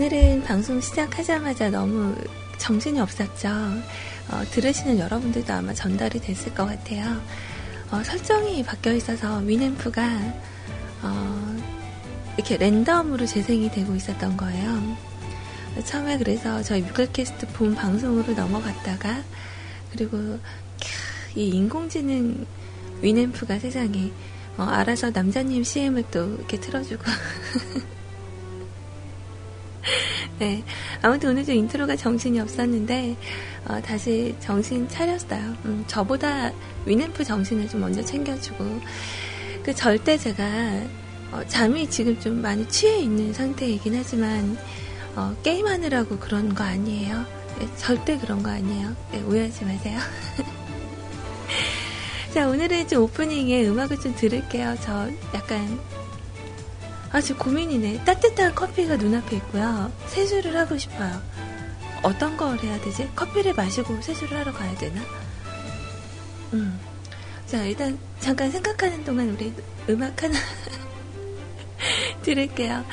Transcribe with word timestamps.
자, 0.00 0.06
오늘은 0.06 0.44
방송 0.44 0.80
시작하자마자 0.80 1.68
너무 1.68 2.16
정신이 2.56 2.98
없었죠. 3.00 3.50
어, 4.30 4.42
들으시는 4.50 4.98
여러분들도 4.98 5.52
아마 5.52 5.74
전달이 5.74 6.20
됐을 6.20 6.54
것 6.54 6.64
같아요. 6.64 7.20
어, 7.90 8.02
설정이 8.02 8.64
바뀌어 8.64 8.94
있어서 8.94 9.40
위앰프가 9.40 10.02
어, 11.02 11.56
이렇게 12.38 12.56
랜덤으로 12.56 13.26
재생이 13.26 13.70
되고 13.72 13.94
있었던 13.94 14.38
거예요. 14.38 14.96
처음에 15.84 16.16
그래서 16.16 16.62
저희 16.62 16.80
뮤클캐스트 16.80 17.48
본 17.48 17.74
방송으로 17.74 18.32
넘어갔다가 18.32 19.22
그리고 19.92 20.38
이 21.34 21.50
인공지능 21.50 22.46
위앰프가 23.02 23.58
세상에 23.58 24.10
어, 24.56 24.62
알아서 24.62 25.10
남자님 25.10 25.62
CM을 25.62 26.04
또 26.10 26.36
이렇게 26.36 26.58
틀어주고 26.58 27.04
네. 30.40 30.64
아무튼 31.02 31.30
오늘 31.30 31.44
좀 31.44 31.54
인트로가 31.54 31.96
정신이 31.96 32.40
없었는데, 32.40 33.14
어, 33.66 33.78
다시 33.82 34.34
정신 34.40 34.88
차렸어요. 34.88 35.54
음, 35.66 35.84
저보다 35.86 36.50
위램프 36.86 37.22
정신을 37.22 37.68
좀 37.68 37.82
먼저 37.82 38.02
챙겨주고, 38.02 38.64
그 39.62 39.74
절대 39.74 40.16
제가, 40.16 40.42
어, 41.32 41.42
잠이 41.46 41.90
지금 41.90 42.18
좀 42.18 42.40
많이 42.40 42.66
취해 42.68 43.00
있는 43.00 43.34
상태이긴 43.34 43.94
하지만, 43.94 44.56
어, 45.14 45.36
게임하느라고 45.42 46.18
그런 46.18 46.54
거 46.54 46.64
아니에요. 46.64 47.26
네, 47.58 47.68
절대 47.76 48.16
그런 48.16 48.42
거 48.42 48.50
아니에요. 48.50 48.96
네, 49.12 49.20
오해하지 49.20 49.66
마세요. 49.66 49.98
자, 52.32 52.48
오늘은 52.48 52.88
좀 52.88 53.02
오프닝에 53.02 53.66
음악을 53.66 54.00
좀 54.00 54.14
들을게요. 54.14 54.76
저 54.80 55.10
약간 55.34 55.78
아, 57.12 57.20
지금 57.20 57.40
고민이네. 57.40 58.04
따뜻한 58.04 58.54
커피가 58.54 58.96
눈앞에 58.96 59.36
있고요. 59.36 59.90
세수를 60.06 60.56
하고 60.56 60.78
싶어요. 60.78 61.20
어떤 62.02 62.36
걸 62.36 62.58
해야 62.60 62.80
되지? 62.80 63.10
커피를 63.16 63.52
마시고 63.54 64.00
세수를 64.00 64.38
하러 64.38 64.52
가야 64.52 64.74
되나? 64.76 65.02
음. 66.52 66.78
자, 67.46 67.64
일단 67.64 67.98
잠깐 68.20 68.50
생각하는 68.50 69.04
동안 69.04 69.30
우리 69.30 69.52
음악 69.88 70.22
하나 70.22 70.38
들을게요. 72.22 72.84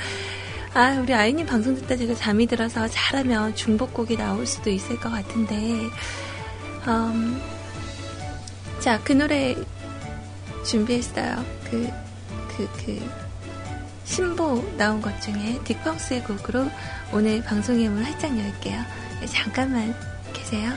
아, 0.74 1.00
우리 1.00 1.14
아이님 1.14 1.46
방송 1.46 1.76
듣다 1.76 1.96
제가 1.96 2.16
잠이 2.16 2.48
들어서 2.48 2.88
잘하면 2.88 3.56
중복곡이 3.56 4.18
나올 4.18 4.46
수도 4.48 4.70
있을 4.72 5.00
것 5.00 5.12
같은데, 5.12 5.56
음, 6.88 7.42
자, 8.80 9.00
그 9.04 9.14
노래 9.14 9.56
준비했어요. 10.66 11.46
그, 11.70 11.90
그, 12.56 12.70
그, 12.84 13.27
신보 14.08 14.76
나온 14.78 15.02
것 15.02 15.22
중에 15.22 15.60
딕펑스의 15.66 16.26
곡으로 16.26 16.66
오늘 17.14 17.44
방송의 17.44 17.90
문을 17.90 18.06
활짝 18.06 18.38
열게요. 18.38 18.82
네, 19.20 19.28
잠깐만 19.28 19.94
계세요. 20.34 20.72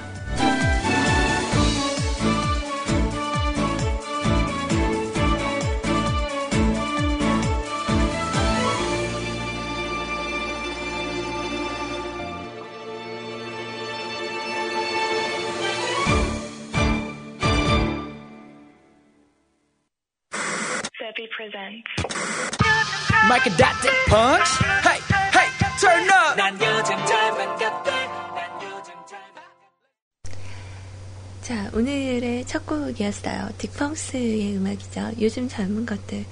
첫 32.50 32.66
곡이었어요 32.66 33.50
딕펑스의 33.58 34.56
음악이죠 34.56 35.12
요즘 35.20 35.48
젊은 35.48 35.86
것들 35.86 36.24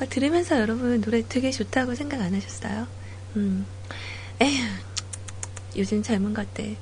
어, 0.00 0.08
들으면서 0.08 0.58
여러분 0.58 1.00
노래 1.00 1.22
되게 1.28 1.52
좋다고 1.52 1.94
생각 1.94 2.20
안 2.20 2.34
하셨어요? 2.34 2.88
음 3.36 3.64
에휴 4.40 4.64
요즘 5.76 6.02
젊은 6.02 6.34
것들 6.34 6.74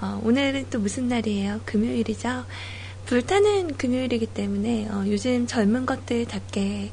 어, 0.00 0.20
오늘은 0.24 0.66
또 0.70 0.80
무슨 0.80 1.06
날이에요? 1.06 1.60
금요일이죠? 1.64 2.44
불타는 3.06 3.76
금요일이기 3.76 4.26
때문에 4.26 4.88
어, 4.88 5.04
요즘 5.06 5.46
젊은 5.46 5.86
것들답게 5.86 6.90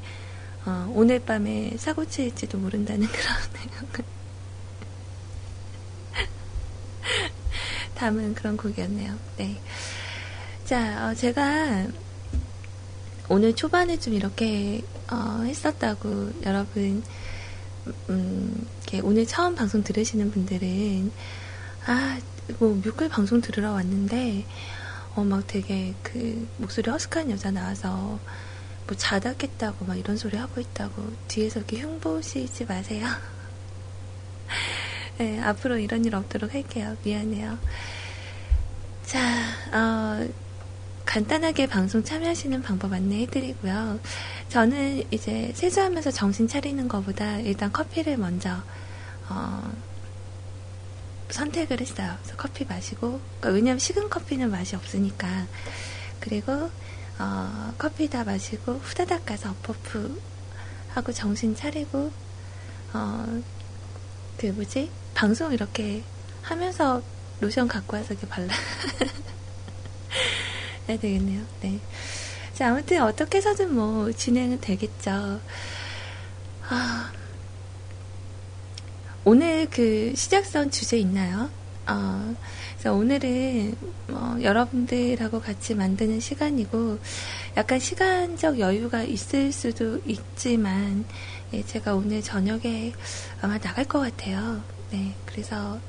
어, 0.68 0.94
오늘 0.94 1.18
밤에 1.18 1.74
사고 1.78 2.06
칠지도 2.06 2.60
모른다는 2.60 3.08
그런 3.92 4.06
담은 7.96 8.36
그런 8.36 8.58
곡이었네요. 8.58 9.16
네. 9.38 9.60
자, 10.72 11.06
어, 11.06 11.14
제가 11.14 11.86
오늘 13.28 13.54
초반에 13.54 14.00
좀 14.00 14.14
이렇게 14.14 14.82
어, 15.12 15.42
했었다고 15.44 16.32
여러분 16.46 17.04
음, 18.10 18.68
오늘 19.04 19.26
처음 19.26 19.54
방송 19.54 19.84
들으시는 19.84 20.32
분들은 20.32 21.12
아, 21.88 22.18
뭐 22.58 22.74
뮤클 22.76 23.10
방송 23.10 23.42
들으러 23.42 23.74
왔는데 23.74 24.46
어, 25.16 25.26
막 25.26 25.46
되게 25.46 25.94
그 26.04 26.48
목소리 26.56 26.90
허스크한 26.90 27.32
여자 27.32 27.52
나와서 27.52 28.18
뭐 28.88 28.96
자다 28.96 29.34
깼다고 29.34 29.84
막 29.84 29.98
이런 29.98 30.16
소리 30.16 30.38
하고 30.38 30.62
있다고 30.62 31.04
뒤에서 31.28 31.60
이렇게 31.60 31.82
흉보시지 31.82 32.64
마세요. 32.64 33.08
네, 35.20 35.38
앞으로 35.42 35.78
이런 35.80 36.06
일 36.06 36.16
없도록 36.16 36.54
할게요. 36.54 36.96
미안해요. 37.04 37.58
자, 39.04 39.20
어, 39.74 40.26
간단하게 41.12 41.68
방송 41.68 42.06
참여하시는 42.06 42.62
방법 42.62 42.94
안내해드리고요. 42.94 44.00
저는 44.48 45.04
이제 45.12 45.52
세수하면서 45.54 46.10
정신 46.12 46.48
차리는 46.48 46.88
것보다 46.88 47.38
일단 47.40 47.70
커피를 47.74 48.16
먼저 48.16 48.64
어, 49.28 49.74
선택을 51.30 51.82
했어요. 51.82 52.16
그래서 52.22 52.38
커피 52.38 52.64
마시고, 52.64 53.20
그러니까 53.42 53.50
왜냐면 53.50 53.80
식은 53.80 54.10
커피는 54.10 54.52
맛이 54.52 54.78
없으니까. 54.78 55.48
그리고 56.22 56.72
어, 57.20 57.74
커피 57.78 58.10
다 58.10 58.24
마시고 58.24 58.76
후다닥 58.76 59.26
가서 59.26 59.54
퍼프 59.64 60.18
하고 60.92 61.12
정신 61.12 61.54
차리고 61.54 62.10
어, 62.94 63.42
그 64.38 64.46
뭐지 64.46 64.90
방송 65.14 65.52
이렇게 65.52 66.04
하면서 66.42 67.02
로션 67.42 67.68
갖고 67.68 67.98
와서 67.98 68.14
이렇게 68.14 68.30
발라 68.30 68.48
해야 70.88 70.98
되겠네요. 70.98 71.44
네. 71.62 71.80
자 72.54 72.70
아무튼 72.70 73.02
어떻게 73.02 73.38
해서든 73.38 73.74
뭐 73.74 74.12
진행은 74.12 74.62
되겠죠. 74.62 75.40
아, 76.70 77.12
오늘 79.24 79.68
그 79.70 80.14
시작선 80.16 80.72
주제 80.72 80.98
있나요? 80.98 81.50
어, 81.88 82.36
그래서 82.74 82.94
오늘은 82.94 83.76
뭐 84.08 84.42
여러분들하고 84.42 85.42
같이 85.42 85.76
만드는 85.76 86.20
시간이고 86.20 87.00
약간 87.58 87.80
시간적 87.80 88.60
여유가 88.60 89.04
있을 89.04 89.52
수도 89.52 90.00
있지만 90.06 91.06
예, 91.54 91.64
제가 91.64 91.96
오늘 91.96 92.22
저녁에 92.22 92.94
아마 93.42 93.58
나갈 93.58 93.86
것 93.86 94.00
같아요. 94.00 94.64
네, 94.92 95.14
그래서 95.26 95.80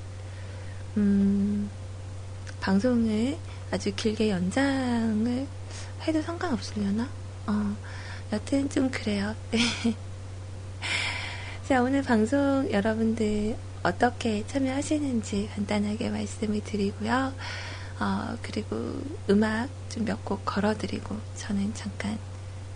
음, 0.96 1.70
방송을 2.60 3.38
아주 3.72 3.92
길게 3.96 4.30
연장을 4.30 5.46
해도 6.06 6.22
상관없으려나? 6.22 7.08
어, 7.46 7.76
여튼 8.32 8.68
좀 8.68 8.90
그래요. 8.90 9.34
네. 9.50 9.58
자, 11.66 11.82
오늘 11.82 12.02
방송 12.02 12.70
여러분들 12.70 13.56
어떻게 13.82 14.46
참여하시는지 14.46 15.50
간단하게 15.54 16.10
말씀을 16.10 16.60
드리고요. 16.62 17.32
어, 17.98 18.36
그리고 18.42 19.00
음악 19.30 19.68
좀 19.88 20.04
몇 20.04 20.22
곡 20.24 20.44
걸어드리고 20.44 21.16
저는 21.36 21.72
잠깐 21.74 22.18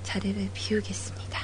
자리를 0.02 0.48
비우겠습니다. 0.54 1.40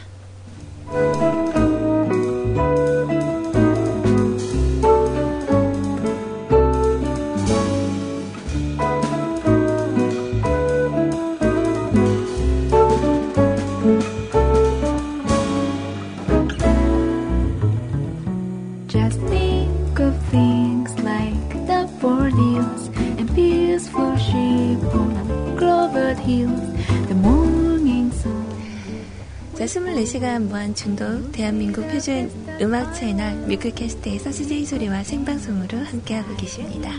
자, 29.55 29.65
24시간 29.65 30.43
무한 30.43 30.75
중독 30.75 31.33
대한민국 31.33 31.87
표준 31.89 32.31
음악 32.61 32.95
채널 32.95 33.35
뮤클캐스트에서 33.49 34.31
CJ 34.31 34.65
소리와 34.65 35.03
생방송으로 35.03 35.79
함께하고 35.79 36.37
계십니다. 36.37 36.93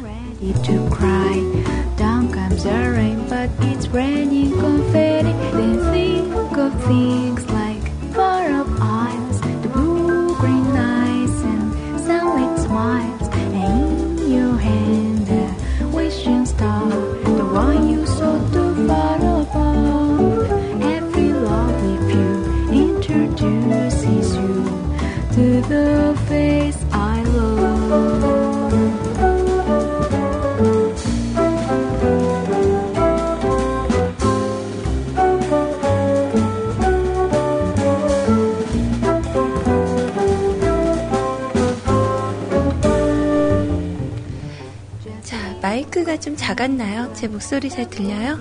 자, 45.23 45.37
마이크가 45.61 46.19
좀 46.19 46.35
작았나요? 46.35 47.11
제 47.13 47.27
목소리 47.27 47.69
잘 47.69 47.89
들려요? 47.89 48.33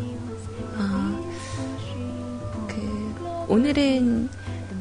어, 0.76 1.32
그, 2.66 3.46
오늘은 3.48 4.28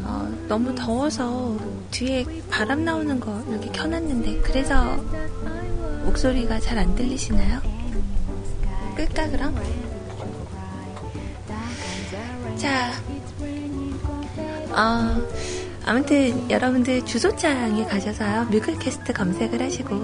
어, 0.04 0.46
너무 0.48 0.74
더워서 0.74 1.58
뒤에 1.92 2.26
바람 2.50 2.84
나오는 2.86 3.20
거 3.20 3.44
이렇게 3.50 3.70
켜놨는데 3.72 4.42
그래서 4.42 4.96
목소리가 6.06 6.60
잘 6.60 6.78
안 6.80 6.96
들리시나요? 6.96 7.60
끌까 8.96 9.30
그럼? 9.30 9.56
자, 12.58 12.92
어, 14.70 15.22
아무튼 15.86 16.50
여러분들 16.50 17.06
주소창에 17.06 17.86
가셔서요 17.86 18.46
뮤클캐스트 18.46 19.14
검색을 19.14 19.62
하시고 19.62 19.96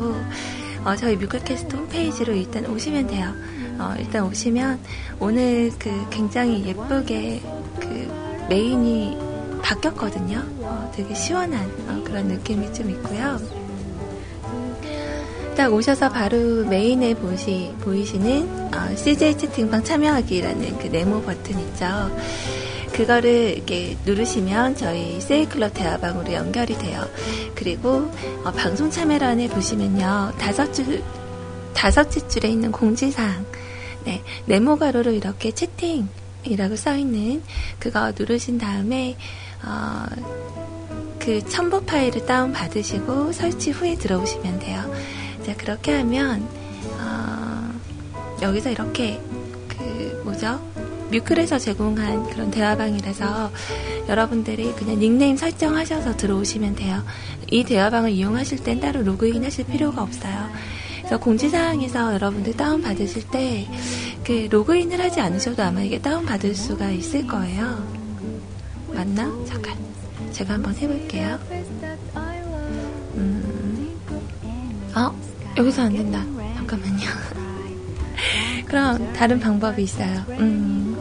어, 0.84 0.96
저희 0.96 1.16
뮤클캐스트 1.16 1.76
홈페이지로 1.76 2.34
일단 2.34 2.66
오시면 2.66 3.08
돼요. 3.08 3.34
어, 3.80 3.94
일단 4.00 4.24
오시면 4.24 4.80
오늘 5.20 5.72
그 5.78 5.90
굉장히 6.10 6.66
예쁘게 6.66 7.42
그 7.80 8.46
메인이 8.50 9.18
바뀌었거든요. 9.62 10.57
어, 10.78 10.92
되게 10.96 11.14
시원한 11.16 11.66
어, 11.88 12.02
그런 12.04 12.28
느낌이 12.28 12.72
좀 12.74 12.90
있고요. 12.92 13.40
딱 15.56 15.74
오셔서 15.74 16.10
바로 16.10 16.64
메인에 16.66 17.16
보시, 17.16 17.74
보이시는 17.82 18.74
어, 18.76 18.96
CJ 18.96 19.40
채팅방 19.40 19.84
참여하기라는 19.84 20.78
그 20.78 20.88
네모 20.88 21.24
버튼 21.24 21.60
있죠. 21.60 21.86
그거를 22.94 23.56
이렇게 23.56 23.98
누르시면 24.06 24.76
저희 24.76 25.20
세이클럽 25.20 25.74
대화방으로 25.74 26.32
연결이 26.34 26.78
돼요. 26.78 27.04
그리고 27.56 28.12
어, 28.44 28.52
방송 28.52 28.92
참여란에 28.92 29.50
보시면요. 29.50 30.34
다섯 30.38 30.72
줄, 30.72 31.04
다섯째 31.74 32.28
줄에 32.28 32.50
있는 32.50 32.72
공지사항. 32.72 33.44
네, 34.04 34.22
네모 34.46 34.78
가로로 34.78 35.12
이렇게 35.12 35.52
채팅이라고 35.52 36.76
써있는 36.76 37.42
그거 37.80 38.14
누르신 38.18 38.58
다음에 38.58 39.18
어, 39.64 40.06
그 41.28 41.44
첨부 41.50 41.82
파일을 41.82 42.26
다운 42.26 42.54
받으시고 42.54 43.34
설치 43.34 43.72
후에 43.72 43.96
들어오시면 43.96 44.60
돼요. 44.60 44.82
자, 45.46 45.54
그렇게 45.58 45.94
하면 45.98 46.48
어, 47.02 47.70
여기서 48.42 48.70
이렇게 48.70 49.20
그 49.68 50.22
뭐죠? 50.24 50.58
뮤클에서 51.12 51.60
제공한 51.60 52.30
그런 52.30 52.50
대화방이라서 52.50 53.52
여러분들이 54.08 54.72
그냥 54.76 55.00
닉네임 55.00 55.36
설정하셔서 55.36 56.16
들어오시면 56.16 56.76
돼요. 56.76 57.04
이 57.52 57.66
대화방을 57.66 58.12
이용하실 58.12 58.64
땐 58.64 58.80
따로 58.80 59.02
로그인 59.02 59.44
하실 59.44 59.66
필요가 59.66 60.04
없어요. 60.04 60.50
그래서 61.00 61.20
공지사항에서 61.20 62.14
여러분들 62.14 62.56
다운받으실 62.56 63.28
때 63.32 63.68
그 64.28 64.50
로그인을 64.52 65.00
하지 65.00 65.22
않으셔도 65.22 65.64
아마 65.64 65.82
이게 65.82 66.02
다운받을 66.02 66.54
수가 66.54 66.92
있을 66.92 67.26
거예요. 67.28 67.97
맞나? 68.98 69.32
잠깐. 69.46 69.78
제가 70.32 70.56
한번 70.56 70.74
해볼게요. 70.76 71.38
음. 73.14 73.96
어? 74.96 75.16
여기서 75.56 75.84
안 75.84 75.94
된다. 75.94 76.26
잠깐만요. 76.56 77.06
그럼 78.66 79.14
다른 79.14 79.40
방법이 79.40 79.84
있어요. 79.84 80.26
음. 80.40 80.96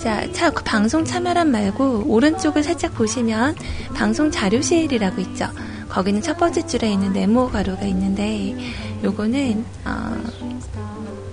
자, 0.00 0.30
차, 0.32 0.50
그 0.50 0.62
방송 0.62 1.04
참여란 1.04 1.50
말고 1.50 2.04
오른쪽을 2.06 2.62
살짝 2.62 2.94
보시면 2.94 3.56
방송 3.96 4.30
자료실이라고 4.30 5.20
있죠. 5.22 5.48
거기는 5.88 6.22
첫 6.22 6.36
번째 6.38 6.64
줄에 6.64 6.92
있는 6.92 7.12
네모 7.12 7.48
가루가 7.50 7.82
있는데 7.86 8.54
요거는 9.02 9.64
어, 9.84 10.16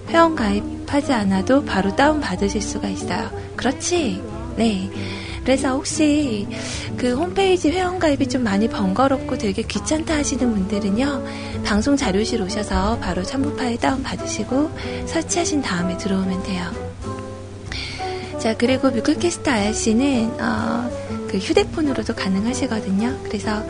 회원 0.10 0.36
가입하지 0.36 1.14
않아도 1.14 1.64
바로 1.64 1.96
다운 1.96 2.20
받으실 2.20 2.64
수가 2.64 2.88
있어요. 2.88 3.30
그렇지? 3.56 4.24
네. 4.58 4.90
그래서 5.46 5.70
혹시 5.70 6.48
그 6.98 7.16
홈페이지 7.16 7.70
회원 7.70 8.00
가입이 8.00 8.28
좀 8.28 8.44
많이 8.44 8.68
번거롭고 8.68 9.38
되게 9.38 9.62
귀찮다 9.62 10.16
하시는 10.16 10.52
분들은요, 10.52 11.24
방송 11.64 11.96
자료실 11.96 12.42
오셔서 12.42 12.98
바로 12.98 13.22
첨부 13.22 13.56
파일 13.56 13.78
다운 13.78 14.02
받으시고 14.02 14.72
설치하신 15.06 15.62
다음에 15.62 15.98
들어오면 15.98 16.44
돼요. 16.44 16.64
자, 18.40 18.58
그리고 18.58 18.90
뮤클캐스트 18.90 19.48
IRC는, 19.48 20.42
어, 20.42 20.90
그 21.30 21.38
휴대폰으로도 21.38 22.16
가능하시거든요. 22.16 23.20
그래서, 23.24 23.64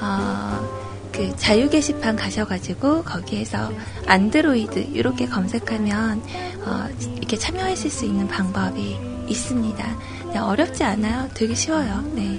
어, 0.00 0.86
그 1.10 1.34
자유 1.36 1.68
게시판 1.68 2.14
가셔가지고 2.14 3.02
거기에서 3.02 3.72
안드로이드 4.06 4.90
이렇게 4.92 5.26
검색하면 5.26 6.22
어, 6.66 6.88
이렇게 7.16 7.38
참여하실 7.38 7.90
수 7.90 8.04
있는 8.04 8.28
방법이 8.28 8.98
있습니다. 9.26 9.96
네, 10.36 10.40
어렵지 10.40 10.84
않아요. 10.84 11.30
되게 11.32 11.54
쉬워요. 11.54 12.04
네. 12.14 12.38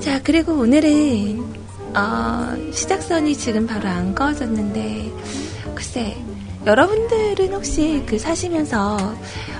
자 0.00 0.20
그리고 0.22 0.52
오늘은 0.52 1.42
어, 1.96 2.72
시작선이 2.74 3.34
지금 3.38 3.66
바로 3.66 3.88
안 3.88 4.14
꺼졌는데 4.14 5.10
글쎄 5.74 6.14
여러분들은 6.66 7.54
혹시 7.54 8.04
그 8.04 8.18
사시면서 8.18 8.98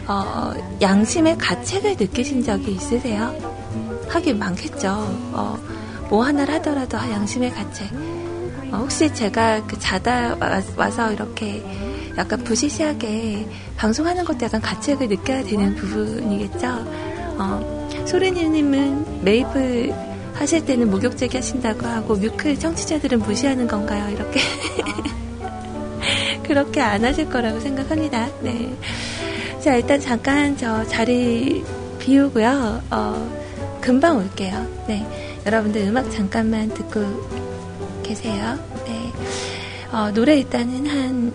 어, 0.07 0.53
양심의 0.83 1.39
가책을 1.39 1.97
느끼신 1.99 2.45
적이 2.45 2.73
있으세요? 2.73 3.35
하긴 4.11 4.39
많겠죠. 4.39 4.91
어, 5.33 5.59
뭐 6.11 6.27
하나를 6.27 6.53
하더라도 6.57 6.99
아, 6.99 7.11
양심의 7.11 7.53
가책. 7.53 7.89
어, 8.71 8.77
혹시 8.83 9.15
제가 9.15 9.65
그 9.67 9.79
자다 9.79 10.37
와, 10.77 10.91
서 10.91 11.11
이렇게 11.11 11.65
약간 12.19 12.45
부시시하게 12.45 13.49
방송하는 13.79 14.27
것도 14.27 14.45
약간 14.45 14.61
가책을 14.61 15.09
느껴야 15.09 15.43
되는 15.43 15.75
부분이겠죠. 15.75 17.14
어, 17.39 17.89
소리님은 18.07 19.23
메이플 19.25 19.93
하실 20.35 20.65
때는 20.65 20.91
목욕제기 20.91 21.37
하신다고 21.37 21.87
하고 21.87 22.17
뮤클 22.17 22.59
청취자들은 22.59 23.21
무시하는 23.21 23.69
건가요? 23.69 24.11
이렇게 24.13 24.41
그렇게 26.47 26.81
안 26.81 27.05
하실 27.05 27.29
거라고 27.29 27.61
생각합니다. 27.61 28.29
네. 28.41 28.75
자 29.61 29.75
일단 29.77 30.01
잠깐 30.01 30.57
저 30.57 30.85
자리 30.87 31.65
비우고요. 32.01 32.83
어, 32.91 33.79
금방 33.81 34.19
올게요. 34.19 34.67
네. 34.87 35.41
여러분들 35.47 35.83
음악 35.83 36.11
잠깐만 36.11 36.69
듣고 36.69 37.01
계세요. 38.03 38.59
네. 38.87 39.13
어, 39.93 40.11
노래 40.13 40.37
일단은 40.39 40.87
한, 40.87 41.33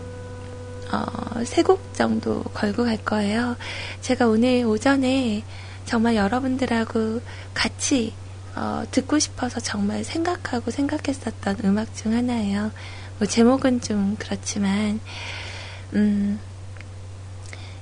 어, 0.91 1.44
세 1.46 1.63
곡 1.63 1.94
정도 1.94 2.44
걸고 2.53 2.84
갈 2.86 2.98
거예요. 2.98 3.56
제가 4.01 4.27
오늘 4.27 4.65
오전에 4.65 5.44
정말 5.89 6.15
여러분들하고 6.15 7.19
같이, 7.55 8.13
어, 8.55 8.84
듣고 8.91 9.17
싶어서 9.17 9.60
정말 9.60 10.03
생각하고 10.03 10.69
생각했었던 10.69 11.58
음악 11.63 11.96
중 11.96 12.13
하나예요. 12.13 12.72
뭐, 13.17 13.27
제목은 13.27 13.81
좀 13.81 14.15
그렇지만, 14.19 15.00
음, 15.93 16.39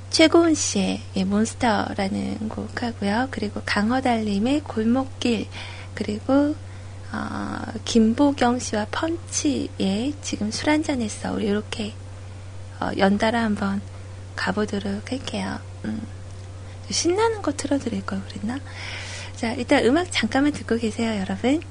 최고은 0.10 0.54
씨의 0.54 1.26
몬스터라는 1.26 2.48
곡 2.48 2.82
하고요. 2.82 3.28
그리고 3.30 3.62
강허달님의 3.66 4.62
골목길, 4.62 5.48
그리고 5.94 6.56
어, 7.12 7.60
김보경 7.84 8.60
씨와 8.60 8.88
펀치의 8.90 10.14
지금 10.22 10.52
술 10.52 10.70
한잔 10.70 11.02
했어. 11.02 11.34
우리 11.34 11.48
이렇게 11.48 11.94
어, 12.80 12.90
연달아 12.98 13.44
한번 13.44 13.82
가보도록 14.38 15.12
할게요. 15.12 15.60
음, 15.84 16.02
신나는 16.90 17.42
거 17.42 17.52
틀어드릴 17.54 18.06
걸 18.06 18.22
그랬나? 18.28 18.60
자, 19.36 19.54
일단 19.54 19.86
음악 19.86 20.12
잠깐만 20.12 20.52
듣고 20.52 20.78
계세요, 20.78 21.20
여러분. 21.20 21.62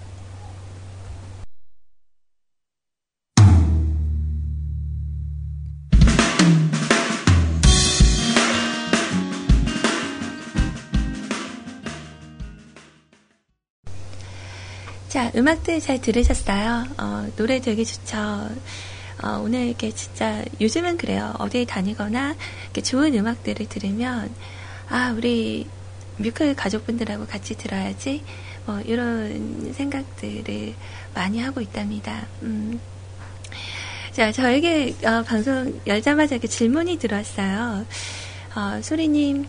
자, 15.08 15.32
음악들 15.35 15.80
잘 15.80 16.00
들으셨어요? 16.00 16.85
어, 16.99 17.26
노래 17.37 17.58
되게 17.61 17.85
좋죠? 17.85 18.18
어, 19.23 19.40
오늘 19.42 19.66
이렇게 19.66 19.90
진짜 19.90 20.44
요즘은 20.61 20.99
그래요. 20.99 21.32
어디 21.38 21.64
다니거나 21.64 22.37
이렇게 22.64 22.82
좋은 22.82 23.14
음악들을 23.14 23.66
들으면 23.66 24.30
아 24.88 25.14
우리 25.16 25.66
뮤클 26.19 26.55
가족분들하고 26.55 27.26
같이 27.26 27.57
들어야지 27.57 28.23
뭐 28.64 28.81
이런 28.81 29.73
생각들을 29.75 30.75
많이 31.14 31.40
하고 31.40 31.61
있답니다. 31.61 32.26
음. 32.43 32.81
자, 34.12 34.33
저에게 34.33 34.95
어, 35.05 35.23
방송 35.23 35.78
열자마자 35.87 36.37
이렇게 36.37 36.49
질문이 36.49 36.99
들어왔어요. 36.99 37.85
어, 38.55 38.81
소리님 38.83 39.47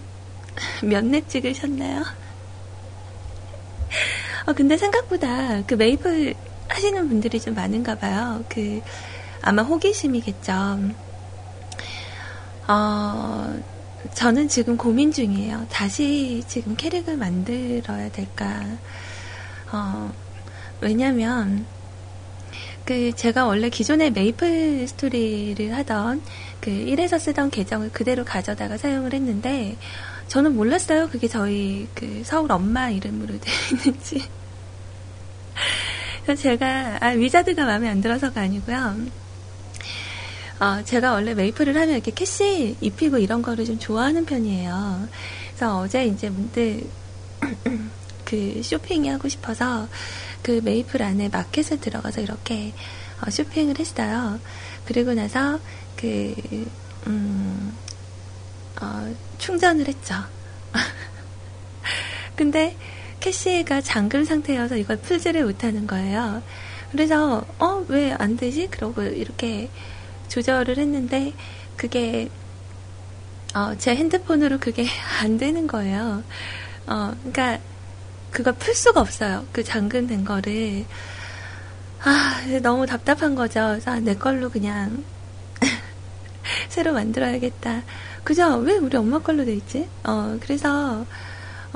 몇렙 0.84 1.30
찍으셨나요? 1.30 2.04
어, 4.46 4.54
근데 4.54 4.78
생각보다 4.78 5.64
그 5.66 5.76
메이플 5.76 6.34
하시는 6.68 7.08
분들이 7.08 7.40
좀 7.40 7.56
많은가 7.56 7.96
봐요. 7.96 8.44
그 8.50 8.82
아마 9.42 9.62
호기심이겠죠. 9.64 10.54
어, 12.68 13.60
저는 14.14 14.48
지금 14.48 14.78
고민 14.78 15.12
중이에요. 15.12 15.68
다시 15.70 16.44
지금 16.48 16.76
캐릭을 16.76 17.18
만들어야 17.18 18.10
될까. 18.10 18.64
어, 19.72 20.12
왜냐면, 20.82 21.66
그, 22.86 23.12
제가 23.14 23.46
원래 23.46 23.70
기존에 23.70 24.10
메이플 24.10 24.88
스토리를 24.88 25.76
하던 25.78 26.22
그 26.62 26.72
1에서 26.72 27.20
쓰던 27.20 27.50
계정을 27.50 27.92
그대로 27.92 28.24
가져다가 28.24 28.78
사용을 28.78 29.14
했는데, 29.14 29.78
저는 30.28 30.56
몰랐어요. 30.56 31.10
그게 31.10 31.28
저희 31.28 31.88
그 31.94 32.22
서울 32.26 32.52
엄마 32.52 32.90
이름으로 32.90 33.40
되어 33.40 33.54
있는지. 33.72 34.24
그래서 36.24 36.42
제가, 36.42 36.98
아, 37.00 37.08
wizard가 37.10 37.66
마음에 37.66 37.88
안 37.90 38.02
들어서가 38.02 38.42
아니고요. 38.42 38.98
어, 40.60 40.84
제가 40.84 41.12
원래 41.14 41.34
Maple을 41.36 41.76
하면 41.76 41.90
이렇게 41.90 42.12
cash 42.12 42.78
입히고 42.82 43.20
이런 43.20 43.42
거를 43.42 43.66
좀 43.66 43.78
좋아하는 43.78 44.26
편이에요. 44.26 45.08
그래서 45.50 45.80
어제 45.80 46.06
이제 46.06 46.30
문득 46.30 46.90
그 48.26 48.62
쇼핑이 48.64 49.08
하고 49.10 49.28
싶어서 49.30 49.88
그 50.42 50.60
메이플 50.64 51.02
안에 51.02 51.30
마켓에 51.30 51.78
들어가서 51.80 52.22
이렇게 52.22 52.74
어, 53.26 53.30
쇼핑을 53.30 53.80
했어요. 53.80 54.40
그리고 54.86 55.14
나서 55.14 55.60
그, 55.96 56.34
음, 57.08 57.74
어, 58.82 59.14
충전을 59.38 59.88
했죠. 59.88 60.16
근데 62.36 62.78
캐시가 63.20 63.82
잠금 63.82 64.24
상태여서 64.24 64.78
이걸 64.78 64.98
풀지를 64.98 65.44
못하는 65.46 65.88
거예요. 65.88 66.42
그래서, 66.92 67.44
어, 67.60 67.86
왜 67.90 68.14
안 68.18 68.38
되지? 68.38 68.68
그러고 68.68 69.02
이렇게 69.04 69.70
조절을 70.28 70.78
했는데 70.78 71.34
그게 71.76 72.30
어, 73.56 73.76
제 73.78 73.96
핸드폰으로 73.96 74.60
그게 74.60 74.86
안 75.22 75.38
되는 75.38 75.68
거예요. 75.68 76.24
어, 76.88 77.16
그러니까 77.20 77.60
그걸 78.32 78.54
풀 78.54 78.74
수가 78.76 79.02
없어요. 79.02 79.46
그 79.52 79.64
잠금된 79.64 80.26
거를. 80.26 80.86
아, 82.04 82.42
너무 82.62 82.86
답답한 82.86 83.36
거죠. 83.36 83.68
그래서 83.70 83.92
아, 83.92 84.00
내 84.00 84.16
걸로 84.16 84.50
그냥 84.50 85.04
새로 86.70 86.94
만들어야겠다. 86.94 87.84
그죠? 88.24 88.58
왜 88.58 88.78
우리 88.78 88.96
엄마 88.98 89.20
걸로 89.20 89.46
돼 89.46 89.56
있지? 89.56 89.88
어, 90.04 90.38
그래서 90.42 91.06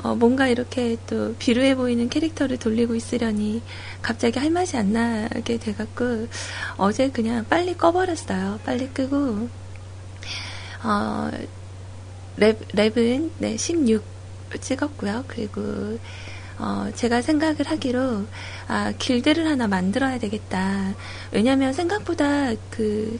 어, 0.02 0.14
뭔가 0.14 0.48
이렇게 0.48 0.96
또 1.06 1.34
비루해 1.38 1.74
보이는 1.76 2.08
캐릭터를 2.08 2.58
돌리고 2.58 2.94
있으려니 2.94 3.62
갑자기 4.02 4.38
할 4.38 4.50
맛이 4.50 4.76
안 4.76 4.92
나게 4.92 5.58
돼갖고 5.58 6.28
어제 6.76 7.10
그냥 7.10 7.44
빨리 7.48 7.76
꺼버렸어요. 7.76 8.60
빨리 8.64 8.88
끄고 8.88 9.48
어, 10.84 11.30
랩, 12.36 12.68
랩은 12.68 13.30
네, 13.38 13.56
16 13.56 14.04
찍었고요. 14.60 15.24
그리고 15.28 15.98
어, 16.58 16.90
제가 16.94 17.22
생각을 17.22 17.66
하기로 17.66 18.26
아, 18.68 18.92
길드를 18.98 19.46
하나 19.46 19.66
만들어야 19.66 20.18
되겠다. 20.18 20.94
왜냐면 21.30 21.72
생각보다 21.72 22.52
그 22.70 23.18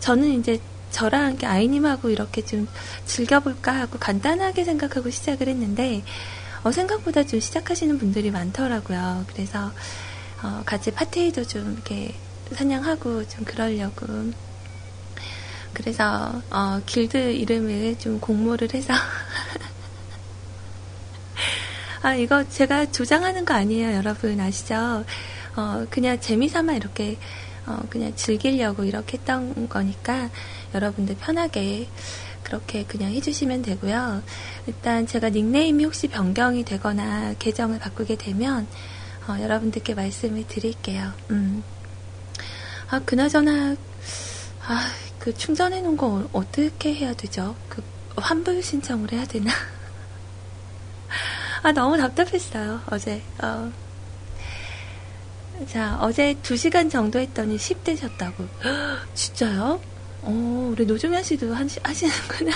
저는 0.00 0.40
이제 0.40 0.60
저랑 0.92 1.24
함께 1.24 1.46
아이님하고 1.46 2.10
이렇게 2.10 2.44
좀 2.44 2.68
즐겨볼까 3.06 3.72
하고 3.72 3.98
간단하게 3.98 4.64
생각하고 4.64 5.10
시작을 5.10 5.48
했는데, 5.48 6.04
어, 6.62 6.70
생각보다 6.70 7.24
좀 7.24 7.40
시작하시는 7.40 7.98
분들이 7.98 8.30
많더라고요. 8.30 9.24
그래서, 9.26 9.72
어, 10.42 10.62
같이 10.64 10.92
파티도 10.92 11.44
좀 11.44 11.72
이렇게 11.72 12.14
사냥하고 12.52 13.26
좀 13.28 13.44
그러려고. 13.44 14.06
그래서, 15.72 16.40
어, 16.50 16.80
길드 16.86 17.16
이름을 17.16 17.98
좀 17.98 18.20
공모를 18.20 18.72
해서. 18.74 18.92
아, 22.02 22.14
이거 22.14 22.48
제가 22.48 22.92
조장하는 22.92 23.44
거 23.44 23.54
아니에요, 23.54 23.94
여러분. 23.94 24.38
아시죠? 24.38 25.04
어, 25.56 25.86
그냥 25.88 26.20
재미삼아 26.20 26.74
이렇게, 26.74 27.16
어, 27.66 27.80
그냥 27.88 28.14
즐기려고 28.14 28.84
이렇게 28.84 29.18
했던 29.18 29.68
거니까, 29.68 30.28
여러분들 30.74 31.16
편하게 31.16 31.88
그렇게 32.42 32.84
그냥 32.84 33.12
해주시면 33.12 33.62
되고요. 33.62 34.22
일단 34.66 35.06
제가 35.06 35.30
닉네임이 35.30 35.84
혹시 35.84 36.08
변경이 36.08 36.64
되거나 36.64 37.34
계정을 37.38 37.78
바꾸게 37.78 38.16
되면 38.16 38.66
어, 39.28 39.36
여러분들께 39.40 39.94
말씀을 39.94 40.46
드릴게요. 40.48 41.12
음. 41.30 41.62
아, 42.90 42.98
그나저나, 43.00 43.76
아, 44.66 44.92
그 45.18 45.32
충전해 45.34 45.80
놓은 45.80 45.96
거 45.96 46.28
어떻게 46.32 46.94
해야 46.94 47.14
되죠? 47.14 47.54
그 47.68 47.82
환불 48.16 48.62
신청을 48.62 49.12
해야 49.12 49.24
되나? 49.24 49.50
아, 51.62 51.72
너무 51.72 51.96
답답했어요, 51.96 52.80
어제. 52.90 53.22
어. 53.42 53.72
자, 55.68 55.96
어제 56.00 56.34
2시간 56.42 56.90
정도 56.90 57.20
했더니 57.20 57.56
10대셨다고. 57.56 58.48
진짜요? 59.14 59.80
어, 60.22 60.68
우리 60.72 60.86
노종현 60.86 61.22
씨도 61.22 61.54
하시, 61.54 61.80
하시는구나. 61.82 62.52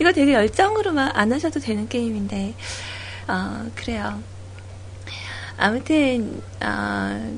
이거 0.00 0.12
되게 0.12 0.32
열정으로만 0.34 1.10
안 1.14 1.32
하셔도 1.32 1.58
되는 1.60 1.88
게임인데, 1.88 2.54
어, 3.28 3.70
그래요. 3.74 4.22
아무튼, 5.56 6.40
어, 6.62 7.36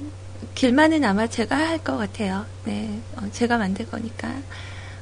길만은 0.54 1.04
아마 1.04 1.26
제가 1.26 1.56
할 1.56 1.78
것 1.78 1.96
같아요. 1.96 2.46
네, 2.64 3.00
어, 3.16 3.28
제가 3.32 3.56
만들 3.58 3.86
거니까. 3.88 4.28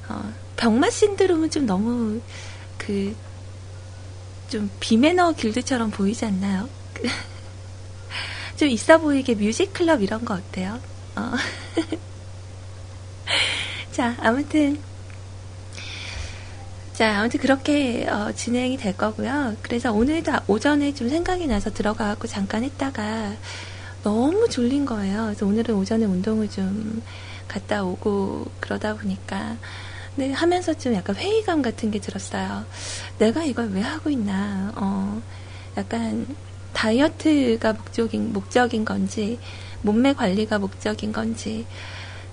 어, 0.08 0.32
병맛 0.56 0.92
신드롬은 0.92 1.50
좀 1.50 1.66
너무, 1.66 2.20
그, 2.76 3.14
좀 4.48 4.70
비매너 4.80 5.32
길드처럼 5.32 5.90
보이지 5.90 6.24
않나요? 6.24 6.68
좀 8.56 8.68
있어 8.68 8.98
보이게 8.98 9.34
뮤직 9.34 9.72
클럽 9.72 10.02
이런 10.02 10.24
거 10.24 10.34
어때요? 10.34 10.80
어. 11.16 11.32
자, 13.92 14.16
아무튼. 14.20 14.78
자, 16.92 17.20
아무튼 17.20 17.38
그렇게 17.40 18.08
어, 18.08 18.32
진행이 18.32 18.76
될 18.76 18.96
거고요. 18.96 19.56
그래서 19.62 19.92
오늘도 19.92 20.32
오전에 20.48 20.94
좀 20.94 21.08
생각이 21.08 21.46
나서 21.46 21.72
들어가고 21.72 22.26
잠깐 22.26 22.64
했다가 22.64 23.34
너무 24.02 24.48
졸린 24.48 24.84
거예요. 24.84 25.26
그래서 25.26 25.46
오늘은 25.46 25.74
오전에 25.76 26.06
운동을 26.06 26.50
좀 26.50 27.02
갔다 27.46 27.84
오고 27.84 28.50
그러다 28.60 28.96
보니까 28.96 29.56
근데 30.16 30.32
하면서 30.32 30.74
좀 30.74 30.94
약간 30.94 31.14
회의감 31.14 31.62
같은 31.62 31.92
게 31.92 32.00
들었어요. 32.00 32.64
내가 33.18 33.44
이걸 33.44 33.68
왜 33.70 33.80
하고 33.80 34.10
있나? 34.10 34.72
어, 34.74 35.22
약간 35.76 36.26
다이어트가 36.72 37.74
목적인 37.74 38.32
목적인 38.32 38.84
건지 38.84 39.38
몸매 39.82 40.14
관리가 40.14 40.58
목적인 40.58 41.12
건지 41.12 41.64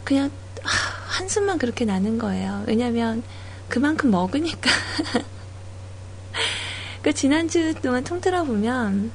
그냥 0.04 0.32
한숨만 0.66 1.58
그렇게 1.58 1.86
나는 1.86 2.18
거예요. 2.18 2.64
왜냐면 2.68 3.24
그만큼 3.70 4.12
먹으니까. 4.12 4.70
그 7.02 7.14
지난주 7.14 7.74
동안 7.82 8.04
통틀어 8.04 8.44
보면 8.46 9.12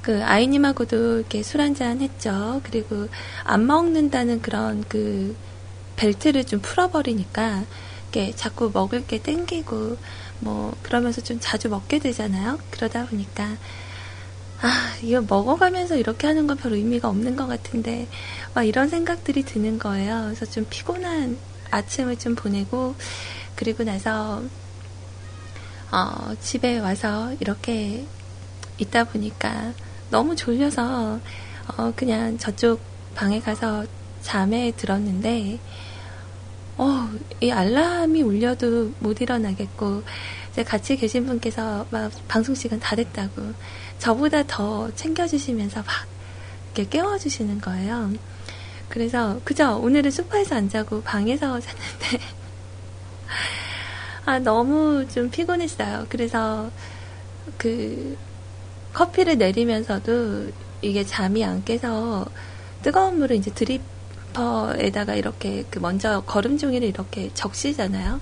그 0.00 0.24
아이님하고도 0.24 1.18
이렇게 1.18 1.42
술 1.42 1.60
한잔 1.60 2.00
했죠. 2.00 2.60
그리고 2.64 3.08
안 3.44 3.66
먹는다는 3.66 4.42
그런 4.42 4.84
그 4.88 5.36
벨트를 5.96 6.44
좀 6.44 6.60
풀어버리니까 6.60 7.64
이렇게 8.10 8.34
자꾸 8.34 8.70
먹을 8.72 9.06
게 9.06 9.22
땡기고 9.22 9.96
뭐 10.40 10.74
그러면서 10.82 11.20
좀 11.20 11.38
자주 11.40 11.68
먹게 11.68 12.00
되잖아요. 12.00 12.58
그러다 12.70 13.06
보니까 13.06 13.48
아, 14.62 14.94
이거 15.02 15.20
먹어가면서 15.22 15.96
이렇게 15.96 16.26
하는 16.28 16.46
건 16.46 16.56
별 16.56 16.72
의미가 16.74 17.08
없는 17.08 17.36
것 17.36 17.46
같은데, 17.48 18.06
막 18.54 18.62
이런 18.64 18.88
생각들이 18.88 19.42
드는 19.44 19.78
거예요. 19.78 20.22
그래서 20.26 20.46
좀 20.46 20.66
피곤한 20.70 21.38
아침을 21.70 22.18
좀 22.18 22.34
보내고, 22.36 22.94
그리고 23.56 23.82
나서, 23.84 24.42
어, 25.90 26.34
집에 26.40 26.78
와서 26.78 27.32
이렇게 27.40 28.06
있다 28.78 29.04
보니까 29.04 29.72
너무 30.10 30.34
졸려서 30.36 31.20
어, 31.76 31.92
그냥 31.96 32.38
저쪽 32.38 32.80
방에 33.14 33.40
가서 33.40 33.84
잠에 34.22 34.72
들었는데 34.76 35.58
어, 36.78 37.08
이 37.40 37.50
알람이 37.50 38.22
울려도 38.22 38.92
못 39.00 39.20
일어나겠고 39.20 40.02
같이 40.66 40.96
계신 40.96 41.26
분께서 41.26 41.86
막 41.90 42.12
방송 42.28 42.54
시간 42.54 42.78
다 42.78 42.94
됐다고 42.94 43.52
저보다 43.98 44.42
더 44.42 44.94
챙겨주시면서 44.94 45.82
막 45.82 46.06
이렇게 46.74 46.90
깨워주시는 46.90 47.60
거예요. 47.60 48.12
그래서 48.88 49.40
그죠 49.44 49.78
오늘은 49.78 50.10
소파에서 50.10 50.56
안 50.56 50.68
자고 50.68 51.02
방에서 51.02 51.58
잤는데 51.58 52.18
아 54.26 54.38
너무 54.38 55.08
좀 55.08 55.30
피곤했어요. 55.30 56.06
그래서 56.10 56.70
그 57.56 58.16
커피를 58.92 59.38
내리면서도 59.38 60.50
이게 60.82 61.04
잠이 61.04 61.44
안 61.44 61.64
깨서 61.64 62.26
뜨거운 62.82 63.18
물을 63.18 63.36
이제 63.36 63.50
드리퍼에다가 63.52 65.14
이렇게 65.14 65.64
그 65.70 65.78
먼저 65.78 66.22
거름 66.26 66.58
종이를 66.58 66.88
이렇게 66.88 67.30
적시잖아요. 67.32 68.20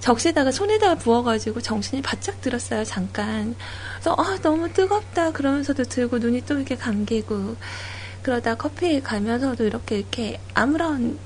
적시다가 0.00 0.50
손에다가 0.52 0.94
부어가지고 0.96 1.60
정신이 1.60 2.02
바짝 2.02 2.40
들었어요, 2.40 2.84
잠깐. 2.84 3.54
그래서, 3.94 4.14
아, 4.18 4.38
너무 4.42 4.72
뜨겁다. 4.72 5.32
그러면서도 5.32 5.84
들고 5.84 6.18
눈이 6.18 6.42
또 6.46 6.54
이렇게 6.56 6.76
감기고. 6.76 7.56
그러다 8.22 8.56
커피 8.56 9.00
가면서도 9.02 9.64
이렇게, 9.64 9.98
이렇게 9.98 10.40
아무런 10.54 11.18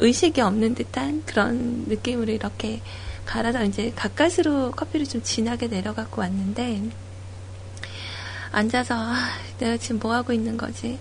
의식이 0.00 0.40
없는 0.40 0.74
듯한 0.74 1.22
그런 1.26 1.84
느낌으로 1.88 2.32
이렇게 2.32 2.80
갈아서 3.24 3.64
이제 3.64 3.92
가까스로 3.96 4.72
커피를 4.72 5.06
좀 5.06 5.22
진하게 5.22 5.68
내려갖고 5.68 6.20
왔는데, 6.22 6.82
앉아서, 8.52 8.94
아, 8.96 9.16
내가 9.58 9.76
지금 9.76 9.98
뭐 10.00 10.14
하고 10.14 10.32
있는 10.32 10.56
거지? 10.56 10.98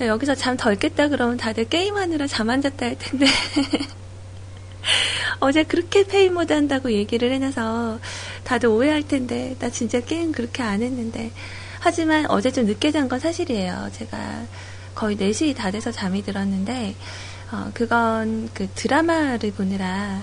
여기서 0.00 0.34
잠 0.34 0.56
덜 0.56 0.76
깼다 0.76 1.08
그러면 1.08 1.36
다들 1.36 1.64
게임하느라 1.68 2.26
잠 2.26 2.50
안 2.50 2.60
잤다 2.62 2.86
할 2.86 2.98
텐데. 2.98 3.26
어제 5.40 5.64
그렇게 5.64 6.04
페이모드 6.06 6.52
한다고 6.52 6.92
얘기를 6.92 7.32
해놔서 7.32 7.98
다들 8.44 8.68
오해할 8.68 9.02
텐데, 9.06 9.56
나 9.58 9.70
진짜 9.70 10.00
게임 10.00 10.32
그렇게 10.32 10.62
안 10.62 10.82
했는데. 10.82 11.30
하지만 11.80 12.26
어제 12.30 12.50
좀 12.50 12.64
늦게 12.66 12.90
잔 12.92 13.08
건 13.08 13.18
사실이에요. 13.20 13.90
제가 13.92 14.44
거의 14.94 15.16
4시 15.16 15.54
다 15.54 15.70
돼서 15.70 15.90
잠이 15.92 16.22
들었는데, 16.22 16.94
어, 17.52 17.70
그건 17.74 18.48
그 18.54 18.68
드라마를 18.74 19.52
보느라, 19.52 20.22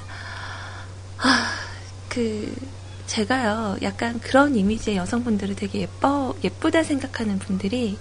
아, 1.17 1.53
그, 2.09 2.53
제가요, 3.07 3.77
약간 3.81 4.19
그런 4.19 4.55
이미지의 4.55 4.97
여성분들을 4.97 5.55
되게 5.55 5.81
예뻐, 5.81 6.33
예쁘다 6.43 6.83
생각하는 6.83 7.39
분들이 7.39 7.97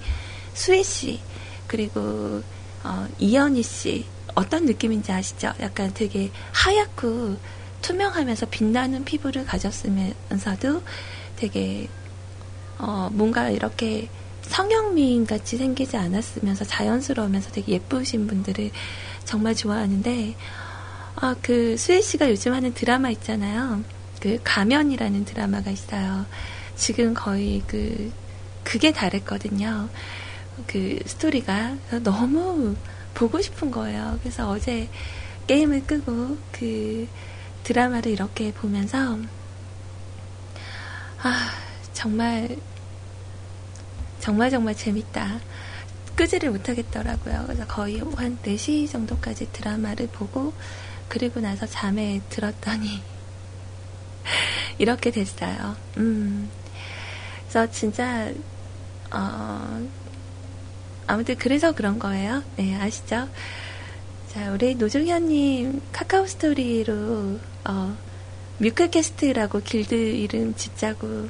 수희 0.55 0.83
씨, 0.85 1.21
그리고, 1.67 2.43
어, 2.85 3.07
이연희 3.19 3.63
씨, 3.63 4.07
어떤 4.35 4.67
느낌인지 4.67 5.13
아시죠? 5.13 5.53
약간 5.61 5.93
되게 5.95 6.31
하얗고 6.53 7.37
투명하면서 7.83 8.47
빛나는 8.47 9.05
피부를 9.05 9.45
가졌으면서도 9.47 10.83
되게, 11.37 11.89
어, 12.79 13.09
뭔가 13.13 13.51
이렇게 13.51 14.09
성형미인 14.43 15.27
같이 15.27 15.57
생기지 15.57 15.97
않았으면서 15.97 16.65
자연스러우면서 16.65 17.51
되게 17.53 17.73
예쁘신 17.73 18.27
분들을 18.27 18.71
정말 19.25 19.55
좋아하는데, 19.55 20.35
아, 21.17 21.37
그, 21.43 21.77
수혜 21.77 22.01
씨가 22.01 22.31
요즘 22.31 22.53
하는 22.53 22.73
드라마 22.75 23.11
있잖아요. 23.11 23.83
그, 24.21 24.39
가면이라는 24.43 25.25
드라마가 25.25 25.71
있어요. 25.71 26.27
지금 26.77 27.15
거의 27.15 27.63
그, 27.67 28.13
그게 28.65 28.93
다랬거든요. 28.93 29.89
그, 30.67 30.99
스토리가. 31.07 31.77
너무 32.03 32.77
보고 33.15 33.41
싶은 33.41 33.71
거예요. 33.71 34.19
그래서 34.23 34.49
어제 34.49 34.89
게임을 35.47 35.87
끄고 35.87 36.39
그 36.53 37.09
드라마를 37.65 38.13
이렇게 38.13 38.53
보면서, 38.53 39.19
아, 41.23 41.51
정말, 41.93 42.57
정말 44.21 44.51
정말 44.51 44.75
재밌다. 44.75 45.41
끄지를 46.17 46.51
못하겠더라고요. 46.51 47.45
그래서 47.47 47.67
거의 47.67 47.99
한 48.17 48.39
4시 48.43 48.91
정도까지 48.91 49.53
드라마를 49.53 50.07
보고, 50.09 50.53
그리고 51.09 51.41
나서 51.41 51.67
잠에 51.67 52.21
들었더니, 52.29 53.03
이렇게 54.79 55.11
됐어요. 55.11 55.77
음. 55.97 56.51
그래서 57.49 57.71
진짜, 57.71 58.33
어, 59.11 59.87
아무튼 61.11 61.35
그래서 61.37 61.73
그런 61.73 61.99
거예요. 61.99 62.45
네, 62.57 62.77
아시죠? 62.77 63.29
자, 64.29 64.53
우리 64.53 64.77
노종현님 64.77 65.83
카카오 65.91 66.25
스토리로, 66.25 67.41
어, 67.65 67.97
뮤클캐스트라고 68.59 69.61
길드 69.61 69.93
이름 69.93 70.55
짓자고. 70.55 71.29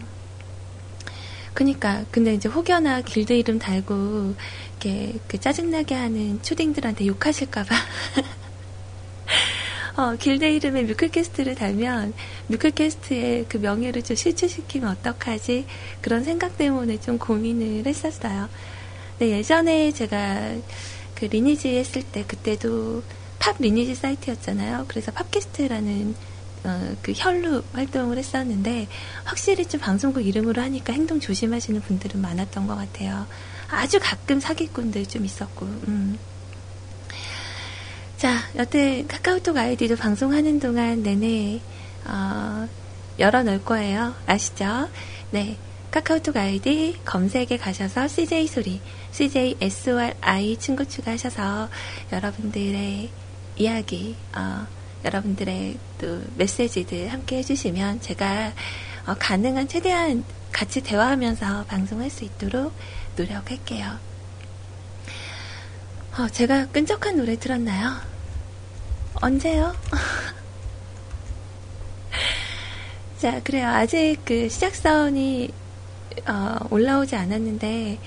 그니까, 1.55 2.05
근데 2.11 2.35
이제 2.35 2.47
혹여나 2.47 3.01
길드 3.01 3.33
이름 3.33 3.59
달고, 3.59 4.35
이렇게, 4.69 5.15
그 5.27 5.41
짜증나게 5.41 5.95
하는 5.95 6.43
초딩들한테 6.43 7.07
욕하실까봐. 7.07 7.75
어, 9.97 10.15
길드 10.17 10.45
이름에 10.45 10.83
뮤클캐스트를 10.83 11.55
달면 11.55 12.13
뮤클캐스트의 12.49 13.47
그 13.49 13.57
명예를 13.57 14.03
좀 14.03 14.15
실추시키면 14.15 14.91
어떡하지? 14.91 15.65
그런 16.03 16.23
생각 16.23 16.59
때문에 16.59 17.01
좀 17.01 17.17
고민을 17.17 17.87
했었어요. 17.87 18.51
네, 19.21 19.33
예전에 19.33 19.93
제가 19.93 20.55
그 21.15 21.27
리니지 21.27 21.77
했을 21.77 22.03
때 22.03 22.25
그때도 22.27 23.03
팝 23.39 23.57
리니지 23.59 23.95
사이트였잖아요. 23.95 24.87
그래서 24.89 25.13
팝캐스트라는 25.13 26.15
어, 26.65 26.97
그 27.03 27.13
혈루 27.15 27.63
활동을 27.75 28.17
했었는데 28.17 28.89
확실히 29.25 29.67
좀 29.67 29.79
방송국 29.79 30.27
이름으로 30.27 30.63
하니까 30.63 30.95
행동 30.95 31.21
조심하시는 31.21 31.83
분들은 31.83 32.19
많았던 32.19 32.67
것 32.67 32.77
같아요. 32.77 33.27
아주 33.69 33.99
가끔 34.01 34.41
사기꾼들 34.41 35.05
좀 35.05 35.27
있었고. 35.27 35.67
음. 35.67 36.19
자, 38.17 38.39
여태 38.57 39.05
카카오톡 39.07 39.59
아이디도 39.59 39.97
방송하는 39.97 40.61
동안 40.61 41.03
내내 41.03 41.61
어, 42.07 42.67
열어놓을 43.19 43.67
거예요. 43.67 44.15
아시죠? 44.25 44.89
네. 45.31 45.59
카카오톡 45.91 46.37
아이디 46.37 46.97
검색에 47.05 47.57
가셔서 47.61 48.07
CJ 48.07 48.47
소리, 48.47 48.81
CJ 49.13 49.57
SORI 49.61 50.57
친구 50.59 50.87
추가하셔서 50.87 51.69
여러분들의 52.13 53.11
이야기, 53.57 54.17
어, 54.35 54.67
여러분들의 55.05 55.79
또 55.99 56.23
메시지들 56.37 57.09
함께 57.09 57.39
해주시면 57.39 58.01
제가 58.01 58.53
어, 59.07 59.15
가능한 59.19 59.69
최대한 59.69 60.25
같이 60.53 60.81
대화하면서 60.83 61.65
방송할 61.65 62.11
수 62.11 62.25
있도록 62.25 62.73
노력할게요. 63.17 63.99
어, 66.19 66.29
제가 66.29 66.67
끈적한 66.67 67.17
노래 67.17 67.39
들었나요? 67.39 67.97
언제요? 69.15 69.75
자, 73.19 73.43
그래요. 73.43 73.69
아직 73.69 74.19
그 74.25 74.49
시작선이 74.49 75.51
어, 76.27 76.57
올라오지 76.71 77.17
않았는데 77.17 77.99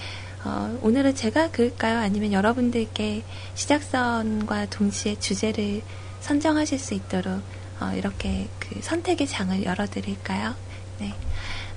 어, 0.45 0.77
오늘은 0.81 1.15
제가 1.15 1.51
그을까요? 1.51 1.99
아니면 1.99 2.33
여러분들께 2.33 3.23
시작선과 3.55 4.67
동시에 4.67 5.19
주제를 5.19 5.81
선정하실 6.19 6.79
수 6.79 6.93
있도록 6.93 7.41
어, 7.79 7.93
이렇게 7.95 8.47
그 8.59 8.79
선택의 8.81 9.27
장을 9.27 9.63
열어드릴까요? 9.63 10.55
네. 10.99 11.13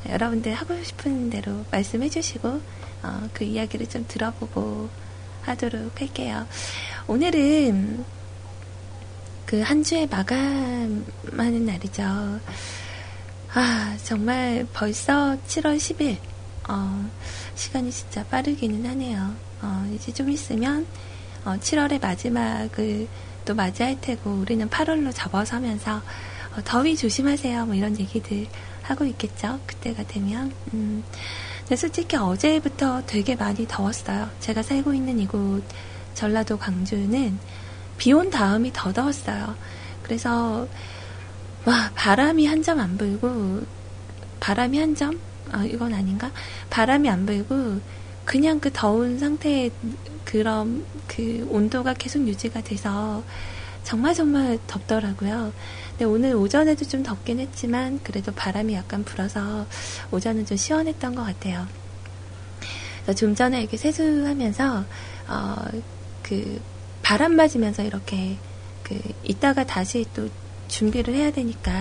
여러분들 0.09 0.55
하고 0.55 0.83
싶은 0.83 1.31
대로 1.31 1.65
말씀해 1.71 2.09
주시고 2.09 2.61
어, 3.03 3.29
그 3.33 3.45
이야기를 3.45 3.89
좀 3.89 4.05
들어보고 4.09 4.89
하도록 5.43 6.01
할게요. 6.01 6.47
오늘은 7.07 8.05
그 9.47 9.63
한 9.63 9.85
주의 9.85 10.09
마감하는 10.09 11.67
날이죠. 11.67 12.03
아, 13.55 13.97
정말 14.03 14.67
벌써 14.73 15.37
7월 15.47 15.77
10일. 15.77 16.17
어, 16.69 17.11
시간이 17.55 17.91
진짜 17.91 18.25
빠르기는 18.25 18.85
하네요. 18.91 19.35
어, 19.63 19.91
이제 19.95 20.13
좀 20.13 20.31
있으면 20.31 20.87
어, 21.45 21.57
7월의 21.61 22.01
마지막을 22.03 23.09
또 23.45 23.55
맞이할 23.55 24.01
테고 24.01 24.31
우리는 24.31 24.69
8월로 24.69 25.13
접어서면서 25.15 25.97
어, 26.57 26.61
더위 26.65 26.97
조심하세요. 26.97 27.67
뭐 27.67 27.75
이런 27.75 27.99
얘기들 27.99 28.47
하고 28.83 29.05
있겠죠. 29.05 29.61
그때가 29.67 30.05
되면. 30.05 30.53
음, 30.75 31.05
근데 31.61 31.77
솔직히 31.77 32.17
어제부터 32.17 33.03
되게 33.07 33.35
많이 33.37 33.67
더웠어요. 33.67 34.31
제가 34.41 34.63
살고 34.63 34.95
있는 34.95 35.19
이곳 35.21 35.63
전라도 36.15 36.57
광주는 36.59 37.39
비 37.99 38.13
온 38.13 38.31
다음이 38.31 38.73
더 38.73 38.93
더웠어요. 38.93 39.55
그래서 40.03 40.67
와 41.65 41.91
바람이 41.95 42.47
한 42.47 42.63
점 42.63 42.79
안 42.81 42.97
불고 42.97 43.63
바람이 44.41 44.79
한 44.79 44.95
점 44.95 45.19
아, 45.53 45.65
이건 45.65 45.95
아닌가? 45.95 46.31
바람이 46.71 47.09
안 47.09 47.27
불고 47.27 47.81
그냥 48.25 48.61
그 48.61 48.71
더운 48.73 49.19
상태에 49.19 49.71
그런 50.25 50.85
그 51.07 51.47
온도가 51.51 51.95
계속 51.95 52.27
유지가 52.27 52.61
돼서 52.61 53.23
정말 53.85 54.15
정말 54.15 54.59
덥더라고요. 54.67 55.53
근데 55.91 56.05
오늘 56.05 56.35
오전에도 56.35 56.85
좀 56.85 57.05
덥긴 57.05 57.39
했지만 57.39 58.01
그래도 58.03 58.33
바람이 58.33 58.75
약간 58.75 59.05
불어서 59.05 59.67
오전은 60.11 60.45
좀 60.45 60.57
시원했던 60.57 61.15
것 61.15 61.23
같아요. 61.23 61.67
좀 63.17 63.37
전에 63.37 63.61
이렇게 63.61 63.77
세수하면서 63.77 64.85
어, 65.29 65.57
그 66.23 66.61
바람 67.03 67.37
맞으면서 67.37 67.85
이렇게 67.85 68.37
그 68.83 69.01
이따가 69.23 69.65
다시 69.65 70.05
또 70.13 70.29
준비를 70.67 71.15
해야 71.15 71.31
되니까 71.31 71.73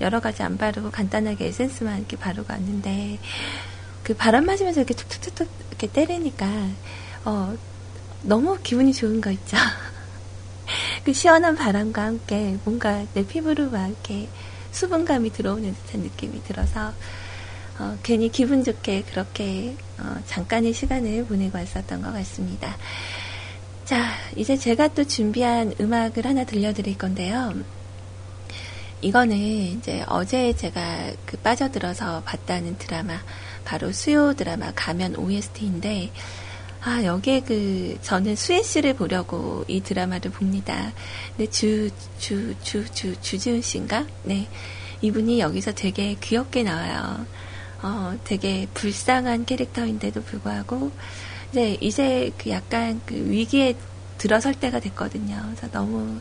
여러 0.00 0.20
가지 0.20 0.42
안 0.42 0.56
바르고 0.56 0.90
간단하게 0.90 1.46
에센스만 1.46 1.98
이렇게 1.98 2.16
바르고 2.16 2.52
왔는데 2.52 3.18
그 4.02 4.14
바람 4.14 4.46
맞으면서 4.46 4.80
이렇게 4.80 4.94
툭툭툭툭 4.94 5.48
이렇게 5.70 5.86
때리니까 5.86 6.46
어 7.24 7.56
너무 8.22 8.58
기분이 8.62 8.92
좋은 8.92 9.20
거 9.20 9.30
있죠. 9.30 9.56
그 11.04 11.12
시원한 11.12 11.54
바람과 11.56 12.02
함께 12.02 12.58
뭔가 12.64 13.04
내 13.14 13.26
피부로 13.26 13.70
막 13.70 13.86
이렇게 13.86 14.28
수분감이 14.72 15.30
들어오는 15.30 15.74
듯한 15.74 16.00
느낌이 16.02 16.42
들어서 16.44 16.92
어, 17.78 17.98
괜히 18.02 18.30
기분 18.30 18.62
좋게 18.62 19.02
그렇게 19.02 19.76
어, 19.98 20.16
잠깐의 20.26 20.72
시간을 20.72 21.24
보내고 21.26 21.58
왔었던 21.58 22.02
것 22.02 22.12
같습니다. 22.12 22.76
자, 23.84 24.12
이제 24.36 24.56
제가 24.56 24.88
또 24.88 25.04
준비한 25.04 25.74
음악을 25.80 26.24
하나 26.24 26.44
들려드릴 26.44 26.96
건데요. 26.96 27.52
이거는 29.04 29.36
이제 29.36 30.02
어제 30.08 30.54
제가 30.54 31.12
그 31.26 31.36
빠져들어서 31.36 32.22
봤다는 32.22 32.78
드라마, 32.78 33.20
바로 33.62 33.92
수요 33.92 34.32
드라마 34.32 34.72
가면 34.74 35.16
OST인데, 35.16 36.10
아, 36.80 37.04
여기에 37.04 37.40
그, 37.40 37.98
저는 38.00 38.34
수혜 38.34 38.62
씨를 38.62 38.94
보려고 38.94 39.62
이 39.68 39.82
드라마를 39.82 40.30
봅니다. 40.30 40.92
근데 41.36 41.50
주, 41.50 41.90
주, 42.18 42.54
주, 42.62 42.90
주, 42.92 43.20
주지훈 43.20 43.60
씨인가? 43.60 44.06
네. 44.22 44.48
이분이 45.02 45.38
여기서 45.38 45.72
되게 45.72 46.16
귀엽게 46.22 46.62
나와요. 46.62 47.26
어, 47.82 48.18
되게 48.24 48.66
불쌍한 48.72 49.44
캐릭터인데도 49.44 50.22
불구하고, 50.22 50.90
이제, 51.50 51.76
이제 51.82 52.32
그 52.38 52.48
약간 52.48 53.02
그 53.04 53.14
위기에 53.14 53.76
들어설 54.16 54.54
때가 54.54 54.80
됐거든요. 54.80 55.42
그래서 55.44 55.70
너무 55.70 56.20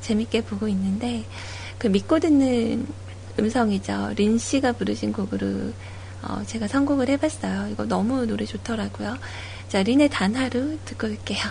재밌게 0.00 0.44
보고 0.44 0.66
있는데, 0.68 1.26
그 1.82 1.88
믿고 1.88 2.20
듣는 2.20 2.86
음성이죠. 3.36 4.14
린 4.14 4.38
씨가 4.38 4.70
부르신 4.70 5.12
곡으로 5.12 5.72
어, 6.22 6.40
제가 6.46 6.68
선곡을 6.68 7.08
해봤어요. 7.08 7.70
이거 7.72 7.86
너무 7.86 8.24
노래 8.24 8.44
좋더라고요. 8.44 9.16
자, 9.66 9.82
린의 9.82 10.08
단 10.08 10.36
하루 10.36 10.78
듣고 10.84 11.08
올게요. 11.08 11.42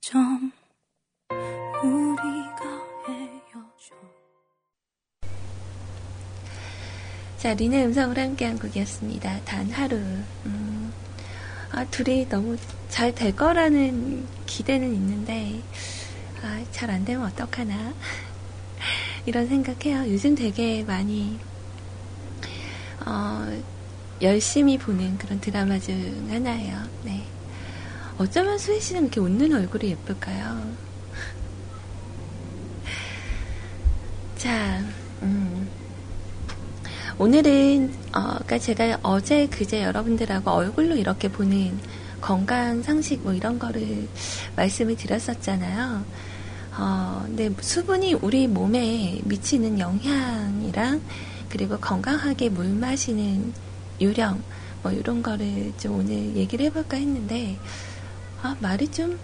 좀 0.00 0.53
자, 7.44 7.52
린의 7.52 7.84
음성을 7.84 8.18
함께한 8.18 8.58
곡이었습니다. 8.58 9.42
단 9.44 9.70
하루. 9.70 9.98
음, 10.46 10.90
아, 11.72 11.84
둘이 11.90 12.26
너무 12.26 12.56
잘 12.88 13.14
될 13.14 13.36
거라는 13.36 14.26
기대는 14.46 14.94
있는데, 14.94 15.60
아, 16.42 16.64
잘 16.72 16.90
안 16.90 17.04
되면 17.04 17.22
어떡하나. 17.26 17.92
이런 19.26 19.46
생각해요. 19.46 20.10
요즘 20.10 20.34
되게 20.34 20.82
많이, 20.84 21.38
어, 23.04 23.46
열심히 24.22 24.78
보는 24.78 25.18
그런 25.18 25.38
드라마 25.38 25.78
중 25.78 26.26
하나예요. 26.30 26.78
네. 27.02 27.26
어쩌면 28.16 28.56
수혜 28.56 28.80
씨는 28.80 29.02
이렇게 29.02 29.20
웃는 29.20 29.52
얼굴이 29.52 29.90
예쁠까요? 29.90 30.72
자, 34.38 34.82
음. 35.20 35.53
오늘은 37.16 37.94
어, 38.12 38.22
그러니까 38.22 38.58
제가 38.58 38.98
어제 39.02 39.46
그제 39.46 39.84
여러분들하고 39.84 40.50
얼굴로 40.50 40.96
이렇게 40.96 41.28
보는 41.28 41.78
건강 42.20 42.82
상식 42.82 43.22
뭐 43.22 43.32
이런 43.32 43.58
거를 43.58 44.08
말씀을 44.56 44.96
드렸었잖아요. 44.96 46.04
어, 46.76 47.22
근데 47.24 47.50
수분이 47.60 48.14
우리 48.14 48.48
몸에 48.48 49.20
미치는 49.24 49.78
영향이랑 49.78 51.00
그리고 51.48 51.78
건강하게 51.78 52.48
물 52.48 52.66
마시는 52.70 53.52
요령 54.00 54.42
뭐 54.82 54.90
이런 54.90 55.22
거를 55.22 55.72
좀 55.78 56.00
오늘 56.00 56.34
얘기를 56.34 56.66
해볼까 56.66 56.96
했는데 56.96 57.56
아 58.42 58.56
말이 58.58 58.88
좀 58.88 59.20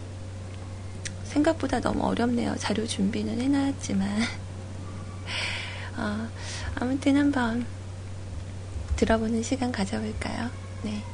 생각보다 1.24 1.80
너무 1.80 2.04
어렵네요. 2.04 2.54
자료 2.56 2.86
준비는 2.86 3.40
해놨지만 3.40 4.08
어, 5.98 6.28
아무튼 6.76 7.16
한번 7.16 7.66
들어보는 9.00 9.42
시간 9.42 9.72
가져볼까요? 9.72 10.50
네. 10.82 11.08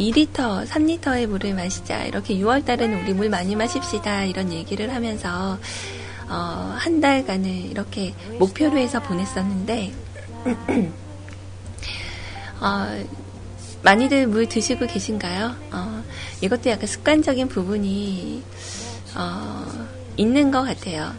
2리터, 0.00 0.66
3리터의 0.66 1.26
물을 1.26 1.54
마시자. 1.54 2.04
이렇게 2.04 2.34
6월달에는 2.34 3.02
우리 3.02 3.12
물 3.12 3.28
많이 3.28 3.54
마십시다. 3.54 4.24
이런 4.24 4.50
얘기를 4.50 4.94
하면서 4.94 5.58
어, 6.28 6.74
한 6.78 7.00
달간을 7.00 7.46
이렇게 7.46 8.14
목표로 8.38 8.78
해서 8.78 9.00
보냈었는데 9.02 9.92
어, 12.60 13.04
많이들 13.82 14.26
물 14.26 14.48
드시고 14.48 14.86
계신가요? 14.86 15.54
어, 15.72 16.02
이것도 16.40 16.70
약간 16.70 16.86
습관적인 16.86 17.48
부분이 17.48 18.42
어, 19.16 19.66
있는 20.16 20.50
것 20.50 20.62
같아요. 20.62 21.12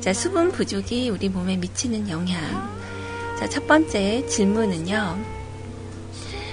자, 0.00 0.12
수분 0.12 0.52
부족이 0.52 1.08
우리 1.10 1.28
몸에 1.28 1.56
미치는 1.56 2.10
영향. 2.10 2.76
자, 3.38 3.48
첫 3.48 3.66
번째 3.66 4.26
질문은요. 4.26 5.35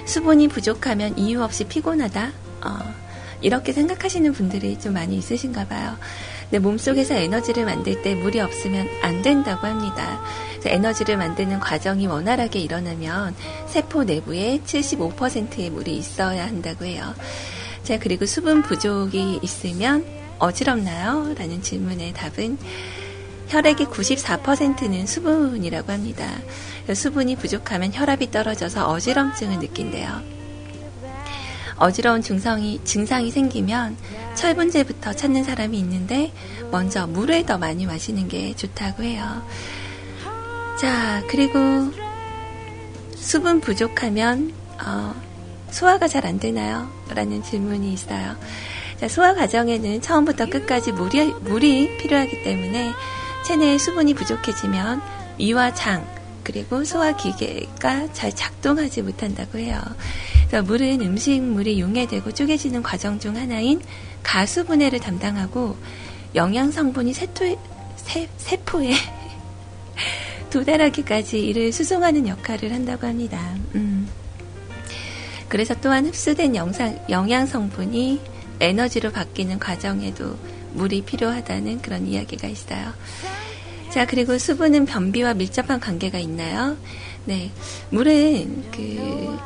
수분이 0.06 0.48
부족하면 0.50 1.18
이유 1.18 1.42
없이 1.42 1.64
피곤하다? 1.66 2.32
어, 2.66 2.94
이렇게 3.42 3.74
생각하시는 3.74 4.32
분들이 4.34 4.80
좀 4.80 4.94
많이 4.94 5.18
있으신가 5.18 5.68
봐요. 5.68 5.98
내 6.50 6.60
몸속에서 6.60 7.16
에너지를 7.16 7.66
만들 7.66 8.02
때 8.02 8.16
물이 8.16 8.40
없으면 8.40 8.88
안 9.02 9.22
된다고 9.22 9.68
합니다. 9.68 10.22
에너지를 10.66 11.18
만드는 11.18 11.60
과정이 11.60 12.08
원활하게 12.08 12.60
일어나면 12.60 13.36
세포 13.68 14.04
내부에 14.04 14.62
75%의 14.66 15.70
물이 15.72 15.98
있어야 15.98 16.46
한다고 16.48 16.86
해요. 16.86 17.14
자, 17.84 18.00
그리고 18.00 18.26
수분 18.26 18.62
부족이 18.62 19.40
있으면 19.42 20.06
어지럽나요? 20.40 21.34
라는 21.38 21.62
질문의 21.62 22.14
답은 22.14 22.58
혈액의 23.50 23.88
94%는 23.88 25.06
수분이라고 25.06 25.92
합니다. 25.92 26.28
수분이 26.92 27.38
부족하면 27.38 27.94
혈압이 27.94 28.32
떨어져서 28.32 28.88
어지럼증을 28.90 29.60
느낀대요. 29.60 30.22
어지러운 31.78 32.22
증상이, 32.22 32.82
증상이 32.84 33.32
생기면 33.32 33.98
철분제부터 34.36 35.14
찾는 35.14 35.44
사람이 35.44 35.78
있는데 35.80 36.32
먼저 36.72 37.08
물을 37.08 37.46
더 37.46 37.58
많이 37.58 37.86
마시는 37.86 38.28
게 38.28 38.56
좋다고 38.56 39.04
해요. 39.04 39.44
자, 40.80 41.24
그리고 41.28 41.58
수분 43.16 43.60
부족하면 43.62 44.54
어, 44.86 45.14
소화가 45.72 46.08
잘 46.08 46.26
안 46.26 46.40
되나요? 46.40 46.90
라는 47.14 47.42
질문이 47.42 47.94
있어요. 47.94 48.36
자, 49.00 49.08
소화 49.08 49.34
과정에는 49.34 50.02
처음부터 50.02 50.48
끝까지 50.48 50.92
물이, 50.92 51.34
물이 51.42 51.98
필요하기 51.98 52.44
때문에 52.44 52.92
체내에 53.46 53.78
수분이 53.78 54.14
부족해지면 54.14 55.02
위와 55.40 55.74
장, 55.74 56.06
그리고 56.44 56.84
소화기계가 56.84 58.14
잘 58.14 58.34
작동하지 58.34 59.02
못한다고 59.02 59.58
해요. 59.58 59.82
그래서 60.48 60.64
물은 60.64 61.02
음식물이 61.02 61.80
용해되고 61.80 62.32
쪼개지는 62.32 62.84
과정 62.84 63.20
중 63.20 63.36
하나인 63.36 63.82
가수분해를 64.24 65.00
담당하고 65.00 65.78
영양 66.36 66.72
성분이 66.72 67.14
세토, 67.14 67.58
세, 67.96 68.28
세포에 68.38 68.92
도달하기까지 70.52 71.40
이를 71.40 71.72
수송하는 71.72 72.28
역할을 72.28 72.72
한다고 72.72 73.08
합니다. 73.08 73.56
음. 73.76 74.08
그래서 75.48 75.76
또한 75.82 76.06
흡수된 76.08 76.56
영상, 76.56 77.00
영양 77.10 77.46
성분이 77.46 78.20
에너지로 78.60 79.12
바뀌는 79.12 79.60
과정에도 79.60 80.38
물이 80.74 81.04
필요하다는 81.04 81.82
그런 81.82 82.08
이야기가 82.08 82.48
있어요. 82.48 82.94
자, 83.94 84.08
그리고 84.08 84.40
수분은 84.40 84.88
변비와 84.88 85.36
밀접한 85.36 85.80
관계가 85.80 86.18
있나요? 86.18 86.76
네. 87.26 87.52
물은 87.92 88.72
그, 88.72 89.38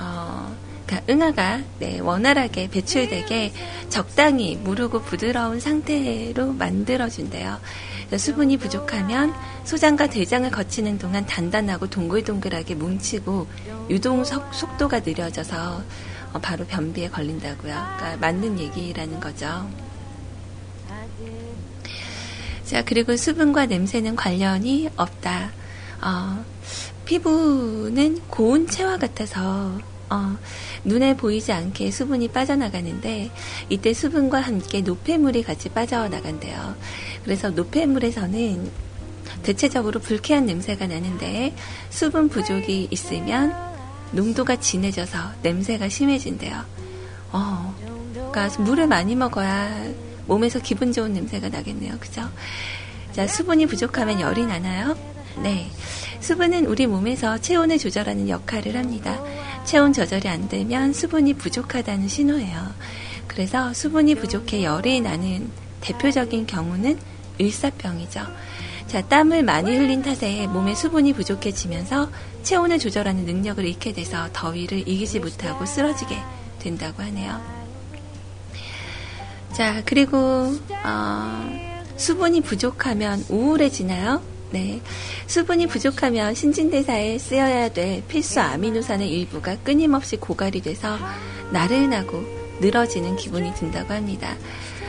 어, 0.00 0.56
그러니까 0.86 1.12
응아가 1.12 1.60
네, 1.80 1.98
원활하게 1.98 2.70
배출되게 2.70 3.52
적당히 3.88 4.54
무르고 4.54 5.02
부드러운 5.02 5.58
상태로 5.58 6.52
만들어준대요. 6.52 7.58
수분이 8.16 8.58
부족하면 8.58 9.34
소장과 9.64 10.06
대장을 10.06 10.48
거치는 10.48 10.98
동안 10.98 11.26
단단하고 11.26 11.88
동글동글하게 11.88 12.76
뭉치고 12.76 13.48
유동 13.90 14.22
속도가 14.22 15.00
느려져서 15.00 15.82
어, 16.32 16.38
바로 16.38 16.64
변비에 16.64 17.08
걸린다고요. 17.10 17.74
그러니까 17.74 18.16
맞는 18.20 18.60
얘기라는 18.60 19.18
거죠. 19.18 19.68
자, 22.68 22.84
그리고 22.84 23.16
수분과 23.16 23.64
냄새는 23.64 24.14
관련이 24.14 24.90
없다. 24.94 25.52
어, 26.02 26.44
피부는 27.06 28.20
고운 28.28 28.66
체와 28.66 28.98
같아서 28.98 29.72
어, 30.10 30.36
눈에 30.84 31.16
보이지 31.16 31.50
않게 31.50 31.90
수분이 31.90 32.28
빠져나가는데 32.28 33.30
이때 33.70 33.94
수분과 33.94 34.40
함께 34.40 34.82
노폐물이 34.82 35.44
같이 35.44 35.70
빠져나간대요. 35.70 36.76
그래서 37.24 37.48
노폐물에서는 37.48 38.70
대체적으로 39.42 39.98
불쾌한 39.98 40.44
냄새가 40.44 40.88
나는데 40.88 41.54
수분 41.88 42.28
부족이 42.28 42.88
있으면 42.90 43.56
농도가 44.12 44.56
진해져서 44.56 45.18
냄새가 45.42 45.88
심해진대요. 45.88 46.64
어, 47.32 47.74
그러니까 48.12 48.60
물을 48.60 48.86
많이 48.86 49.14
먹어야 49.16 50.07
몸에서 50.28 50.60
기분 50.60 50.92
좋은 50.92 51.12
냄새가 51.12 51.48
나겠네요. 51.48 51.98
그죠? 51.98 52.22
자, 53.12 53.26
수분이 53.26 53.66
부족하면 53.66 54.20
열이 54.20 54.46
나나요? 54.46 54.96
네. 55.42 55.70
수분은 56.20 56.66
우리 56.66 56.86
몸에서 56.86 57.38
체온을 57.38 57.78
조절하는 57.78 58.28
역할을 58.28 58.76
합니다. 58.76 59.20
체온 59.64 59.92
조절이 59.92 60.28
안 60.28 60.48
되면 60.48 60.92
수분이 60.92 61.34
부족하다는 61.34 62.08
신호예요. 62.08 62.74
그래서 63.26 63.72
수분이 63.72 64.16
부족해 64.16 64.64
열이 64.64 65.00
나는 65.00 65.50
대표적인 65.80 66.46
경우는 66.46 66.98
일사병이죠. 67.38 68.20
자, 68.88 69.02
땀을 69.02 69.42
많이 69.42 69.76
흘린 69.76 70.02
탓에 70.02 70.46
몸에 70.46 70.74
수분이 70.74 71.12
부족해지면서 71.12 72.10
체온을 72.42 72.78
조절하는 72.78 73.26
능력을 73.26 73.64
잃게 73.64 73.92
돼서 73.92 74.28
더위를 74.32 74.88
이기지 74.88 75.20
못하고 75.20 75.66
쓰러지게 75.66 76.16
된다고 76.58 77.02
하네요. 77.02 77.57
자, 79.52 79.82
그리고, 79.84 80.18
어, 80.84 81.78
수분이 81.96 82.42
부족하면 82.42 83.24
우울해지나요? 83.28 84.22
네. 84.50 84.80
수분이 85.26 85.66
부족하면 85.66 86.34
신진대사에 86.34 87.18
쓰여야 87.18 87.70
될 87.70 88.02
필수 88.06 88.40
아미노산의 88.40 89.10
일부가 89.10 89.56
끊임없이 89.56 90.16
고갈이 90.16 90.62
돼서 90.62 90.96
나른하고 91.52 92.22
늘어지는 92.60 93.16
기분이 93.16 93.52
든다고 93.54 93.92
합니다. 93.92 94.36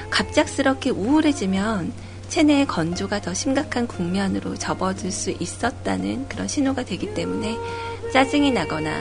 갑작스럽게 0.09 0.91
우울해지면 0.91 1.91
체내의 2.29 2.67
건조가 2.67 3.21
더 3.21 3.33
심각한 3.33 3.87
국면으로 3.87 4.55
접어들 4.55 5.11
수 5.11 5.31
있었다는 5.31 6.29
그런 6.29 6.47
신호가 6.47 6.85
되기 6.85 7.13
때문에 7.13 7.57
짜증이 8.13 8.51
나거나 8.51 8.91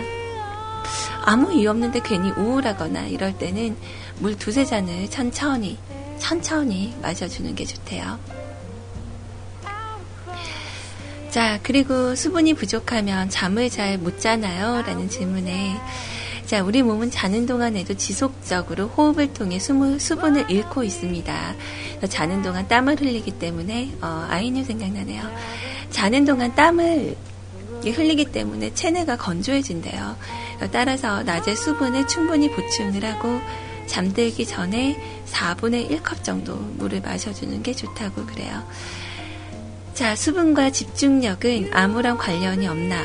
아무 1.24 1.52
이유 1.52 1.70
없는데 1.70 2.00
괜히 2.02 2.30
우울하거나 2.30 3.06
이럴 3.06 3.36
때는 3.36 3.76
물 4.20 4.36
두세 4.36 4.64
잔을 4.64 5.08
천천히, 5.10 5.78
천천히 6.18 6.94
마셔주는 7.02 7.54
게 7.54 7.64
좋대요. 7.64 8.18
자, 11.30 11.60
그리고 11.62 12.14
수분이 12.14 12.54
부족하면 12.54 13.28
잠을 13.28 13.70
잘 13.70 13.98
못 13.98 14.18
자나요? 14.18 14.82
라는 14.82 15.08
질문에, 15.08 15.78
자, 16.46 16.62
우리 16.62 16.82
몸은 16.82 17.10
자는 17.10 17.46
동안에도 17.46 17.94
지속적으로 17.94 18.88
호흡을 18.88 19.34
통해 19.34 19.58
수분, 19.58 19.98
수분을 19.98 20.50
잃고 20.50 20.82
있습니다. 20.82 21.54
자는 22.08 22.42
동안 22.42 22.66
땀을 22.66 22.98
흘리기 22.98 23.32
때문에, 23.32 23.92
어, 24.00 24.26
아이님 24.30 24.64
생각나네요. 24.64 25.22
자는 25.90 26.24
동안 26.24 26.54
땀을 26.54 27.14
흘리기 27.84 28.26
때문에 28.26 28.74
체내가 28.74 29.16
건조해진대요. 29.16 30.16
따라서 30.72 31.22
낮에 31.22 31.54
수분을 31.54 32.08
충분히 32.08 32.50
보충을 32.50 33.04
하고 33.04 33.38
잠들기 33.88 34.46
전에 34.46 34.96
4분의 35.26 35.90
1컵 35.90 36.22
정도 36.22 36.54
물을 36.54 37.00
마셔주는 37.00 37.62
게 37.62 37.72
좋다고 37.72 38.26
그래요. 38.26 38.62
자, 39.94 40.14
수분과 40.14 40.70
집중력은 40.70 41.70
아무런 41.72 42.16
관련이 42.16 42.68
없나? 42.68 43.02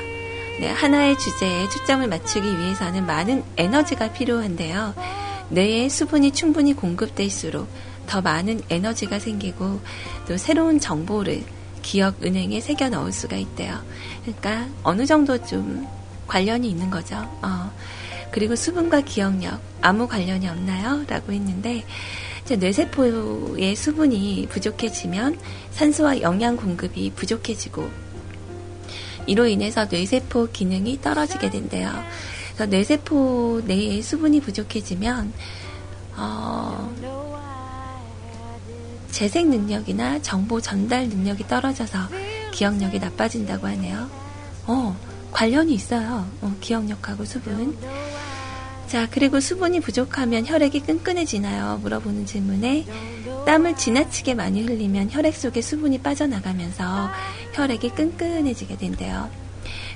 네, 0.60 0.70
하나의 0.70 1.18
주제에 1.18 1.68
초점을 1.70 2.08
맞추기 2.08 2.60
위해서는 2.60 3.08
많은 3.08 3.44
에너지가 3.58 4.14
필요한데요. 4.14 4.94
뇌에 5.50 5.90
수분이 5.90 6.32
충분히 6.32 6.74
공급될수록 6.74 7.68
더 8.06 8.22
많은 8.22 8.62
에너지가 8.70 9.18
생기고 9.18 9.82
또 10.28 10.38
새로운 10.38 10.80
정보를 10.80 11.44
기억 11.82 12.24
은행에 12.24 12.62
새겨 12.62 12.90
넣을 12.90 13.12
수가 13.12 13.36
있대요. 13.38 13.80
그러니까 14.22 14.68
어느 14.84 15.06
정도 15.06 15.44
좀 15.44 15.88
관련이 16.28 16.70
있는 16.70 16.90
거죠. 16.90 17.16
어. 17.42 17.72
그리고 18.34 18.56
수분과 18.56 19.02
기억력 19.02 19.62
아무 19.80 20.08
관련이 20.08 20.50
없나요? 20.50 21.06
라고 21.08 21.32
했는데 21.32 21.86
뇌세포의 22.50 23.76
수분이 23.76 24.48
부족해지면 24.50 25.38
산소와 25.70 26.22
영양 26.22 26.58
공급이 26.58 27.12
부족해지고 27.16 27.88
이로 29.28 29.46
인해서 29.46 29.86
뇌세포 29.86 30.48
기능이 30.52 31.00
떨어지게 31.00 31.52
된대요. 31.52 31.92
그래서 32.48 32.66
뇌세포 32.66 33.62
내에 33.66 34.02
수분이 34.02 34.42
부족해지면 34.42 35.32
어, 36.18 36.92
재생 39.12 39.52
능력이나 39.52 40.24
정보 40.24 40.60
전달 40.60 41.08
능력이 41.08 41.48
떨어져서 41.48 42.00
기억력이 42.52 42.98
나빠진다고 42.98 43.68
하네요. 43.68 44.10
어, 44.66 44.98
관련이 45.32 45.74
있어요. 45.76 46.28
어, 46.42 46.56
기억력하고 46.60 47.26
수분. 47.26 47.78
자, 48.94 49.08
그리고 49.10 49.40
수분이 49.40 49.80
부족하면 49.80 50.46
혈액이 50.46 50.82
끈끈해지나요? 50.82 51.80
물어보는 51.82 52.28
질문에 52.28 52.86
땀을 53.44 53.76
지나치게 53.76 54.36
많이 54.36 54.62
흘리면 54.62 55.10
혈액 55.10 55.34
속에 55.36 55.64
수분이 55.64 55.98
빠져나가면서 56.04 57.10
혈액이 57.54 57.90
끈끈해지게 57.90 58.78
된대요. 58.78 59.32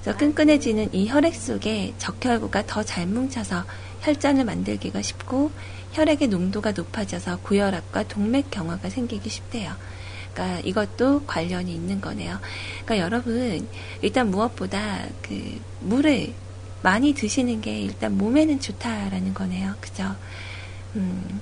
그래서 0.02 0.18
끈끈해지는 0.18 0.96
이 0.96 1.08
혈액 1.08 1.36
속에 1.36 1.94
적혈구가 2.00 2.66
더 2.66 2.82
잘 2.82 3.06
뭉쳐서 3.06 3.66
혈전을 4.02 4.46
만들기가 4.46 5.04
쉽고 5.04 5.52
혈액의 5.92 6.30
농도가 6.30 6.72
높아져서 6.72 7.42
고혈압과 7.44 8.08
동맥 8.08 8.50
경화가 8.50 8.90
생기기 8.90 9.30
쉽대요. 9.30 9.74
그러니까 10.34 10.60
이것도 10.62 11.28
관련이 11.28 11.72
있는 11.72 12.02
거네요. 12.02 12.40
그러니까 12.84 12.98
여러분 12.98 13.68
일단 14.02 14.32
무엇보다 14.32 15.06
그 15.22 15.62
물을 15.82 16.34
많이 16.84 17.14
드시는 17.14 17.62
게 17.62 17.80
일단 17.82 18.18
몸에는 18.18 18.60
좋다라는 18.60 19.34
거네요. 19.34 19.74
그죠? 19.82 20.16
음. 20.96 21.42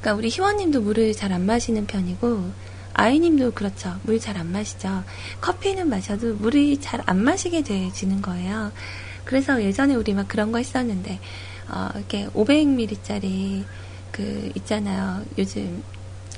그러니까 0.00 0.14
우리 0.14 0.28
희원님도 0.28 0.80
물을 0.82 1.12
잘 1.12 1.32
안 1.32 1.46
마시는 1.46 1.86
편이고 1.86 2.50
아이님도 2.94 3.52
그렇죠. 3.52 3.96
물 4.02 4.18
잘 4.20 4.36
안 4.36 4.52
마시죠. 4.52 5.04
커피는 5.40 5.88
마셔도 5.88 6.34
물이 6.34 6.80
잘 6.80 7.02
안 7.06 7.22
마시게 7.22 7.62
되지는 7.62 8.20
거예요. 8.22 8.72
그래서 9.24 9.62
예전에 9.62 9.94
우리 9.94 10.12
막 10.12 10.28
그런 10.28 10.52
거 10.52 10.58
했었는데 10.58 11.18
어, 11.68 11.88
이렇게 11.94 12.26
500ml짜리 12.28 13.64
그 14.10 14.50
있잖아요. 14.56 15.24
요즘 15.38 15.82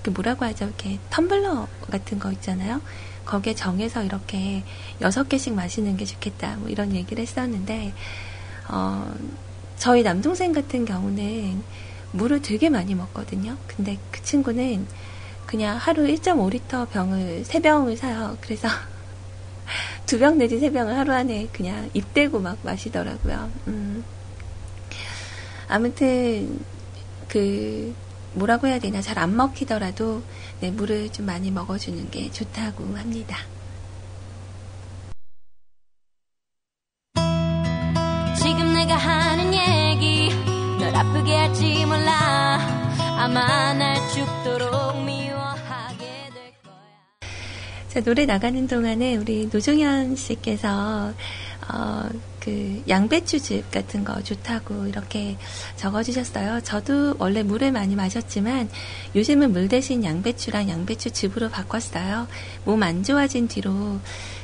그 0.03 0.11
뭐라고 0.11 0.45
하죠? 0.45 0.67
이렇게 0.67 0.99
텀블러 1.11 1.67
같은 1.91 2.19
거 2.19 2.31
있잖아요. 2.33 2.81
거기에 3.25 3.55
정해서 3.55 4.03
이렇게 4.05 4.63
여섯 5.01 5.29
개씩 5.29 5.55
마시는 5.55 5.97
게 5.97 6.05
좋겠다. 6.05 6.57
뭐 6.57 6.69
이런 6.69 6.95
얘기를 6.95 7.23
했었는데, 7.23 7.93
어, 8.69 9.15
저희 9.77 10.03
남동생 10.03 10.53
같은 10.53 10.85
경우는 10.85 11.63
물을 12.13 12.41
되게 12.43 12.69
많이 12.71 12.95
먹거든요. 12.95 13.57
근데 13.67 13.99
그 14.11 14.23
친구는 14.23 14.87
그냥 15.47 15.77
하루 15.77 16.05
1.5리터 16.07 16.89
병을, 16.91 17.43
3병을 17.45 17.97
사요. 17.97 18.37
그래서 18.41 18.69
두 20.07 20.19
병 20.19 20.39
내지 20.39 20.59
세 20.59 20.71
병을 20.71 20.97
하루 20.97 21.13
안에 21.13 21.49
그냥 21.53 21.91
입대고 21.95 22.41
막 22.41 22.59
마시더라고요. 22.63 23.51
음. 23.69 24.05
아무튼, 25.69 26.61
그, 27.29 27.95
뭐라고 28.35 28.67
해야 28.67 28.79
되나, 28.79 29.01
잘 29.01 29.19
안 29.19 29.35
먹히더라도, 29.37 30.23
네, 30.61 30.71
물을 30.71 31.11
좀 31.13 31.27
많이 31.27 31.51
먹어주는 31.51 32.11
게 32.11 32.31
좋다고 32.31 32.97
합니다. 32.97 33.37
지금 38.37 38.75
내가 38.75 38.97
하는 38.97 39.53
얘기, 39.53 40.31
널 40.79 40.95
아프게 40.95 41.35
할지 41.35 41.85
몰라. 41.87 42.59
아마 43.19 43.73
날 43.75 43.97
죽도록 44.11 45.05
미워하게 45.05 45.99
될 46.35 46.53
거야. 46.63 47.29
자, 47.89 48.01
노래 48.01 48.27
나가는 48.27 48.67
동안에 48.67 49.17
우리 49.17 49.49
노종현 49.53 50.17
씨께서, 50.17 51.13
어, 51.73 52.09
그, 52.45 52.83
양배추즙 52.89 53.71
같은 53.71 54.05
거 54.05 54.23
좋다고 54.23 54.87
이렇게 54.87 55.37
적어주셨어요. 55.77 56.61
저도 56.63 57.15
원래 57.19 57.43
물을 57.43 57.73
많이 57.73 57.97
마셨지만 57.97 58.69
요즘은 59.15 59.53
물 59.53 59.69
대신 59.69 60.05
양배추랑 60.05 60.69
양배추즙으로 60.69 61.49
바꿨어요. 61.51 62.29
몸 62.65 62.83
안 62.83 63.03
좋아진 63.03 63.49
뒤로 63.49 63.99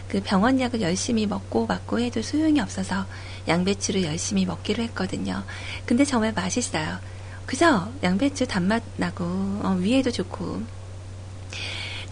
그 0.08 0.20
병원 0.24 0.58
약을 0.60 0.80
열심히 0.80 1.26
먹고 1.26 1.66
맞고 1.66 2.00
해도 2.00 2.22
소용이 2.22 2.58
없어서 2.60 3.04
양배추를 3.46 4.02
열심히 4.04 4.46
먹기로 4.46 4.82
했거든요. 4.84 5.44
근데 5.84 6.04
정말 6.04 6.32
맛있어요. 6.32 6.98
그죠? 7.46 7.92
양배추 8.02 8.46
단맛 8.46 8.82
나고, 8.96 9.24
어, 9.24 9.76
위에도 9.78 10.10
좋고. 10.10 10.62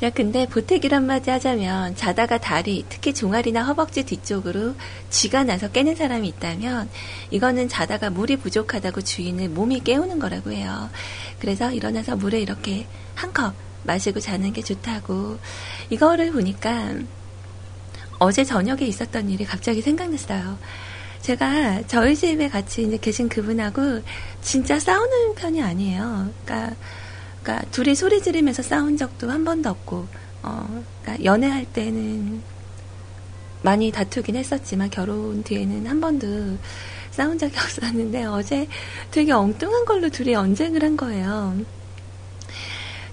야, 0.00 0.10
근데 0.10 0.46
보태기란 0.46 1.06
마디 1.06 1.30
하자면 1.30 1.96
자다가 1.96 2.38
다리, 2.38 2.84
특히 2.88 3.12
종아리나 3.12 3.64
허벅지 3.64 4.04
뒤쪽으로 4.04 4.76
쥐가 5.10 5.42
나서 5.42 5.68
깨는 5.72 5.96
사람이 5.96 6.28
있다면 6.28 6.88
이거는 7.32 7.68
자다가 7.68 8.08
물이 8.10 8.36
부족하다고 8.36 9.00
주인을 9.02 9.48
몸이 9.48 9.80
깨우는 9.80 10.20
거라고 10.20 10.52
해요. 10.52 10.88
그래서 11.40 11.72
일어나서 11.72 12.16
물을 12.16 12.38
이렇게 12.38 12.86
한 13.14 13.32
컵 13.32 13.54
마시고 13.84 14.20
자는 14.20 14.52
게 14.52 14.62
좋다고. 14.62 15.38
이거를 15.90 16.32
보니까 16.32 16.94
어제 18.18 18.44
저녁에 18.44 18.84
있었던 18.86 19.28
일이 19.30 19.44
갑자기 19.44 19.80
생각났어요. 19.82 20.58
제가 21.22 21.82
저희 21.86 22.14
집에 22.16 22.48
같이 22.48 22.82
이제 22.84 22.96
계신 22.98 23.28
그분하고 23.28 24.02
진짜 24.42 24.78
싸우는 24.78 25.34
편이 25.36 25.62
아니에요. 25.62 26.32
그러니까, 26.44 26.76
그러니까 27.48 27.66
둘이 27.70 27.94
소리 27.94 28.20
지르면서 28.20 28.62
싸운 28.62 28.98
적도 28.98 29.30
한 29.30 29.42
번도 29.42 29.70
없고, 29.70 30.06
어, 30.42 30.84
그러니까 31.00 31.24
연애할 31.24 31.64
때는 31.64 32.42
많이 33.62 33.90
다투긴 33.90 34.36
했었지만 34.36 34.90
결혼 34.90 35.42
뒤에는 35.42 35.86
한 35.86 35.98
번도 35.98 36.58
싸운 37.10 37.38
적이 37.38 37.56
없었는데 37.58 38.26
어제 38.26 38.68
되게 39.10 39.32
엉뚱한 39.32 39.86
걸로 39.86 40.10
둘이 40.10 40.34
언쟁을 40.34 40.82
한 40.82 40.96
거예요. 40.98 41.56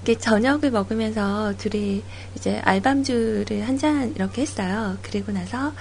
이렇게 0.03 0.19
저녁을 0.19 0.69
먹으면서 0.69 1.53
둘이 1.57 2.03
이제 2.35 2.59
알밤주를 2.65 3.65
한 3.65 3.77
잔 3.77 4.13
이렇게 4.15 4.41
했어요. 4.41 4.97
그리고 5.01 5.31
나서 5.31 5.71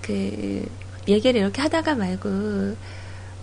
그 0.00 0.66
얘기를 1.06 1.38
이렇게 1.38 1.60
하다가 1.60 1.94
말고 1.96 2.76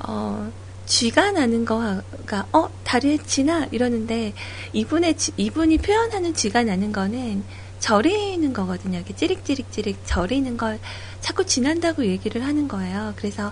어 0.08 0.52
쥐가 0.88 1.32
나는 1.32 1.66
거가 1.66 2.48
어 2.54 2.70
다리에 2.84 3.18
쥐나 3.26 3.68
이러는데 3.72 4.34
이분의 4.74 5.18
쥐- 5.18 5.34
이분이 5.38 5.80
표현하는 5.80 6.34
쥐가 6.34 6.64
나는 6.64 6.92
거는 6.92 7.44
저리는 7.80 8.54
거거든요. 8.54 8.98
이렇게 8.98 9.14
찌릭찌릭찌릭 9.16 10.00
저리는 10.06 10.58
걸 10.58 10.80
자꾸 11.22 11.46
쥐난다고 11.46 12.06
얘기를 12.06 12.44
하는 12.44 12.68
거예요. 12.68 13.14
그래서 13.18 13.52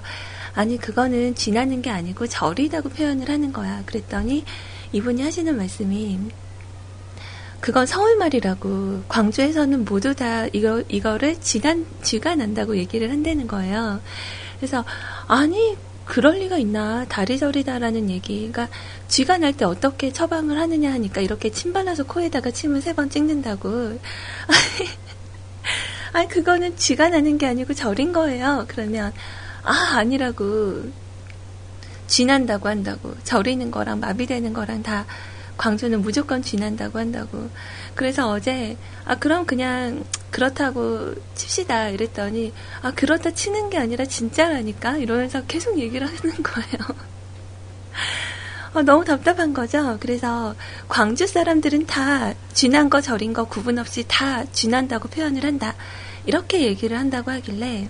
아니 0.56 0.78
그거는 0.78 1.36
쥐나는 1.36 1.82
게 1.82 1.90
아니고 1.92 2.26
저리다고 2.28 2.90
표현을 2.90 3.30
하는 3.30 3.54
거야. 3.54 3.84
그랬더니 3.86 4.46
이분이 4.94 5.22
하시는 5.22 5.56
말씀이 5.56 6.18
그건 7.60 7.86
서울말이라고 7.86 9.04
광주에서는 9.10 9.86
모두 9.86 10.16
다 10.16 10.48
이거 10.54 10.82
이거를 10.88 11.40
쥐난 11.42 11.86
쥐가 12.02 12.36
난다고 12.36 12.78
얘기를 12.78 13.12
한다는 13.12 13.46
거예요. 13.48 14.00
그래서 14.58 14.86
아니 15.28 15.76
그럴 16.06 16.36
리가 16.40 16.58
있나 16.58 17.06
다리 17.08 17.38
저리다라는 17.38 18.10
얘기가 18.10 18.70
쥐가 19.08 19.38
날 19.40 19.54
때 19.54 19.66
어떻게 19.66 20.12
처방을 20.12 20.60
하느냐 20.60 20.92
하니까 20.94 21.22
이렇게 21.22 21.50
침 21.52 21.74
발라서 21.74 22.04
코에다가 22.06 22.52
침을 22.52 22.82
세 22.82 22.94
번 22.94 23.10
찍는다고. 23.10 24.00
아니 26.14 26.28
그거는 26.30 26.78
쥐가 26.78 27.10
나는 27.10 27.38
게 27.38 27.48
아니고 27.48 27.74
저린 27.74 28.14
거예요. 28.14 28.66
그러면 28.68 29.12
아 29.64 29.98
아니라고 29.98 30.84
쥐난다고 32.08 32.70
한다고 32.70 33.16
저리는 33.24 33.72
거랑 33.72 34.00
마비되는 34.00 34.54
거랑 34.54 34.84
다 34.84 35.06
광주는 35.58 36.02
무조건 36.02 36.42
쥐난다고 36.42 37.00
한다고 37.00 37.50
그래서 37.96 38.30
어제 38.30 38.78
아 39.06 39.16
그럼 39.16 39.46
그냥 39.46 40.04
그렇다고 40.32 41.14
칩시다 41.36 41.90
이랬더니 41.90 42.54
아 42.82 42.92
그렇다 42.92 43.32
치는 43.32 43.70
게 43.70 43.78
아니라 43.78 44.06
진짜라니까 44.06 44.98
이러면서 44.98 45.44
계속 45.46 45.80
얘기를 45.80 46.08
하는 46.08 46.44
거예요. 46.44 46.98
아, 48.74 48.82
너무 48.84 49.06
답답한 49.06 49.54
거죠. 49.54 49.98
그래서 50.02 50.56
광주 50.90 51.26
사람들은 51.28 51.86
다 51.86 52.34
쥐난 52.54 52.90
거 52.90 53.00
저린 53.00 53.32
거 53.34 53.46
구분 53.46 53.80
없이 53.80 54.04
다 54.08 54.44
쥐난다고 54.52 55.08
표현을 55.08 55.44
한다. 55.46 55.76
이렇게 56.26 56.62
얘기를 56.62 56.98
한다고 56.98 57.32
하길래 57.32 57.88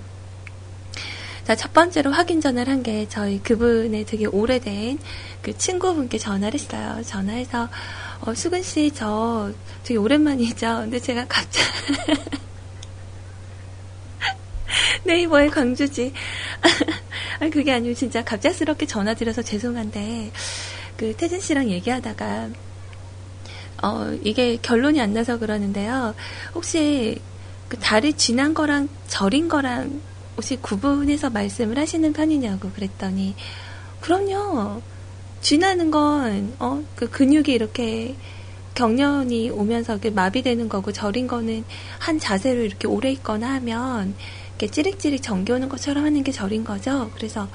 자, 1.46 1.56
첫 1.56 1.74
번째로 1.74 2.12
확인 2.12 2.42
전화를 2.42 2.74
한 2.74 2.84
게 2.84 3.08
저희 3.10 3.40
그분의 3.42 4.06
되게 4.06 4.26
오래된 4.26 5.00
그 5.42 5.58
친구분께 5.58 6.18
전화를 6.18 6.60
했어요. 6.60 7.02
전화해서 7.04 7.70
어, 8.22 8.34
수근 8.34 8.62
씨, 8.64 8.92
저 8.94 9.52
되게 9.84 9.98
오랜만이죠. 9.98 10.80
근데 10.82 11.00
제가 11.00 11.26
갑자기 11.28 11.66
네이버에 15.06 15.50
광주지. 15.50 16.14
아니, 17.40 17.52
그게 17.52 17.72
아니고 17.74 17.94
진짜 17.94 18.24
갑작스럽게 18.24 18.86
전화드려서 18.88 19.42
죄송한데 19.44 20.32
그 20.98 21.16
태진 21.16 21.40
씨랑 21.40 21.70
얘기하다가 21.70 22.50
어, 23.84 24.18
이게 24.24 24.58
결론이 24.62 25.00
안 25.02 25.14
나서 25.14 25.38
그러는데요. 25.38 26.16
혹시 26.56 27.20
그 27.68 27.78
다리 27.78 28.14
지난 28.14 28.54
거랑 28.54 28.90
절인 29.08 29.50
거랑 29.50 30.02
혹시 30.36 30.58
구분해서 30.58 31.30
말씀을 31.30 31.78
하시는 31.78 32.12
편이냐고 32.14 32.70
그랬더니 32.72 33.36
그럼요. 34.02 34.82
쥐나는 35.42 35.92
건, 35.92 36.54
어, 36.60 36.84
그 36.96 37.10
근육이 37.10 37.52
이렇게 37.52 38.16
경련이 38.74 39.50
오면서 39.50 40.00
마비되는 40.14 40.70
거고, 40.70 40.92
절인 40.92 41.28
거는 41.28 41.64
한 42.00 42.20
자세로 42.20 42.62
이렇게 42.62 42.88
오래 42.88 43.12
있거나 43.12 43.54
하면, 43.56 44.16
이렇게 44.50 44.68
찌릭찌릭 44.68 45.24
정겨오는 45.24 45.70
것처럼 45.70 46.06
하는 46.06 46.24
게 46.24 46.32
절인 46.32 46.64
거죠. 46.64 47.12
그래서, 47.16 47.48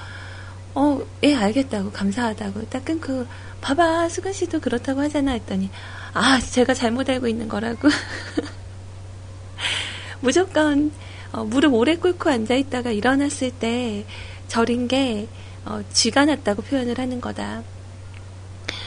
어, 0.74 1.00
예, 1.22 1.34
알겠다고, 1.34 1.90
감사하다고. 1.90 2.66
딱 2.66 2.84
끊고, 2.84 3.26
봐봐, 3.60 4.08
수근 4.08 4.32
씨도 4.32 4.60
그렇다고 4.60 5.00
하잖아. 5.00 5.32
했더니, 5.32 5.70
아, 6.14 6.40
제가 6.40 6.74
잘못 6.74 7.10
알고 7.10 7.28
있는 7.28 7.48
거라고. 7.48 7.88
무조건, 10.20 10.92
어, 11.32 11.44
무릎 11.44 11.74
오래 11.74 11.96
꿇고 11.96 12.28
앉아 12.28 12.54
있다가 12.54 12.90
일어났을 12.90 13.50
때, 13.50 14.04
절인 14.48 14.88
게, 14.88 15.28
어, 15.64 15.82
쥐가 15.92 16.24
났다고 16.24 16.62
표현을 16.62 16.98
하는 16.98 17.20
거다. 17.20 17.62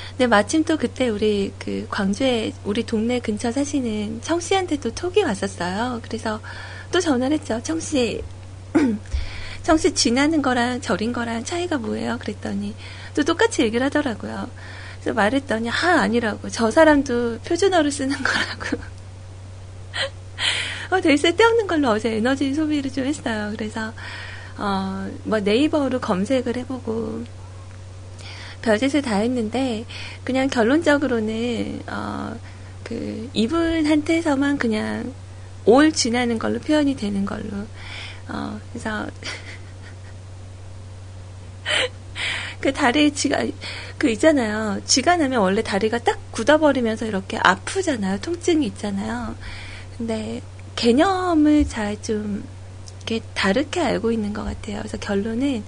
근데 0.10 0.28
마침 0.28 0.64
또 0.64 0.78
그때 0.78 1.10
우리 1.10 1.52
그 1.58 1.88
광주에 1.90 2.54
우리 2.64 2.84
동네 2.84 3.20
근처 3.20 3.52
사시는 3.52 4.22
청씨한테 4.22 4.78
또 4.78 4.94
톡이 4.94 5.24
왔었어요. 5.24 6.02
그래서 6.04 6.40
또 6.92 7.00
전화를 7.00 7.40
했죠. 7.40 7.60
청씨, 7.64 8.22
청씨 9.64 9.96
쥐나는 9.96 10.44
거랑 10.44 10.82
절인 10.82 11.14
거랑 11.14 11.44
차이가 11.46 11.78
뭐예요? 11.80 12.20
그랬더니 12.20 12.76
또 13.16 13.24
똑같이 13.24 13.64
얘기를 13.64 13.84
하더라고요. 13.86 14.50
그래서 15.02 15.16
말했더니 15.16 15.70
하 15.70 16.02
아니라고. 16.02 16.50
저 16.50 16.70
사람도 16.70 17.40
표준어를 17.40 17.92
쓰는 17.92 18.16
거라고. 18.16 18.84
어, 20.90 21.02
되게 21.02 21.18
쓸데없는 21.18 21.68
걸로 21.68 21.90
어제 21.90 22.16
에너지 22.16 22.54
소비를 22.54 22.92
좀 22.92 23.06
했어요. 23.06 23.52
그래서 23.56 23.94
어, 24.58 25.08
뭐 25.24 25.40
네이버로 25.40 26.00
검색을 26.00 26.58
해보고 26.58 27.24
별짓을 28.62 29.02
다 29.02 29.18
했는데 29.18 29.86
그냥 30.24 30.48
결론적으로는 30.48 31.82
어, 31.88 32.36
그 32.84 33.30
이분한테서만 33.34 34.58
그냥 34.58 35.14
올 35.66 35.92
지나는 35.92 36.40
걸로 36.40 36.60
표현이 36.60 36.96
되는 36.96 37.26
걸로 37.26 37.66
어, 38.30 38.60
그래서 38.72 39.08
그 42.60 42.72
다리에 42.72 43.10
쥐가, 43.10 43.46
그 43.98 44.10
있잖아요. 44.12 44.80
쥐가 44.86 45.18
나면 45.18 45.42
원래 45.42 45.62
다리가 45.62 46.00
딱 46.00 46.18
굳어버리면서 46.32 47.06
이렇게 47.06 47.38
아프잖아요. 47.42 48.22
통증이 48.22 48.66
있잖아요. 48.68 49.36
근데 49.98 50.42
개념을 50.76 51.68
잘 51.68 52.02
좀, 52.02 52.44
이렇게 52.98 53.22
다르게 53.34 53.82
알고 53.82 54.12
있는 54.12 54.34
것 54.34 54.44
같아요. 54.44 54.78
그래서 54.80 54.98
결론은, 54.98 55.64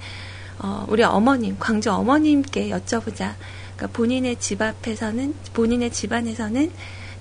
어, 0.60 0.86
우리 0.90 1.04
어머님, 1.04 1.58
광주 1.60 1.92
어머님께 1.92 2.70
여쭤보자. 2.70 3.36
그러니까 3.76 3.88
본인의 3.94 4.38
집 4.40 4.62
앞에서는, 4.62 5.34
본인의 5.54 5.92
집안에서는 5.92 6.72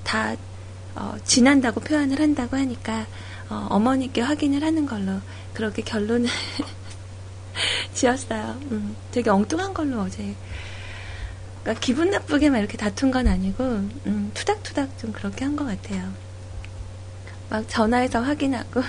다, 0.05 0.37
어, 0.95 1.17
지난다고 1.25 1.81
표현을 1.81 2.21
한다고 2.21 2.57
하니까, 2.57 3.07
어, 3.51 3.67
어머니께 3.71 4.21
확인을 4.21 4.63
하는 4.63 4.87
걸로, 4.87 5.21
그렇게 5.53 5.83
결론을 5.83 6.29
지었어요. 7.95 8.59
음, 8.71 8.97
되게 9.11 9.31
엉뚱한 9.31 9.75
걸로 9.75 10.01
어제. 10.01 10.35
그러니까 11.63 11.81
기분 11.85 12.11
나쁘게 12.11 12.51
막 12.51 12.59
이렇게 12.59 12.77
다툰 12.77 13.11
건 13.11 13.27
아니고, 13.27 13.65
음, 14.07 14.31
투닥투닥 14.35 14.99
좀 14.99 15.13
그렇게 15.13 15.45
한 15.45 15.57
것 15.57 15.65
같아요. 15.65 16.13
막 17.55 17.69
전화해서 17.69 18.21
확인하고. 18.21 18.83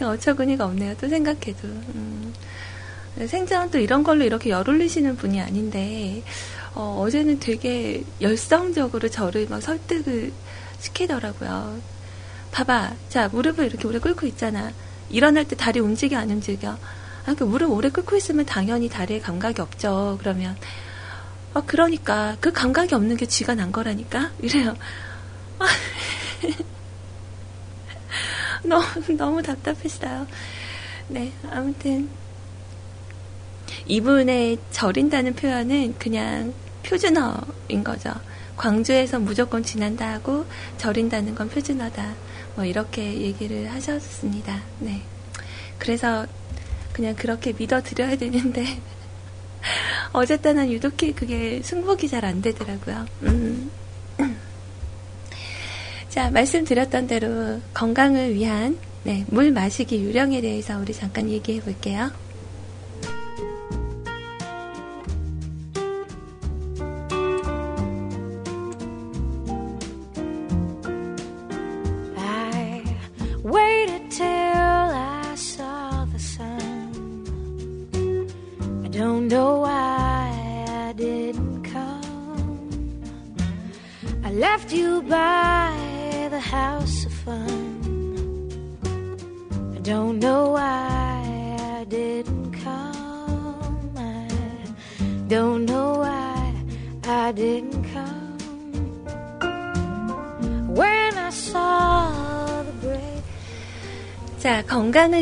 어처구니가 0.00 0.64
없네요. 0.64 0.96
또 0.98 1.06
생각해도. 1.06 1.68
음. 1.68 2.32
생전 3.26 3.70
또 3.70 3.78
이런 3.78 4.02
걸로 4.02 4.24
이렇게 4.24 4.48
열 4.48 4.66
올리시는 4.66 5.16
분이 5.16 5.42
아닌데, 5.42 6.22
어, 6.74 7.02
어제는 7.02 7.38
되게 7.38 8.02
열성적으로 8.22 9.10
저를 9.10 9.46
막 9.50 9.60
설득을 9.60 10.32
시키더라고요. 10.78 11.80
봐봐. 12.52 12.94
자, 13.10 13.28
무릎을 13.28 13.66
이렇게 13.66 13.86
오래 13.86 13.98
꿇고 13.98 14.26
있잖아. 14.28 14.72
일어날 15.10 15.46
때 15.46 15.54
다리 15.54 15.80
움직여, 15.80 16.16
안 16.16 16.30
움직여? 16.30 16.78
아, 17.26 17.34
그 17.36 17.44
무릎 17.44 17.72
오래 17.72 17.90
꿇고 17.90 18.16
있으면 18.16 18.46
당연히 18.46 18.88
다리에 18.88 19.20
감각이 19.20 19.60
없죠. 19.60 20.16
그러면. 20.18 20.56
아, 21.52 21.62
그러니까. 21.66 22.38
그 22.40 22.52
감각이 22.52 22.94
없는 22.94 23.18
게 23.18 23.26
쥐가 23.26 23.54
난 23.54 23.70
거라니까? 23.70 24.30
이래요. 24.40 24.74
아, 25.58 25.66
너무, 28.64 28.84
너무 29.16 29.42
답답했어요. 29.42 30.26
네, 31.08 31.32
아무튼. 31.50 32.08
이분의 33.86 34.58
절인다는 34.70 35.34
표현은 35.34 35.94
그냥 35.98 36.52
표준어인 36.82 37.84
거죠. 37.84 38.12
광주에서 38.56 39.18
무조건 39.18 39.62
지난다 39.62 40.12
하고 40.12 40.44
절인다는 40.78 41.34
건 41.34 41.48
표준어다. 41.48 42.14
뭐 42.56 42.64
이렇게 42.64 43.20
얘기를 43.20 43.70
하셨습니다. 43.72 44.60
네. 44.80 45.02
그래서 45.78 46.26
그냥 46.92 47.14
그렇게 47.14 47.52
믿어드려야 47.56 48.16
되는데 48.16 48.80
어쨌든 50.12 50.70
유독히 50.70 51.12
그게 51.12 51.62
승복이 51.62 52.08
잘 52.08 52.24
안 52.24 52.42
되더라고요. 52.42 53.06
음. 53.22 53.70
자, 56.08 56.30
말씀드렸던 56.30 57.06
대로 57.06 57.60
건강을 57.74 58.34
위한 58.34 58.78
네, 59.04 59.24
물 59.28 59.52
마시기 59.52 60.04
요령에 60.04 60.40
대해서 60.40 60.78
우리 60.78 60.92
잠깐 60.92 61.28
얘기해 61.28 61.60
볼게요. 61.60 62.10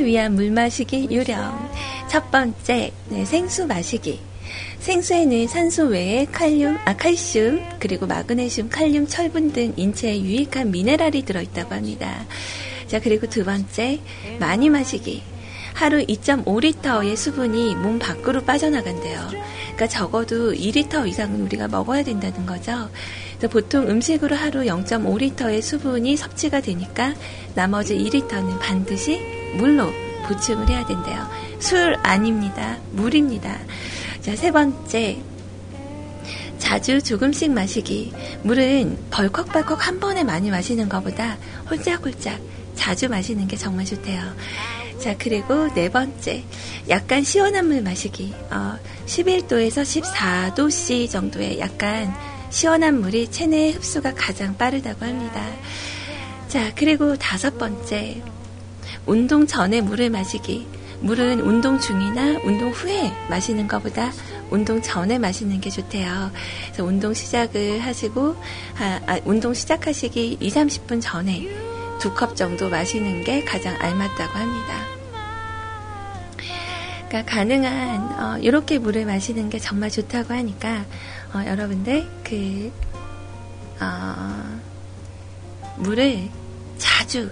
위한 0.07 0.35
물 0.35 0.51
마시기 0.51 1.09
요령. 1.11 1.71
첫 2.09 2.31
번째, 2.31 2.93
네, 3.09 3.25
생수 3.25 3.67
마시기. 3.67 4.21
생수에는 4.79 5.49
산소 5.49 5.85
외에 5.87 6.25
칼륨, 6.27 6.79
아, 6.85 6.97
칼슘, 6.97 7.61
그리고 7.81 8.07
마그네슘, 8.07 8.69
칼륨, 8.71 9.07
철분 9.07 9.53
등 9.53 9.75
인체에 9.77 10.21
유익한 10.21 10.71
미네랄이 10.71 11.25
들어있다고 11.25 11.75
합니다. 11.75 12.25
자, 12.87 13.01
그리고 13.01 13.27
두 13.27 13.45
번째, 13.45 14.01
많이 14.39 14.71
마시기. 14.71 15.23
하루 15.75 15.99
2.5리터의 16.07 17.17
수분이 17.17 17.75
몸 17.75 17.99
밖으로 17.99 18.43
빠져나간대요. 18.45 19.29
그러니까 19.29 19.87
적어도 19.89 20.55
2리터 20.55 21.07
이상은 21.07 21.43
우리가 21.43 21.69
먹어야 21.69 22.03
된다는 22.03 22.47
거죠. 22.47 22.89
보통 23.51 23.87
음식으로 23.87 24.35
하루 24.37 24.61
0.5리터의 24.63 25.61
수분이 25.61 26.17
섭취가 26.17 26.63
되니까 26.63 27.15
나머지 27.55 27.95
2리터는 27.95 28.59
반드시 28.59 29.36
물로 29.57 29.91
보충을 30.27 30.69
해야 30.69 30.85
된대요. 30.85 31.27
술 31.59 31.97
아닙니다. 32.03 32.79
물입니다. 32.93 33.59
자, 34.21 34.35
세 34.37 34.51
번째. 34.51 35.19
자주 36.59 37.01
조금씩 37.01 37.53
마시기. 37.53 38.13
물은 38.43 38.99
벌컥벌컥 39.11 39.87
한 39.87 40.01
번에 40.01 40.25
많이 40.25 40.51
마시는 40.51 40.89
것보다 40.89 41.37
홀짝홀짝 41.71 42.41
자주 42.75 43.09
마시는 43.09 43.47
게 43.47 43.57
정말 43.57 43.85
좋대요. 43.85 44.21
자, 45.01 45.15
그리고 45.19 45.73
네 45.75 45.89
번째. 45.89 46.43
약간 46.89 47.23
시원한 47.23 47.69
물 47.69 47.83
마시기. 47.83 48.35
어, 48.51 48.77
11도에서 49.07 49.83
14도씨 49.83 51.11
정도의 51.11 51.61
약간 51.61 52.13
시원한 52.51 53.01
물이 53.01 53.31
체내의 53.31 53.73
흡수가 53.73 54.15
가장 54.15 54.57
빠르다고 54.57 55.05
합니다. 55.05 55.45
자, 56.49 56.73
그리고 56.75 57.17
다섯 57.17 57.59
번째. 57.59 58.23
운동 59.07 59.47
전에 59.47 59.81
물을 59.81 60.11
마시기. 60.11 60.67
물은 61.01 61.41
운동 61.41 61.79
중이나 61.79 62.41
운동 62.45 62.71
후에 62.71 63.13
마시는 63.29 63.69
것보다 63.69 64.11
운동 64.51 64.81
전에 64.81 65.19
마시는 65.19 65.61
게 65.61 65.69
좋대요. 65.71 66.31
그래서 66.67 66.85
운동 66.85 67.13
시작을 67.13 67.81
하시고, 67.81 68.35
아, 68.79 69.01
아, 69.07 69.21
운동 69.25 69.53
시작하시기 69.55 70.39
2, 70.41 70.49
30분 70.49 71.01
전에 71.03 71.47
두 72.01 72.15
컵 72.15 72.37
정도 72.37 72.69
마시는 72.69 73.25
게 73.25 73.45
가장 73.45 73.75
알맞다고 73.81 74.39
합니다. 74.39 74.75
그러니까 77.09 77.33
가능한 77.35 78.21
어, 78.21 78.39
이렇게 78.39 78.79
물을 78.79 79.07
마시는 79.07 79.49
게 79.51 79.59
정말 79.59 79.91
좋다고 79.91 80.35
하니까 80.35 80.85
어, 81.35 81.45
여러분들 81.47 82.07
그 82.25 82.73
어, 83.81 84.61
물을 85.77 86.29
자주 86.79 87.31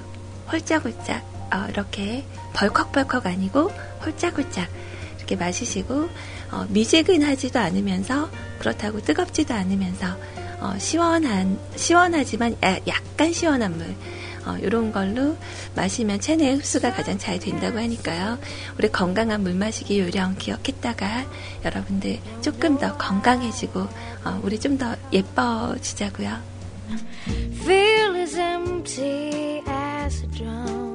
홀짝홀짝 0.51 1.34
어, 1.55 1.67
이렇게 1.69 2.25
벌컥벌컥 2.53 3.27
아니고 3.27 3.71
홀짝홀짝 4.05 4.69
이렇게 5.19 5.37
마시시고 5.37 6.09
어, 6.51 6.67
미지근하지도 6.69 7.59
않으면서 7.59 8.29
그렇다고 8.59 9.01
뜨겁지도 9.01 9.55
않으면서 9.55 10.17
어, 10.61 10.75
시원한 10.79 11.59
시원하지만 11.77 12.57
약간 12.87 13.33
시원한 13.33 13.77
물 13.77 13.95
어, 14.47 14.59
이런 14.61 14.93
걸로 14.93 15.37
마시면 15.75 16.21
체내 16.21 16.53
흡수가 16.53 16.93
가장 16.93 17.19
잘 17.19 17.39
된다고 17.39 17.79
하니까요. 17.79 18.39
우리 18.79 18.91
건강한 18.91 19.43
물 19.43 19.55
마시기 19.55 19.99
요령 20.01 20.37
기억했다가 20.39 21.25
여러분들 21.65 22.19
조금 22.43 22.79
더 22.79 22.97
건강해지고 22.99 23.81
어, 24.25 24.41
우리 24.43 24.59
좀 24.61 24.77
더 24.77 24.95
예뻐지자고요. 25.13 26.37
Feel 27.63 28.17
as 28.17 28.37
empty 28.37 29.63
as 29.67 30.23
a 30.23 30.31
drum. 30.31 30.94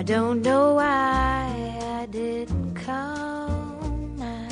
I 0.00 0.02
don't 0.02 0.40
know 0.40 0.76
why 0.76 1.76
I 2.00 2.06
didn't 2.06 2.74
come. 2.74 4.16
I 4.18 4.48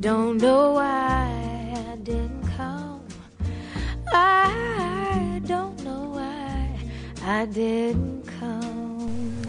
don't 0.00 0.40
know 0.40 0.74
why 0.74 1.74
I 1.74 1.96
didn't 2.04 2.46
come. 2.56 3.02
I 4.12 5.40
don't 5.44 5.74
I 7.20 7.46
didn't 7.50 8.22
come. 8.38 9.42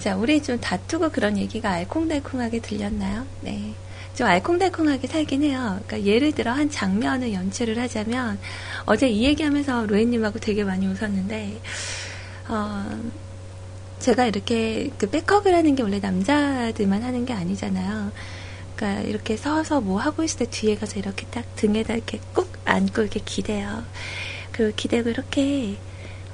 자, 0.00 0.16
우리 0.16 0.42
좀 0.42 0.58
다투고 0.58 1.10
그런 1.10 1.38
얘기가 1.38 1.70
알콩달콩하게 1.70 2.58
들렸나요? 2.58 3.24
네. 3.42 3.72
좀 4.16 4.26
알콩달콩하게 4.26 5.06
살긴 5.06 5.44
해요. 5.44 5.78
그러니까 5.86 6.10
예를 6.10 6.32
들어 6.32 6.50
한 6.50 6.68
장면을 6.68 7.32
연출을 7.32 7.78
하자면 7.78 8.40
어제 8.84 9.08
이 9.08 9.22
얘기하면서 9.22 9.86
로엔님하고 9.86 10.40
되게 10.40 10.64
많이 10.64 10.88
웃었는데 10.88 11.60
어, 12.48 13.12
제가 14.02 14.26
이렇게 14.26 14.90
그 14.98 15.08
백허그를 15.08 15.56
하는 15.56 15.74
게 15.76 15.82
원래 15.82 16.00
남자들만 16.00 17.02
하는 17.02 17.24
게 17.24 17.32
아니잖아요. 17.32 18.10
그러니까 18.74 19.02
이렇게 19.02 19.36
서서 19.36 19.80
뭐 19.80 20.00
하고 20.00 20.24
있을 20.24 20.40
때 20.40 20.46
뒤에 20.50 20.74
가서 20.74 20.98
이렇게 20.98 21.24
딱 21.26 21.44
등에다 21.54 21.94
이렇게 21.94 22.18
꾹 22.34 22.52
안고 22.64 23.02
이렇게 23.02 23.20
기대요. 23.24 23.84
그 24.50 24.72
기대고 24.74 25.10
이렇게 25.10 25.76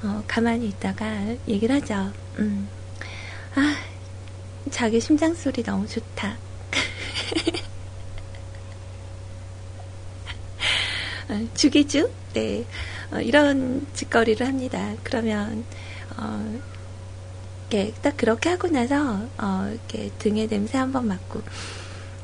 어, 0.01 0.23
가만히 0.27 0.69
있다가 0.69 1.35
얘기를 1.47 1.75
하죠. 1.75 2.11
음. 2.39 2.67
아, 3.53 3.75
자기 4.71 4.99
심장 4.99 5.35
소리 5.35 5.61
너무 5.61 5.87
좋다. 5.87 6.37
어, 11.29 11.47
죽이주? 11.53 12.09
네. 12.33 12.65
어, 13.11 13.19
이런 13.19 13.85
짓거리를 13.93 14.47
합니다. 14.47 14.95
그러면, 15.03 15.63
어, 16.17 16.59
이렇게 17.69 17.93
딱 18.01 18.17
그렇게 18.17 18.49
하고 18.49 18.67
나서, 18.67 19.27
어, 19.37 19.69
이렇게 19.71 20.09
등에 20.17 20.47
냄새 20.47 20.79
한번 20.79 21.07
맡고, 21.07 21.41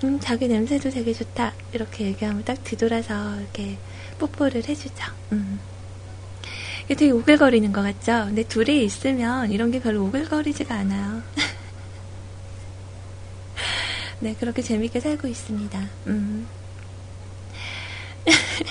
음, 0.04 0.20
자기 0.20 0.48
냄새도 0.48 0.89
되게 0.89 1.14
좋다. 1.14 1.54
이렇게 1.72 2.06
얘기하면 2.06 2.43
딱 2.43 2.64
뒤돌아서 2.64 3.39
이렇게 3.39 3.78
뽀뽀를 4.18 4.68
해주죠. 4.68 5.06
음. 5.34 5.60
이게 6.86 6.96
되게 6.96 7.12
오글거리는 7.12 7.72
것 7.72 7.82
같죠? 7.82 8.26
근데 8.26 8.43
둘이 8.43 8.84
있으면 8.84 9.52
이런 9.52 9.72
게 9.72 9.80
별로 9.80 10.04
오글거리지가 10.06 10.74
않아요. 10.74 11.22
네, 14.20 14.36
그렇게 14.39 14.64
재밌게 14.64 15.00
살고 15.00 15.28
있습니다. 15.28 15.80
음. 16.08 16.48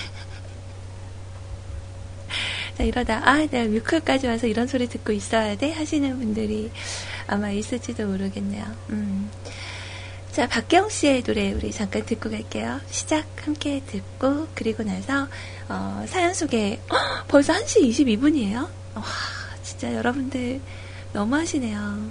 자, 2.85 2.87
이러다, 2.87 3.27
아, 3.27 3.37
내가 3.47 3.67
뮤클까지 3.67 4.27
와서 4.27 4.45
이런 4.45 4.67
소리 4.67 4.87
듣고 4.87 5.11
있어야 5.11 5.57
돼? 5.57 5.71
하시는 5.71 6.19
분들이 6.19 6.69
아마 7.25 7.49
있을지도 7.49 8.05
모르겠네요. 8.05 8.63
음. 8.89 9.31
자, 10.31 10.47
박경 10.47 10.89
씨의 10.89 11.23
노래 11.23 11.51
우리 11.53 11.71
잠깐 11.71 12.05
듣고 12.05 12.29
갈게요. 12.29 12.79
시작 12.91 13.25
함께 13.43 13.81
듣고, 13.87 14.47
그리고 14.53 14.83
나서, 14.83 15.27
어, 15.67 16.05
사연 16.07 16.35
소개, 16.35 16.79
어, 16.89 16.95
벌써 17.27 17.53
1시 17.53 17.89
22분이에요? 17.89 18.67
와, 18.93 19.03
진짜 19.63 19.91
여러분들 19.95 20.61
너무 21.11 21.35
하시네요. 21.37 22.09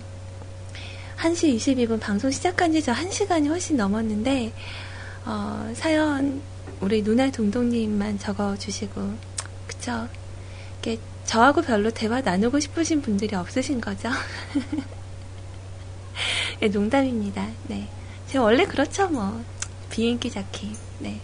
1시 1.18 1.56
22분 1.56 2.00
방송 2.00 2.32
시작한 2.32 2.72
지 2.72 2.82
저 2.82 2.92
1시간이 2.92 3.48
훨씬 3.48 3.76
넘었는데, 3.76 4.52
어, 5.24 5.72
사연 5.76 6.42
우리 6.80 7.04
누나 7.04 7.30
동동님만 7.30 8.18
적어주시고, 8.18 9.14
그쵸? 9.68 10.08
이렇게 10.84 11.00
저하고 11.24 11.62
별로 11.62 11.90
대화 11.90 12.20
나누고 12.20 12.60
싶으신 12.60 13.00
분들이 13.00 13.34
없으신 13.34 13.80
거죠? 13.80 14.10
네, 16.60 16.68
농담입니다. 16.68 17.48
네. 17.68 17.88
제가 18.26 18.44
원래 18.44 18.66
그렇죠, 18.66 19.08
뭐. 19.08 19.42
비인기 19.90 20.30
자키. 20.30 20.72
네. 20.98 21.18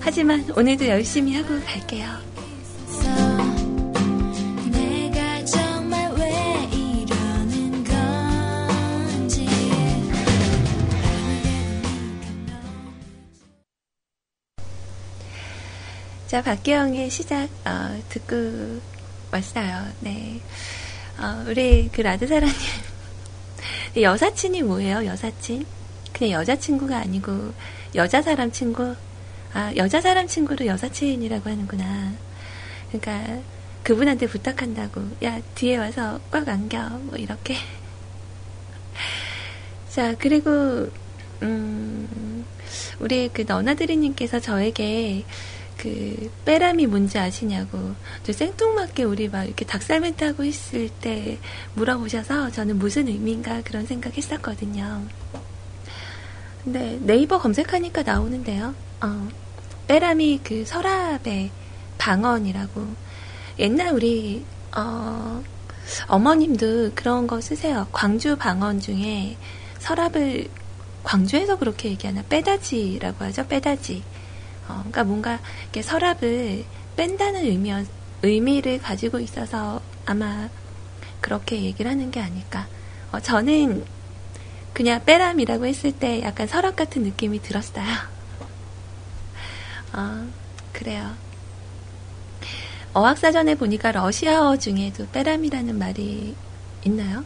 하지만 0.00 0.48
오늘도 0.56 0.86
열심히 0.86 1.36
하고 1.36 1.60
갈게요. 1.64 2.08
자, 16.36 16.42
박기영의 16.42 17.08
시작, 17.08 17.48
어, 17.64 17.98
듣고 18.10 18.78
왔어요. 19.32 19.86
네. 20.00 20.38
어, 21.18 21.46
우리 21.48 21.88
그 21.90 22.02
라드사라님. 22.02 22.54
여사친이 23.96 24.62
뭐예요, 24.64 25.06
여사친? 25.06 25.64
그냥 26.12 26.40
여자친구가 26.40 26.94
아니고, 26.98 27.54
여자 27.94 28.20
사람 28.20 28.52
친구? 28.52 28.94
아, 29.54 29.72
여자 29.76 30.02
사람 30.02 30.26
친구를 30.26 30.66
여사친이라고 30.66 31.48
하는구나. 31.48 32.12
그러니까, 32.92 33.40
그분한테 33.82 34.26
부탁한다고. 34.26 35.08
야, 35.24 35.40
뒤에 35.54 35.78
와서 35.78 36.20
꽉 36.30 36.46
안겨. 36.46 36.86
뭐, 37.04 37.16
이렇게. 37.16 37.56
자, 39.88 40.14
그리고, 40.18 40.90
음, 41.40 42.44
우리 43.00 43.30
그 43.32 43.46
너나드리님께서 43.48 44.40
저에게 44.40 45.24
그 45.76 46.30
빼람이 46.44 46.86
뭔지 46.86 47.18
아시냐고 47.18 47.94
저 48.22 48.32
생뚱맞게 48.32 49.04
우리 49.04 49.28
막 49.28 49.44
이렇게 49.44 49.64
닭살 49.64 50.00
멘트 50.00 50.24
하고 50.24 50.44
있을 50.44 50.88
때 50.88 51.38
물어보셔서 51.74 52.50
저는 52.50 52.78
무슨 52.78 53.08
의미인가 53.08 53.62
그런 53.62 53.86
생각했었거든요. 53.86 55.02
근데 56.64 56.98
네이버 57.02 57.38
검색하니까 57.38 58.02
나오는데요. 58.02 58.74
어, 59.00 59.28
빼람이 59.86 60.40
그 60.42 60.64
서랍의 60.64 61.50
방언이라고 61.98 62.86
옛날 63.58 63.92
우리 63.92 64.44
어, 64.76 65.42
어머님도 66.08 66.92
그런 66.94 67.26
거 67.26 67.40
쓰세요. 67.40 67.86
광주 67.92 68.36
방언 68.36 68.80
중에 68.80 69.36
서랍을 69.78 70.48
광주에서 71.04 71.56
그렇게 71.56 71.90
얘기하나 71.90 72.22
빼다지라고 72.28 73.24
하죠. 73.26 73.46
빼다지. 73.46 74.02
어, 74.68 74.74
그러니까 74.78 75.04
뭔가 75.04 75.40
이렇게 75.62 75.82
서랍을 75.82 76.64
뺀다는 76.96 77.44
의미, 77.44 77.72
의미를 78.22 78.78
가지고 78.78 79.20
있어서 79.20 79.80
아마 80.04 80.48
그렇게 81.20 81.62
얘기를 81.62 81.90
하는 81.90 82.10
게 82.10 82.20
아닐까. 82.20 82.66
어, 83.12 83.20
저는 83.20 83.84
그냥 84.72 85.04
빼람이라고 85.04 85.66
했을 85.66 85.92
때 85.92 86.22
약간 86.22 86.46
서랍 86.46 86.76
같은 86.76 87.02
느낌이 87.02 87.40
들었어요. 87.42 87.86
어, 89.94 90.26
그래요. 90.72 91.14
어학사전에 92.92 93.56
보니까 93.56 93.92
러시아어 93.92 94.56
중에도 94.56 95.06
빼람이라는 95.10 95.78
말이 95.78 96.34
있나요? 96.84 97.24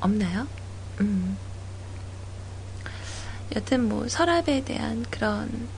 없나요? 0.00 0.46
음. 1.00 1.36
여튼 3.54 3.88
뭐 3.88 4.08
서랍에 4.08 4.64
대한 4.64 5.04
그런 5.10 5.68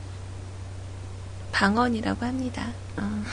방언이라고 1.54 2.26
합니다. 2.26 2.66
어. 2.96 3.24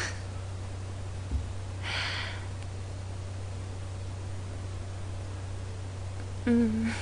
음. 6.48 6.94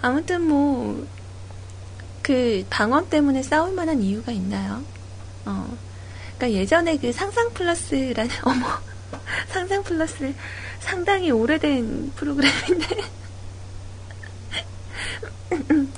아무튼 0.00 0.40
뭐, 0.42 1.06
그 2.22 2.64
방언 2.70 3.10
때문에 3.10 3.42
싸울 3.42 3.74
만한 3.74 4.00
이유가 4.00 4.32
있나요? 4.32 4.82
어. 5.44 5.76
그러니까 6.38 6.58
예전에 6.58 6.96
그 6.96 7.12
상상 7.12 7.52
플러스라는, 7.52 8.30
어머, 8.44 8.66
상상 9.48 9.82
플러스 9.82 10.34
상당히 10.80 11.30
오래된 11.30 12.12
프로그램인데. 12.16 12.96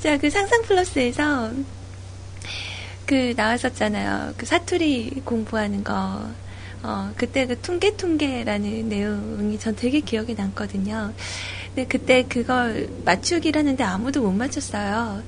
자, 0.00 0.16
그 0.16 0.30
상상 0.30 0.62
플러스에서 0.62 1.52
그 3.06 3.34
나왔었잖아요. 3.36 4.34
그 4.36 4.46
사투리 4.46 5.22
공부하는 5.24 5.84
거. 5.84 6.28
어, 6.82 7.12
그때 7.16 7.46
그 7.46 7.60
퉁게퉁게라는 7.60 8.88
내용이 8.88 9.58
전 9.58 9.74
되게 9.74 10.00
기억에 10.00 10.34
남거든요. 10.34 11.12
근데 11.74 11.86
그때 11.86 12.24
그걸 12.28 12.88
맞추기라는데 13.04 13.82
아무도 13.84 14.22
못 14.22 14.32
맞췄어요. 14.32 15.22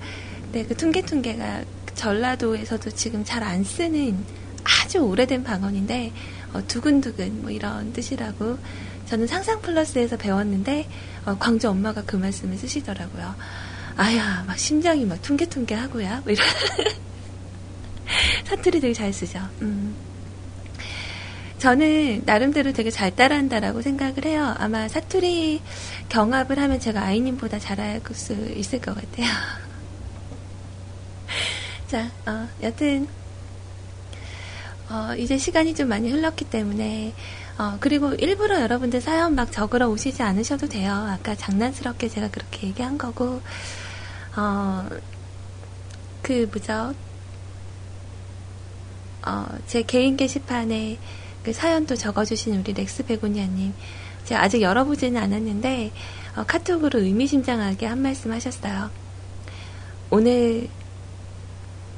근데 0.44 0.64
그 0.64 0.76
퉁게퉁게가 0.76 1.62
전라도에서도 1.94 2.90
지금 2.92 3.24
잘 3.24 3.42
안 3.42 3.64
쓰는 3.64 4.24
아주 4.64 4.98
오래된 4.98 5.44
방언인데, 5.44 6.12
어, 6.52 6.66
두근두근 6.66 7.42
뭐 7.42 7.50
이런 7.50 7.92
뜻이라고 7.92 8.58
저는 9.06 9.26
상상 9.26 9.60
플러스에서 9.62 10.16
배웠는데, 10.16 10.88
어, 11.24 11.36
광주 11.38 11.68
엄마가 11.70 12.02
그 12.04 12.16
말씀을 12.16 12.56
쓰시더라고요. 12.58 13.34
아야, 13.96 14.44
막 14.46 14.58
심장이 14.58 15.04
막 15.06 15.20
퉁게퉁게 15.22 15.74
하고야. 15.74 16.20
뭐 16.24 16.32
이런. 16.32 16.46
사투리 18.44 18.80
되게 18.80 18.94
잘 18.94 19.12
쓰죠. 19.12 19.40
음. 19.62 19.94
저는 21.58 22.22
나름대로 22.24 22.72
되게 22.72 22.90
잘 22.90 23.14
따라한다라고 23.14 23.82
생각을 23.82 24.24
해요. 24.26 24.54
아마 24.58 24.86
사투리 24.86 25.60
경합을 26.08 26.58
하면 26.58 26.78
제가 26.78 27.02
아이님보다 27.02 27.58
잘할 27.58 28.00
수 28.12 28.32
있을 28.54 28.80
것 28.80 28.94
같아요. 28.94 29.26
자, 31.88 32.10
어, 32.26 32.48
여튼, 32.62 33.08
어, 34.88 35.14
이제 35.18 35.36
시간이 35.36 35.74
좀 35.74 35.88
많이 35.88 36.10
흘렀기 36.10 36.44
때문에, 36.44 37.12
어, 37.58 37.76
그리고 37.80 38.14
일부러 38.14 38.60
여러분들 38.60 39.00
사연 39.00 39.34
막 39.34 39.50
적으러 39.50 39.88
오시지 39.88 40.22
않으셔도 40.22 40.68
돼요. 40.68 40.92
아까 40.92 41.34
장난스럽게 41.34 42.08
제가 42.08 42.28
그렇게 42.30 42.68
얘기한 42.68 42.98
거고, 42.98 43.42
어, 44.36 44.88
그, 46.22 46.48
뭐죠? 46.52 46.94
어, 49.28 49.46
제 49.66 49.82
개인 49.82 50.16
게시판에 50.16 50.98
그그 51.42 51.52
사연 51.52 51.86
또 51.86 51.94
적어주신 51.94 52.58
우리 52.58 52.72
렉스 52.72 53.04
베고니아님. 53.04 53.74
제가 54.24 54.42
아직 54.42 54.62
열어보지는 54.62 55.20
않았는데, 55.20 55.92
어, 56.36 56.44
카톡으로 56.46 57.00
의미심장하게 57.00 57.86
한 57.86 58.00
말씀 58.00 58.32
하셨어요. 58.32 58.90
오늘 60.10 60.68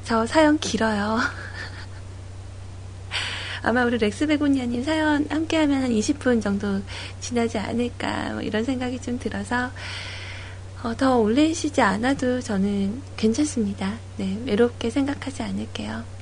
저 0.04 0.26
사연 0.26 0.58
길어요. 0.58 1.18
아마 3.62 3.84
우리 3.84 3.98
렉스 3.98 4.26
베고니아님 4.26 4.84
사연 4.84 5.26
함께하면 5.28 5.82
한 5.82 5.90
20분 5.90 6.42
정도 6.42 6.80
지나지 7.20 7.58
않을까 7.58 8.32
뭐 8.32 8.40
이런 8.40 8.64
생각이 8.64 8.98
좀 9.00 9.18
들어서 9.18 9.70
어, 10.82 10.96
더 10.96 11.18
올리시지 11.18 11.82
않아도 11.82 12.40
저는 12.40 13.02
괜찮습니다. 13.16 13.98
네, 14.16 14.38
외롭게 14.46 14.88
생각하지 14.88 15.42
않을게요. 15.42 16.19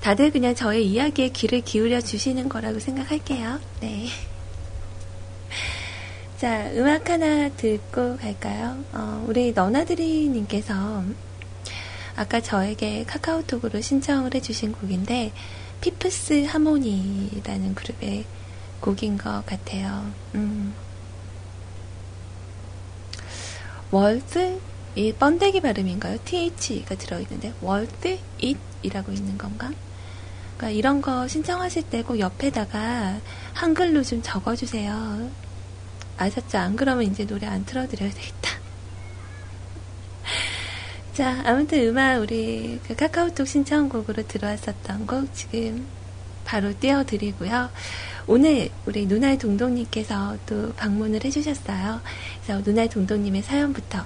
다들 0.00 0.30
그냥 0.30 0.54
저의 0.54 0.86
이야기에 0.86 1.28
귀를 1.28 1.60
기울여 1.60 2.00
주시는 2.00 2.48
거라고 2.48 2.78
생각할게요. 2.78 3.60
네. 3.80 4.06
자, 6.38 6.70
음악 6.72 7.10
하나 7.10 7.50
듣고 7.50 8.16
갈까요? 8.16 8.82
어, 8.92 9.24
우리 9.28 9.52
너나드리님께서 9.52 11.04
아까 12.16 12.40
저에게 12.40 13.04
카카오톡으로 13.04 13.80
신청을 13.80 14.34
해주신 14.34 14.72
곡인데, 14.72 15.32
Fifth 15.82 16.44
Harmony라는 16.44 17.74
그룹의 17.74 18.24
곡인 18.80 19.18
것 19.18 19.44
같아요. 19.44 20.10
음. 20.34 20.74
Worth 23.90 24.60
이 24.94 25.12
번데기 25.12 25.60
발음인가요? 25.60 26.18
TH가 26.24 26.94
들어있는데 26.96 27.52
Worth 27.60 28.18
It이라고 28.42 29.12
있는 29.12 29.36
건가? 29.36 29.70
그러니까 30.60 30.70
이런 30.70 31.00
거 31.00 31.26
신청하실 31.26 31.84
때 31.84 32.02
꼭 32.02 32.18
옆에다가 32.18 33.18
한글로 33.54 34.02
좀 34.02 34.20
적어주세요. 34.22 35.30
아셨죠? 36.18 36.58
안 36.58 36.76
그러면 36.76 37.04
이제 37.04 37.26
노래 37.26 37.46
안 37.46 37.64
틀어드려야 37.64 38.10
되겠다. 38.10 38.50
자, 41.14 41.42
아무튼 41.46 41.88
음악 41.88 42.20
우리 42.20 42.78
그 42.86 42.94
카카오톡 42.94 43.46
신청곡으로 43.46 44.26
들어왔었던 44.28 45.06
곡 45.06 45.34
지금 45.34 45.86
바로 46.44 46.78
띄워드리고요. 46.78 47.70
오늘 48.26 48.68
우리 48.84 49.06
누나의 49.06 49.38
동동님께서 49.38 50.36
또 50.44 50.74
방문을 50.74 51.24
해주셨어요. 51.24 52.02
그래서 52.44 52.62
누나의 52.64 52.90
동동님의 52.90 53.42
사연부터 53.42 54.04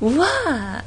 우와! 0.00 0.82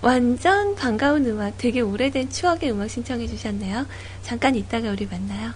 완전 0.00 0.74
반가운 0.76 1.26
음악, 1.26 1.58
되게 1.58 1.80
오래된 1.80 2.30
추억의 2.30 2.70
음악 2.70 2.88
신청해 2.88 3.26
주셨네요. 3.26 3.86
잠깐 4.22 4.54
이따가 4.54 4.90
우리 4.90 5.06
만나요. 5.06 5.52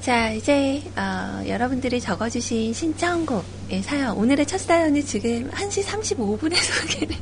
자, 0.00 0.30
이제 0.32 0.82
어, 0.96 1.42
여러분들이 1.48 1.98
적어주신 1.98 2.74
신청곡의 2.74 3.82
사연. 3.82 4.14
오늘의 4.16 4.46
첫 4.46 4.60
사연이 4.60 5.02
지금 5.02 5.50
1시 5.50 5.82
35분에 5.82 6.54
소개를. 6.60 7.16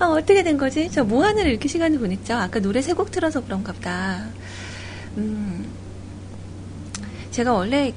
아, 0.00 0.06
어떻게 0.06 0.42
된 0.42 0.56
거지? 0.56 0.90
저 0.90 1.04
뭐 1.04 1.24
하느라 1.24 1.48
이렇게 1.48 1.68
시간을 1.68 1.98
보냈죠? 1.98 2.34
아까 2.34 2.58
노래 2.60 2.80
세 2.82 2.94
곡 2.94 3.10
틀어서 3.10 3.44
그런가 3.44 3.72
보다. 3.72 4.28
음, 5.16 5.66
제가 7.30 7.52
원래 7.52 7.92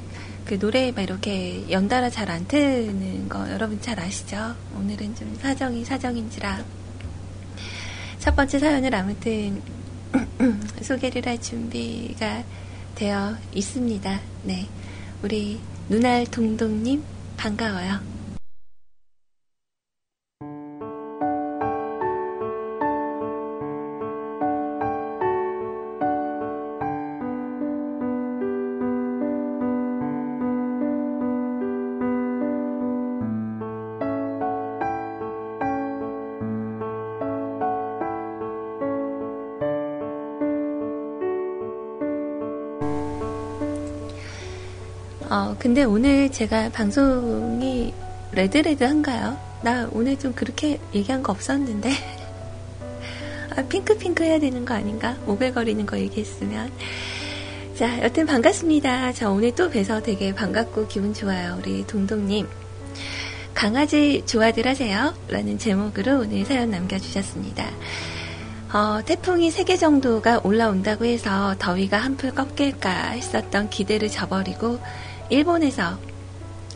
그 0.46 0.60
노래 0.60 0.92
막 0.92 1.02
이렇게 1.02 1.66
연달아 1.72 2.10
잘 2.10 2.30
안 2.30 2.46
트는 2.48 3.30
거 3.30 3.50
여러분 3.52 3.80
잘 3.82 4.00
아시죠? 4.00 4.56
오늘은 4.78 5.16
좀 5.16 5.38
사정이 5.42 5.86
사정인지라. 5.86 6.64
첫 8.20 8.36
번째 8.36 8.60
사연을 8.60 8.94
아무튼 8.96 9.62
소개를 10.82 11.26
할 11.26 11.42
준비가 11.42 12.44
되어 12.96 13.36
있습니다. 13.54 14.20
네. 14.44 14.68
우리 15.24 15.60
눈알 15.90 16.26
동동님 16.28 17.02
반가워요. 17.38 18.00
근데 45.64 45.86
오늘 45.86 46.30
제가 46.30 46.72
방송이 46.72 47.94
레드레드한가요? 48.34 49.40
나 49.64 49.88
오늘 49.94 50.20
좀 50.20 50.34
그렇게 50.34 50.78
얘기한 50.94 51.24
거 51.24 51.32
없었는데. 51.32 51.90
아, 53.56 53.64
핑크핑크 53.70 54.26
해야 54.26 54.42
되는 54.42 54.66
거 54.66 54.74
아닌가? 54.74 55.16
오글거리는 55.26 55.86
거 55.86 55.98
얘기했으면. 55.98 56.70
자, 57.76 58.04
여튼 58.04 58.26
반갑습니다. 58.26 59.14
저 59.14 59.32
오늘 59.32 59.56
또 59.56 59.70
뵈서 59.70 60.02
되게 60.02 60.36
반갑고 60.36 60.88
기분 60.88 61.14
좋아요. 61.14 61.58
우리 61.62 61.88
동동님. 61.88 62.46
강아지 63.54 64.22
좋아들 64.26 64.68
하세요? 64.68 65.14
라는 65.30 65.58
제목으로 65.58 66.20
오늘 66.20 66.44
사연 66.44 66.72
남겨주셨습니다. 66.72 67.72
어, 68.74 69.00
태풍이 69.06 69.50
3개 69.50 69.80
정도가 69.80 70.42
올라온다고 70.44 71.06
해서 71.06 71.56
더위가 71.58 72.00
한풀 72.00 72.32
꺾일까 72.32 73.12
했었던 73.12 73.70
기대를 73.70 74.10
저버리고 74.10 74.80
일본에서 75.30 76.00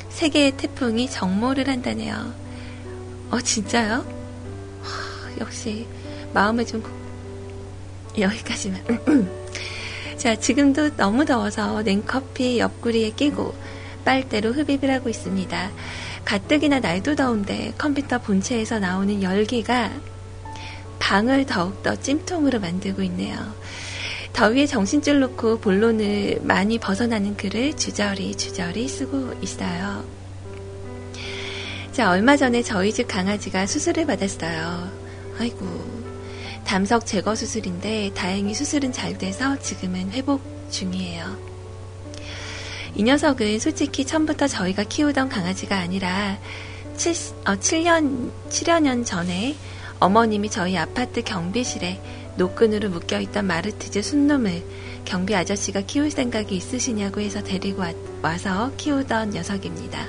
세계의 0.10 0.58
태풍이 0.58 1.10
정모를 1.10 1.68
한다네요. 1.68 2.34
어, 3.30 3.40
진짜요? 3.40 4.06
하, 4.82 5.40
역시 5.40 5.88
마음을 6.34 6.66
좀 6.66 6.84
여기까지만. 8.18 8.82
자, 10.18 10.36
지금도 10.36 10.96
너무 10.96 11.26
더워서 11.26 11.84
냉커피 11.84 12.60
옆구리에 12.60 13.12
끼고 13.12 13.54
빨대로 14.04 14.52
흡입을 14.52 14.92
하고 14.92 15.10
있습니다. 15.10 15.72
가뜩이나 16.26 16.80
날도 16.80 17.16
더운데 17.16 17.74
컴퓨터 17.78 18.20
본체에서 18.20 18.80
나오는 18.80 19.22
열기가 19.22 19.92
방을 21.00 21.46
더욱더 21.46 21.96
찜통으로 21.96 22.60
만들고 22.60 23.04
있네요. 23.04 23.38
더위에 24.38 24.68
정신줄 24.68 25.20
놓고 25.20 25.62
본론을 25.62 26.42
많이 26.44 26.78
벗어나는 26.78 27.36
글을 27.38 27.76
주저리 27.76 28.36
주저리 28.36 28.88
쓰고 28.88 29.34
있어요. 29.42 30.06
자, 31.92 32.12
얼마 32.12 32.38
전에 32.38 32.62
저희 32.62 32.94
집 32.94 33.08
강아지가 33.08 33.66
수술을 33.66 34.06
받았어요. 34.06 34.92
아이고, 35.40 35.66
담석 36.66 37.08
제거 37.08 37.34
수술인데 37.34 38.12
다행히 38.14 38.54
수술은 38.54 38.92
잘 38.92 39.18
돼서 39.18 39.58
지금은 39.58 40.12
회복 40.12 40.44
중이에요. 40.70 41.36
이 42.94 43.02
녀석은 43.02 43.58
솔직히 43.58 44.06
처음부터 44.06 44.48
저희가 44.48 44.84
키우던 44.84 45.30
강아지가 45.30 45.80
아니라 45.80 46.38
7, 46.96 47.12
어, 47.48 47.56
7년, 47.56 48.30
7여 48.52 48.82
년 48.82 49.04
전에 49.04 49.56
어머님이 50.00 50.52
저희 50.52 50.78
아파트 50.78 51.24
경비실에 51.24 52.27
노끈으로 52.38 52.90
묶여있던 52.90 53.46
마르티즈 53.46 54.02
순놈을 54.02 54.64
경비 55.06 55.36
아저씨가 55.36 55.82
키울 55.82 56.12
생각이 56.12 56.56
있으시냐고 56.56 57.22
해서 57.22 57.42
데리고 57.44 57.82
와, 57.82 57.92
와서 58.22 58.72
키우던 58.78 59.32
녀석입니다. 59.32 60.08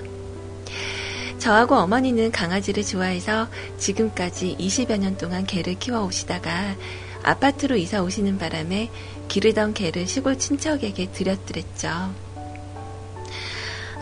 저하고 1.38 1.76
어머니는 1.76 2.32
강아지를 2.32 2.82
좋아해서 2.84 3.48
지금까지 3.78 4.56
20여 4.58 4.98
년 4.98 5.16
동안 5.16 5.46
개를 5.46 5.78
키워 5.78 6.04
오시다가 6.04 6.74
아파트로 7.22 7.76
이사 7.76 8.02
오시는 8.02 8.38
바람에 8.38 8.90
기르던 9.28 9.74
개를 9.74 10.06
시골 10.06 10.38
친척에게 10.38 11.12
드렸더랬죠. 11.12 11.88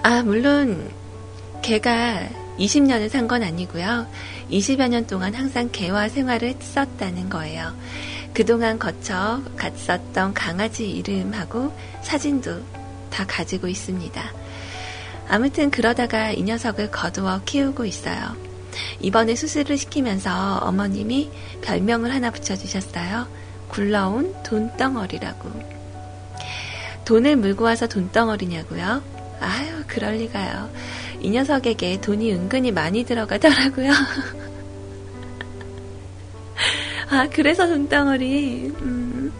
아, 0.02 0.22
물론 0.24 0.90
개가 1.62 2.28
20년을 2.58 3.08
산 3.10 3.28
건 3.28 3.42
아니고요. 3.42 4.06
20여 4.50 4.88
년 4.88 5.06
동안 5.06 5.34
항상 5.34 5.68
개와 5.70 6.08
생활을 6.08 6.54
했었다는 6.60 7.28
거예요. 7.28 7.74
그동안 8.36 8.78
거쳐 8.78 9.40
갔었던 9.56 10.34
강아지 10.34 10.90
이름하고 10.90 11.74
사진도 12.02 12.62
다 13.08 13.24
가지고 13.26 13.66
있습니다. 13.66 14.22
아무튼 15.26 15.70
그러다가 15.70 16.32
이 16.32 16.42
녀석을 16.42 16.90
거두어 16.90 17.40
키우고 17.46 17.86
있어요. 17.86 18.36
이번에 19.00 19.34
수술을 19.36 19.78
시키면서 19.78 20.58
어머님이 20.58 21.30
별명을 21.62 22.12
하나 22.12 22.30
붙여주셨어요. 22.30 23.26
굴러온 23.68 24.34
돈덩어리라고. 24.42 25.48
돈을 27.06 27.36
물고 27.36 27.64
와서 27.64 27.86
돈덩어리냐고요? 27.86 29.02
아유, 29.40 29.82
그럴 29.86 30.16
리가요. 30.16 30.68
이 31.20 31.30
녀석에게 31.30 32.02
돈이 32.02 32.34
은근히 32.34 32.70
많이 32.70 33.02
들어가더라고요. 33.04 33.92
아, 37.08 37.28
그래서 37.32 37.66
돈덩어리. 37.66 38.72
음. 38.80 39.32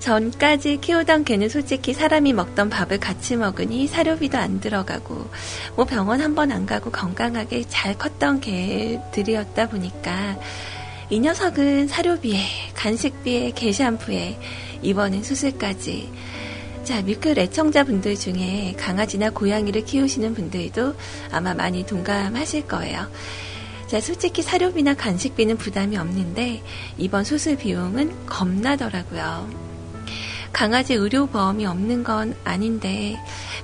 전까지 0.00 0.78
키우던 0.80 1.24
개는 1.24 1.48
솔직히 1.48 1.92
사람이 1.92 2.32
먹던 2.32 2.70
밥을 2.70 3.00
같이 3.00 3.34
먹으니 3.36 3.88
사료비도 3.88 4.38
안 4.38 4.60
들어가고, 4.60 5.28
뭐 5.74 5.84
병원 5.84 6.20
한 6.20 6.34
번 6.34 6.52
안 6.52 6.64
가고 6.64 6.90
건강하게 6.92 7.64
잘 7.68 7.98
컸던 7.98 8.40
개들이었다 8.40 9.68
보니까, 9.68 10.38
이 11.10 11.18
녀석은 11.18 11.88
사료비에, 11.88 12.38
간식비에, 12.74 13.52
개 13.52 13.72
샴푸에, 13.72 14.38
이번엔 14.82 15.24
수술까지. 15.24 16.12
자, 16.84 17.02
뮤클 17.02 17.36
애청자분들 17.36 18.14
중에 18.14 18.74
강아지나 18.78 19.30
고양이를 19.30 19.84
키우시는 19.84 20.34
분들도 20.34 20.94
아마 21.32 21.52
많이 21.52 21.84
동감하실 21.84 22.68
거예요. 22.68 23.08
자, 23.86 24.00
솔직히 24.00 24.42
사료비나 24.42 24.94
간식비는 24.94 25.58
부담이 25.58 25.96
없는데 25.96 26.62
이번 26.98 27.22
수술 27.22 27.56
비용은 27.56 28.26
겁나더라고요. 28.26 29.48
강아지 30.52 30.94
의료 30.94 31.26
보험이 31.26 31.66
없는 31.66 32.02
건 32.02 32.34
아닌데 32.42 33.16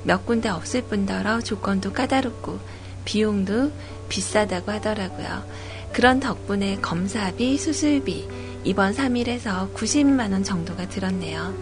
몇 0.05 0.25
군데 0.25 0.49
없을 0.49 0.83
뿐더러 0.83 1.41
조건도 1.41 1.93
까다롭고 1.93 2.61
비용도 3.05 3.73
비싸다고 4.09 4.71
하더라고요. 4.71 5.45
그런 5.93 6.21
덕분에 6.21 6.77
검사비, 6.77 7.59
수술비 7.59 8.29
이번 8.63 8.95
3일에서 8.95 9.75
90만원 9.75 10.45
정도가 10.45 10.89
들었네요. 10.89 11.53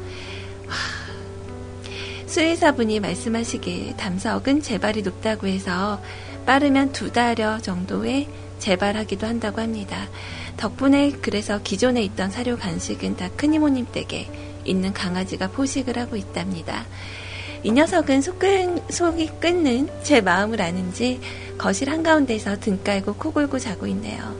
수의사분이 2.26 3.00
말씀하시길 3.00 3.96
담석은 3.96 4.62
재발이 4.62 5.02
높다고 5.02 5.46
해서 5.46 6.00
빠르면 6.44 6.92
두 6.92 7.10
달여 7.10 7.60
정도에 7.60 8.28
재발하기도 8.60 9.26
한다고 9.26 9.60
합니다. 9.60 10.08
덕분에 10.56 11.12
그래서 11.20 11.60
기존에 11.62 12.02
있던 12.02 12.30
사료 12.30 12.56
간식은 12.56 13.16
다 13.16 13.28
큰 13.36 13.54
이모님 13.54 13.86
댁에 13.90 14.30
있는 14.64 14.92
강아지가 14.92 15.48
포식을 15.48 15.98
하고 15.98 16.16
있답니다. 16.16 16.84
이 17.62 17.72
녀석은 17.72 18.22
속 18.22 18.38
끓, 18.38 18.80
속이 18.90 19.30
끓는 19.40 19.88
제 20.02 20.20
마음을 20.20 20.62
아는지 20.62 21.20
거실 21.58 21.90
한가운데서 21.90 22.60
등 22.60 22.78
깔고 22.84 23.14
코 23.14 23.32
골고 23.32 23.58
자고 23.58 23.86
있네요. 23.88 24.34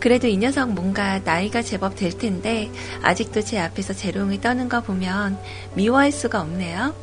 그래도 0.00 0.26
이 0.26 0.36
녀석 0.36 0.70
뭔가 0.70 1.18
나이가 1.20 1.62
제법 1.62 1.96
될 1.96 2.12
텐데 2.12 2.70
아직도 3.02 3.40
제 3.42 3.58
앞에서 3.58 3.94
재롱을 3.94 4.40
떠는 4.40 4.68
거 4.68 4.82
보면 4.82 5.38
미워할 5.74 6.12
수가 6.12 6.42
없네요. 6.42 6.94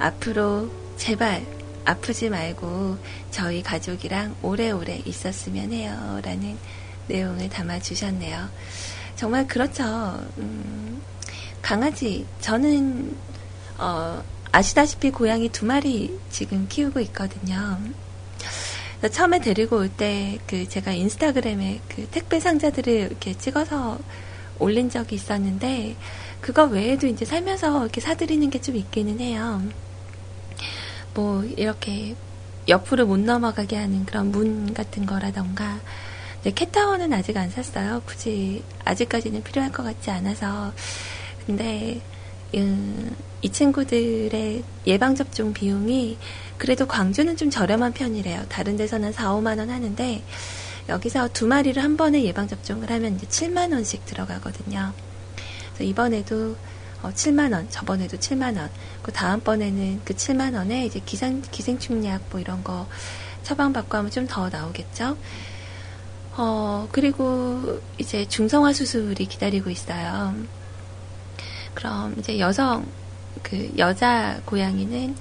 앞으로 0.00 0.68
제발 0.96 1.42
아프지 1.84 2.28
말고 2.30 2.98
저희 3.30 3.62
가족이랑 3.62 4.36
오래오래 4.42 5.02
있었으면 5.04 5.72
해요. 5.72 6.20
라는 6.22 6.56
내용을 7.08 7.48
담아 7.48 7.80
주셨네요. 7.80 8.48
정말 9.16 9.46
그렇죠. 9.46 9.82
음, 10.38 11.00
강아지, 11.62 12.26
저는, 12.40 13.16
어, 13.78 14.22
아시다시피 14.52 15.10
고양이 15.10 15.48
두 15.48 15.66
마리 15.66 16.18
지금 16.30 16.66
키우고 16.68 17.00
있거든요. 17.00 17.78
처음에 19.12 19.40
데리고 19.40 19.76
올 19.78 19.88
때 19.88 20.38
그 20.46 20.68
제가 20.68 20.92
인스타그램에 20.92 21.80
그 21.88 22.06
택배 22.10 22.40
상자들을 22.40 22.92
이렇게 22.92 23.34
찍어서 23.36 23.98
올린 24.58 24.90
적이 24.90 25.14
있었는데 25.16 25.96
그거 26.40 26.64
외에도 26.64 27.06
이제 27.06 27.24
살면서 27.24 27.82
이렇게 27.82 28.00
사드리는 28.00 28.50
게 28.50 28.58
좀 28.60 28.74
있기는 28.76 29.20
해요. 29.20 29.62
뭐 31.18 31.42
이렇게 31.42 32.14
옆으로 32.68 33.04
못 33.04 33.18
넘어가게 33.18 33.74
하는 33.74 34.06
그런 34.06 34.30
문 34.30 34.72
같은 34.72 35.04
거라던가 35.04 35.80
네, 36.44 36.52
캣타워는 36.52 37.12
아직 37.12 37.36
안 37.36 37.50
샀어요. 37.50 38.02
굳이 38.06 38.62
아직까지는 38.84 39.42
필요할 39.42 39.72
것 39.72 39.82
같지 39.82 40.12
않아서 40.12 40.72
근데 41.44 42.00
음, 42.54 43.16
이 43.42 43.50
친구들의 43.50 44.62
예방접종 44.86 45.54
비용이 45.54 46.18
그래도 46.56 46.86
광주는 46.86 47.36
좀 47.36 47.50
저렴한 47.50 47.94
편이래요. 47.94 48.44
다른 48.48 48.76
데서는 48.76 49.12
4, 49.12 49.30
5만 49.30 49.58
원 49.58 49.70
하는데 49.70 50.22
여기서 50.88 51.30
두 51.32 51.48
마리를 51.48 51.82
한 51.82 51.96
번에 51.96 52.22
예방접종을 52.22 52.92
하면 52.92 53.16
이제 53.16 53.26
7만 53.26 53.72
원씩 53.72 54.06
들어가거든요. 54.06 54.92
그래서 55.74 55.82
이번에도 55.82 56.54
어, 57.02 57.10
7만 57.14 57.52
원, 57.52 57.68
저번에도 57.70 58.16
7만 58.16 58.56
원, 58.58 58.70
그 59.02 59.12
다음번에는 59.12 60.00
그 60.04 60.14
7만 60.14 60.54
원에 60.54 60.86
이제 60.86 61.00
기상 61.04 61.42
기생충약 61.50 62.22
뭐 62.30 62.40
이런 62.40 62.62
거 62.64 62.86
처방받고 63.42 63.96
하면 63.98 64.10
좀 64.10 64.26
더 64.26 64.48
나오겠죠. 64.48 65.16
어 66.36 66.88
그리고 66.92 67.80
이제 67.98 68.26
중성화 68.28 68.72
수술이 68.72 69.26
기다리고 69.26 69.70
있어요. 69.70 70.34
그럼 71.74 72.14
이제 72.18 72.38
여성 72.38 72.86
그 73.42 73.72
여자 73.78 74.40
고양이는 74.44 75.16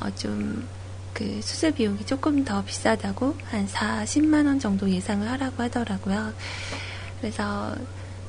어, 0.00 0.10
좀 0.14 0.82
그 1.12 1.40
수술 1.42 1.72
비용이 1.72 2.04
조금 2.06 2.44
더 2.44 2.64
비싸다고 2.64 3.36
한 3.44 3.66
40만 3.66 4.46
원 4.46 4.58
정도 4.58 4.88
예상을 4.90 5.28
하라고 5.28 5.62
하더라고요. 5.62 6.32
그래서 7.20 7.74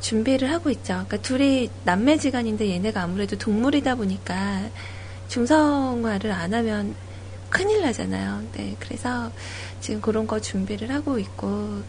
준비를 0.04 0.52
하고 0.52 0.70
있죠. 0.70 1.06
그러니까 1.06 1.18
둘이 1.18 1.70
남매지간인데 1.86 2.70
얘네가 2.70 3.02
아무래도 3.02 3.38
동물이다 3.38 3.96
보니까 3.96 4.70
중성화를 5.30 6.32
안 6.32 6.54
하면 6.54 6.94
큰일 7.50 7.82
나잖아요. 7.82 8.44
네, 8.54 8.76
그래서 8.80 9.32
지금 9.80 10.02
그런 10.02 10.28
거 10.28 10.40
준비를 10.40 10.92
하고 10.92 11.20
있고, 11.20 11.82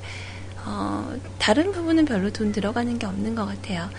어, 0.65 1.15
다른 1.39 1.73
부분은 1.73 2.05
별로 2.05 2.31
돈 2.31 2.53
들어가는 2.53 2.99
게 2.99 3.07
없는 3.07 3.35
것 3.35 3.47
같아요. 3.47 3.91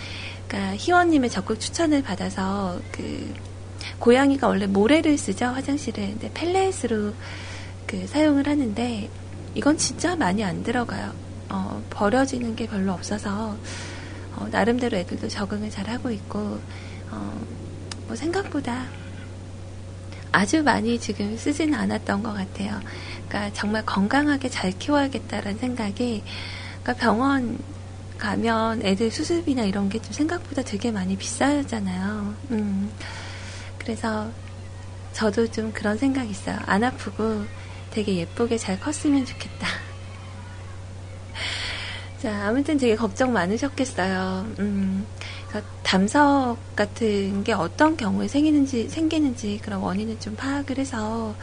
그러니까 0.48 0.76
희원님의 0.78 1.30
적극 1.30 1.60
추천을 1.60 2.02
받아서 2.02 2.80
그 2.92 3.34
고양이가 4.00 4.48
원래 4.48 4.66
모래를 4.66 5.18
쓰죠 5.18 5.46
화장실에 5.48 6.08
근데 6.08 6.32
펠렛으로 6.34 7.14
그 7.86 8.08
사용을 8.08 8.48
하는데 8.48 9.10
이건 9.56 9.78
진짜 9.78 10.16
많이 10.16 10.44
안 10.44 10.64
들어가요. 10.64 11.14
어, 11.50 11.84
버려지는 11.90 12.56
게 12.56 12.68
별로 12.68 12.94
없어서 12.94 13.58
어, 14.38 14.48
나름대로 14.52 14.98
애들도 14.98 15.28
적응을 15.28 15.70
잘 15.70 15.90
하고 15.90 16.12
있고 16.12 16.60
어, 17.12 17.42
뭐 18.08 18.16
생각보다 18.16 18.86
아주 20.32 20.64
많이 20.64 21.00
지금 21.00 21.38
쓰지는 21.38 21.78
않았던 21.80 22.22
것 22.24 22.34
같아요. 22.34 22.80
그러니까 23.28 23.54
정말 23.54 23.86
건강하게 23.86 24.50
잘 24.50 24.72
키워야겠다라는 24.78 25.60
생각이 25.60 26.24
그러니까 26.84 26.94
병원 27.02 27.58
가면 28.18 28.82
애들 28.86 29.12
수술비나 29.12 29.64
이런 29.64 29.90
게 29.90 30.00
좀 30.00 30.12
생각보다 30.14 30.62
되게 30.62 30.92
많이 30.92 31.18
비싸잖아요. 31.18 32.36
음, 32.52 32.92
그래서 33.78 34.30
저도 35.14 35.48
좀 35.52 35.72
그런 35.72 35.98
생각이 35.98 36.30
있어요. 36.30 36.58
안 36.66 36.84
아프고 36.84 37.46
되게 37.92 38.16
예쁘게 38.18 38.58
잘 38.58 38.80
컸으면 38.80 39.26
좋겠다. 39.26 39.68
자, 42.22 42.48
아무튼 42.48 42.78
되게 42.78 42.96
걱정 42.96 43.34
많으셨겠어요. 43.34 44.48
음, 44.60 45.06
담석 45.84 46.58
같은 46.76 47.44
게 47.44 47.54
어떤 47.54 47.96
경우에 47.96 48.28
생기는지, 48.28 48.90
생기는지 48.90 49.60
그런 49.64 49.82
원인을 49.82 50.20
좀 50.20 50.36
파악을 50.36 50.80
해서 50.80 51.36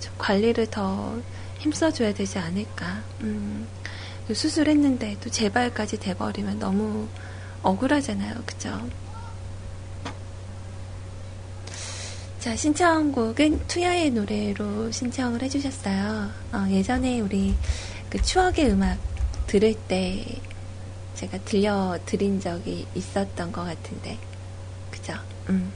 좀 0.00 0.12
관리를 0.16 0.66
더 0.66 1.20
힘써줘야 1.58 2.14
되지 2.14 2.38
않을까. 2.38 3.02
음, 3.22 3.66
수술했는데 4.32 5.18
또 5.20 5.30
재발까지 5.30 5.98
돼버리면 5.98 6.58
너무 6.58 7.06
억울하잖아요. 7.62 8.34
그죠? 8.46 8.80
자, 12.40 12.54
신청곡은 12.54 13.66
투야의 13.66 14.10
노래로 14.10 14.90
신청을 14.90 15.42
해주셨어요. 15.42 16.30
어, 16.52 16.66
예전에 16.70 17.20
우리 17.20 17.56
그 18.08 18.22
추억의 18.22 18.70
음악 18.70 18.98
들을 19.46 19.74
때 19.74 20.24
제가 21.14 21.38
들려드린 21.38 22.40
적이 22.40 22.86
있었던 22.94 23.52
것 23.52 23.64
같은데. 23.64 24.18
그죠? 24.90 25.14
음. 25.48 25.72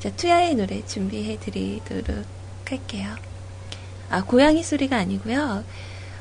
자, 0.00 0.10
투야의 0.10 0.54
노래 0.54 0.84
준비해 0.86 1.38
드리도록 1.38 2.24
할게요. 2.68 3.14
아, 4.10 4.22
고양이 4.24 4.62
소리가 4.62 4.96
아니고요. 4.96 5.64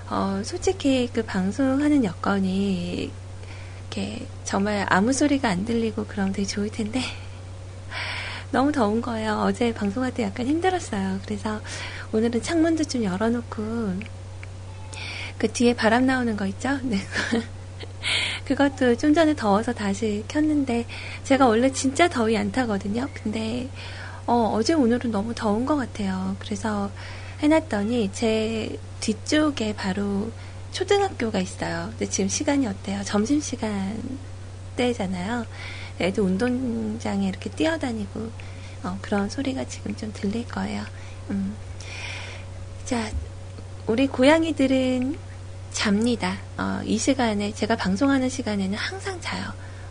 어, 0.10 0.42
솔직히 0.44 1.10
그 1.12 1.24
방송하는 1.24 2.04
여건이 2.04 3.12
이렇게 3.82 4.28
정말 4.44 4.86
아무 4.90 5.14
소리가 5.14 5.50
안 5.50 5.66
들리고 5.66 6.06
그럼 6.06 6.32
되게 6.32 6.48
좋을 6.48 6.70
텐데. 6.70 7.02
너무 8.52 8.72
더운 8.72 9.02
거예요. 9.02 9.42
어제 9.46 9.74
방송할 9.74 10.14
때 10.14 10.24
약간 10.24 10.46
힘들었어요. 10.46 11.20
그래서 11.26 11.60
오늘은 12.14 12.42
창문도 12.42 12.84
좀 12.86 13.04
열어놓고 13.04 14.15
그 15.46 15.54
뒤에 15.54 15.76
바람 15.76 16.08
나오는 16.08 16.36
거 16.36 16.48
있죠? 16.48 16.80
네. 16.82 16.98
그것도 18.46 18.98
좀 18.98 19.14
전에 19.14 19.36
더워서 19.36 19.74
다시 19.74 20.24
켰는데 20.28 20.88
제가 21.24 21.46
원래 21.46 21.72
진짜 21.72 22.10
더위 22.10 22.36
안 22.36 22.52
타거든요. 22.52 23.08
근데 23.14 23.70
어, 24.26 24.52
어제 24.56 24.74
오늘은 24.74 25.12
너무 25.12 25.36
더운 25.36 25.68
것 25.68 25.76
같아요. 25.76 26.36
그래서 26.40 26.90
해놨더니 27.42 28.10
제 28.12 28.76
뒤쪽에 29.02 29.76
바로 29.76 30.32
초등학교가 30.72 31.40
있어요. 31.40 31.90
근데 31.92 32.08
지금 32.08 32.28
시간이 32.28 32.66
어때요? 32.66 33.04
점심 33.04 33.40
시간 33.40 34.02
때잖아요. 34.76 35.46
애들 36.02 36.24
운동장에 36.24 37.28
이렇게 37.28 37.52
뛰어다니고 37.52 38.32
어, 38.82 38.98
그런 39.00 39.30
소리가 39.30 39.66
지금 39.66 39.96
좀 39.96 40.12
들릴 40.12 40.48
거예요. 40.48 40.84
음. 41.30 41.56
자, 42.86 43.12
우리 43.86 44.08
고양이들은 44.08 45.25
잡니다. 45.76 46.38
어, 46.58 46.80
이 46.86 46.98
시간에 46.98 47.54
제가 47.54 47.76
방송하는 47.76 48.30
시간에는 48.30 48.76
항상 48.78 49.20
자요. 49.20 49.44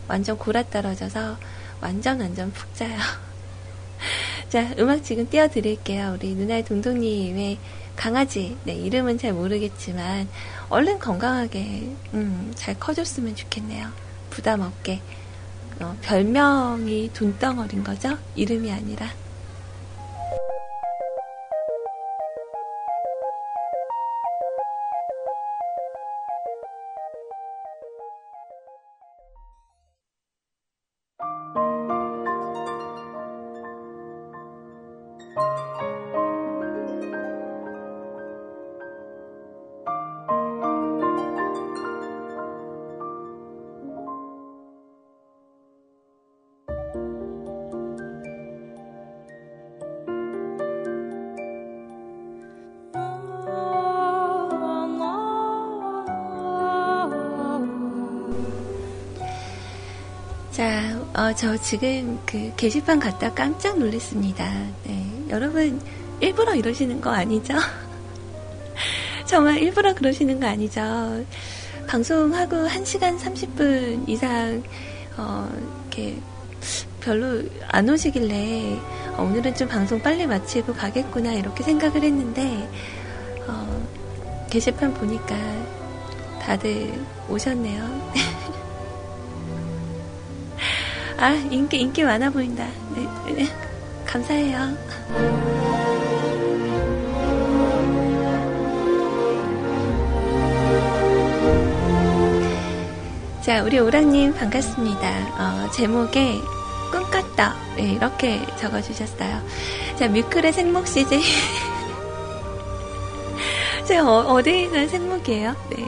완전 0.07 0.37
골아 0.37 0.63
떨어져서 0.63 1.37
완전 1.79 2.19
완전 2.19 2.51
푹 2.51 2.73
자요. 2.75 2.97
자, 4.49 4.73
음악 4.79 5.03
지금 5.03 5.29
띄워드릴게요. 5.29 6.17
우리 6.17 6.33
누나의 6.33 6.65
동동님의 6.65 7.59
강아지, 7.95 8.57
네, 8.63 8.73
이름은 8.73 9.19
잘 9.19 9.33
모르겠지만, 9.33 10.27
얼른 10.69 10.99
건강하게, 10.99 11.95
음, 12.15 12.51
잘 12.55 12.77
커줬으면 12.77 13.35
좋겠네요. 13.35 13.87
부담 14.31 14.61
없게. 14.61 15.01
어, 15.79 15.95
별명이 16.01 17.11
돈덩어린 17.13 17.83
거죠? 17.83 18.17
이름이 18.35 18.71
아니라. 18.71 19.07
어, 61.25 61.33
저 61.33 61.57
지금 61.57 62.19
그 62.23 62.53
게시판 62.55 62.99
갔다 62.99 63.33
깜짝 63.33 63.79
놀랐습니다. 63.79 64.45
네, 64.83 65.25
여러분 65.31 65.81
일부러 66.19 66.53
이러시는 66.53 67.01
거 67.01 67.09
아니죠? 67.09 67.55
정말 69.25 69.57
일부러 69.57 69.95
그러시는 69.95 70.39
거 70.39 70.45
아니죠? 70.45 71.25
방송하고 71.87 72.67
1시간 72.67 73.17
30분 73.17 74.07
이상 74.07 74.61
어, 75.17 75.49
이렇게 75.81 76.15
별로 77.01 77.41
안 77.69 77.89
오시길래 77.89 78.79
어, 79.17 79.23
오늘은 79.23 79.55
좀 79.55 79.67
방송 79.67 79.99
빨리 79.99 80.27
마치고 80.27 80.75
가겠구나 80.75 81.33
이렇게 81.33 81.63
생각을 81.63 82.03
했는데 82.03 82.69
어, 83.47 83.87
게시판 84.51 84.93
보니까 84.93 85.35
다들 86.39 86.93
오셨네요. 87.27 88.11
아, 91.25 91.33
인기, 91.49 91.79
인기 91.79 92.03
많아 92.03 92.29
보인다. 92.29 92.67
네, 92.95 93.33
네, 93.33 93.47
감사해요. 94.05 94.77
자, 103.41 103.63
우리 103.63 103.79
오랑님 103.79 104.35
반갑습니다. 104.35 105.65
어, 105.65 105.71
제목에 105.71 106.39
꿈꿨다. 106.91 107.55
네, 107.75 107.93
이렇게 107.93 108.45
적어주셨어요. 108.57 109.41
자, 109.97 110.07
뮤클의 110.07 110.53
생목 110.53 110.87
CJ. 110.87 111.23
제가 113.87 114.05
어, 114.31 114.43
디에 114.43 114.65
있는 114.65 114.87
생목이에요? 114.87 115.55
네. 115.71 115.85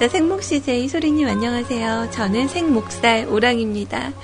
자, 0.00 0.08
생목 0.08 0.42
CJ 0.42 0.88
소리님 0.88 1.28
안녕하세요. 1.28 2.08
저는 2.10 2.48
생목살 2.48 3.26
오랑입니다. 3.28 4.14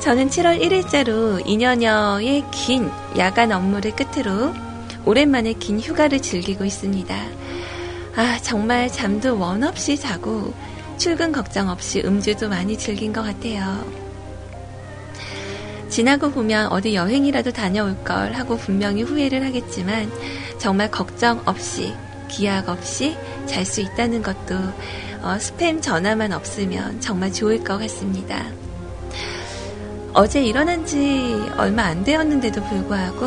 저는 0.00 0.30
7월 0.30 0.62
1일자로 0.62 1.44
2년여의 1.44 2.50
긴 2.50 2.90
야간 3.18 3.52
업무를 3.52 3.94
끝으로 3.94 4.54
오랜만에 5.04 5.52
긴 5.52 5.78
휴가를 5.78 6.22
즐기고 6.22 6.64
있습니다. 6.64 7.14
아, 8.16 8.38
정말 8.40 8.88
잠도 8.90 9.38
원 9.38 9.62
없이 9.62 9.98
자고 9.98 10.54
출근 10.96 11.32
걱정 11.32 11.68
없이 11.68 12.00
음주도 12.02 12.48
많이 12.48 12.78
즐긴 12.78 13.12
것 13.12 13.20
같아요. 13.20 13.84
지나고 15.90 16.30
보면 16.30 16.68
어디 16.68 16.94
여행이라도 16.94 17.52
다녀올 17.52 18.02
걸 18.04 18.32
하고 18.32 18.56
분명히 18.56 19.02
후회를 19.02 19.44
하겠지만 19.44 20.10
정말 20.56 20.90
걱정 20.90 21.42
없이 21.44 21.92
기약 22.32 22.68
없이 22.68 23.16
잘 23.46 23.64
수 23.64 23.80
있다는 23.80 24.22
것도 24.22 24.56
어, 25.22 25.36
스팸 25.38 25.82
전화만 25.82 26.32
없으면 26.32 27.00
정말 27.00 27.32
좋을 27.32 27.62
것 27.62 27.78
같습니다. 27.78 28.44
어제 30.14 30.42
일어난 30.42 30.84
지 30.84 31.40
얼마 31.56 31.84
안 31.84 32.02
되었는데도 32.04 32.62
불구하고 32.64 33.26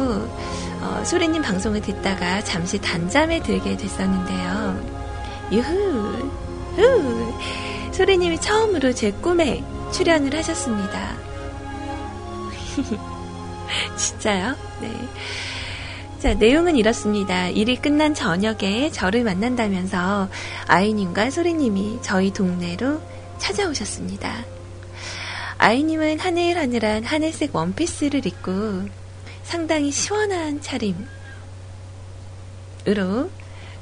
어, 0.82 1.04
소리님 1.06 1.42
방송을 1.42 1.82
듣다가 1.82 2.44
잠시 2.44 2.80
단잠에 2.80 3.42
들게 3.42 3.78
됐었는데요. 3.78 4.96
유후, 5.52 6.30
후, 6.76 7.34
소리님이 7.92 8.40
처음으로 8.40 8.94
제 8.94 9.12
꿈에 9.12 9.64
출연을 9.92 10.36
하셨습니다. 10.36 11.16
진짜요? 13.98 14.56
네. 14.82 14.92
자, 16.26 16.34
내용은 16.34 16.76
이렇습니다. 16.76 17.50
일이 17.50 17.76
끝난 17.76 18.16
저녁에 18.16 18.90
저를 18.90 19.24
만난다면서 19.24 20.28
아이님과 20.66 21.30
소리님이 21.30 22.00
저희 22.02 22.34
동네로 22.34 23.00
찾아오셨습니다. 23.38 24.44
아이님은 25.60 26.20
하늘하늘한 26.20 27.04
하늘색 27.04 27.56
원피스를 27.56 28.26
입고 28.26 28.86
상당히 29.44 29.92
시원한 29.92 30.62
차림으로, 30.62 31.06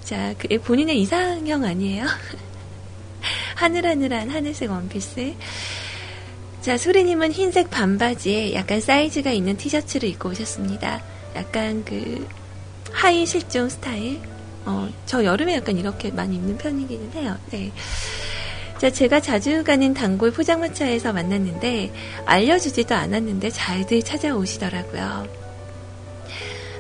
자, 0.03 0.33
그 0.37 0.49
본인의 0.59 0.99
이상형 0.99 1.63
아니에요? 1.63 2.05
하늘하늘한 3.55 4.29
하늘색 4.29 4.69
원피스. 4.69 5.33
자, 6.59 6.77
소리님은 6.77 7.31
흰색 7.31 7.69
반바지에 7.69 8.53
약간 8.53 8.81
사이즈가 8.81 9.31
있는 9.31 9.55
티셔츠를 9.55 10.09
입고 10.09 10.31
오셨습니다. 10.31 11.13
약간 11.35 11.83
그 11.85 12.27
하의 12.91 13.25
실종 13.25 13.69
스타일. 13.69 14.19
어, 14.65 14.89
저 15.05 15.23
여름에 15.23 15.55
약간 15.55 15.77
이렇게 15.77 16.09
많이 16.11 16.35
입는 16.35 16.57
편이기는 16.57 17.11
해요. 17.15 17.35
네. 17.51 17.71
자, 18.77 18.89
제가 18.89 19.19
자주 19.19 19.63
가는 19.63 19.93
단골 19.93 20.31
포장마차에서 20.31 21.13
만났는데 21.13 21.93
알려주지도 22.25 22.95
않았는데 22.95 23.49
잘들 23.49 24.03
찾아오시더라고요. 24.03 25.27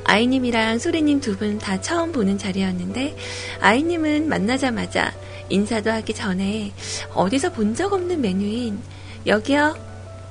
아이님이랑 0.05 0.79
소리님 0.79 1.21
두 1.21 1.37
분 1.37 1.57
다 1.59 1.79
처음 1.81 2.11
보는 2.11 2.37
자리였는데 2.37 3.15
아이님은 3.61 4.27
만나자마자 4.27 5.13
인사도 5.49 5.91
하기 5.91 6.13
전에 6.13 6.71
어디서 7.13 7.53
본 7.53 7.73
적 7.75 7.93
없는 7.93 8.19
메뉴인 8.21 8.79
여기요 9.25 9.77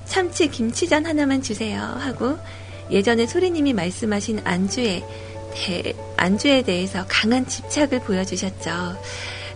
참치 0.05 0.49
김치전 0.49 1.07
하나만 1.07 1.43
주세요 1.43 1.81
하고 1.81 2.37
예전에 2.93 3.27
소리님이 3.27 3.73
말씀하신 3.73 4.43
안주에 4.45 5.03
대, 5.55 5.95
안주에 6.17 6.63
대해서 6.63 7.05
강한 7.09 7.47
집착을 7.47 8.01
보여주셨죠. 8.01 8.97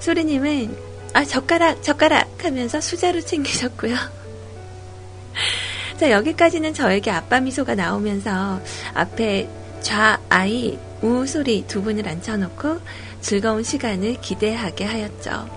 소리님은 0.01 0.77
아 1.13 1.25
젓가락 1.25 1.83
젓가락 1.83 2.45
하면서 2.45 2.81
수저로 2.81 3.21
챙기셨고요. 3.21 3.95
자 6.01 6.11
여기까지는 6.11 6.75
저에게 6.75 7.11
아빠 7.11 7.41
미소가 7.41 7.75
나오면서 7.75 8.61
앞에 8.95 9.49
좌아이 9.81 10.79
우 11.03 11.27
소리 11.27 11.67
두 11.67 11.83
분을 11.83 12.09
앉혀놓고 12.09 12.81
즐거운 13.21 13.63
시간을 13.63 14.21
기대하게 14.21 14.85
하였죠. 14.85 15.49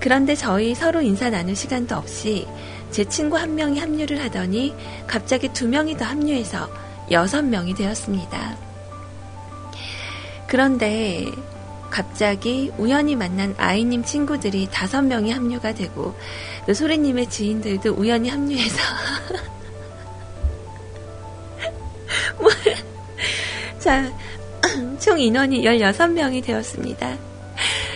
그런데 0.00 0.34
저희 0.34 0.74
서로 0.74 1.00
인사 1.00 1.30
나눌 1.30 1.56
시간도 1.56 1.96
없이 1.96 2.46
제 2.94 3.04
친구 3.06 3.36
한 3.36 3.56
명이 3.56 3.80
합류를 3.80 4.22
하더니 4.22 4.72
갑자기 5.08 5.48
두 5.48 5.66
명이 5.66 5.96
더 5.96 6.04
합류해서 6.04 6.70
여섯 7.10 7.42
명이 7.42 7.74
되었습니다. 7.74 8.56
그런데 10.46 11.26
갑자기 11.90 12.70
우연히 12.78 13.16
만난 13.16 13.52
아이님 13.58 14.04
친구들이 14.04 14.68
다섯 14.70 15.02
명이 15.02 15.32
합류가 15.32 15.74
되고 15.74 16.14
또 16.68 16.72
소리님의 16.72 17.28
지인들도 17.30 17.94
우연히 17.94 18.28
합류해서 18.28 18.78
자, 23.80 24.08
총 25.02 25.18
인원이 25.18 25.62
16명이 25.62 26.44
되었습니다. 26.44 27.18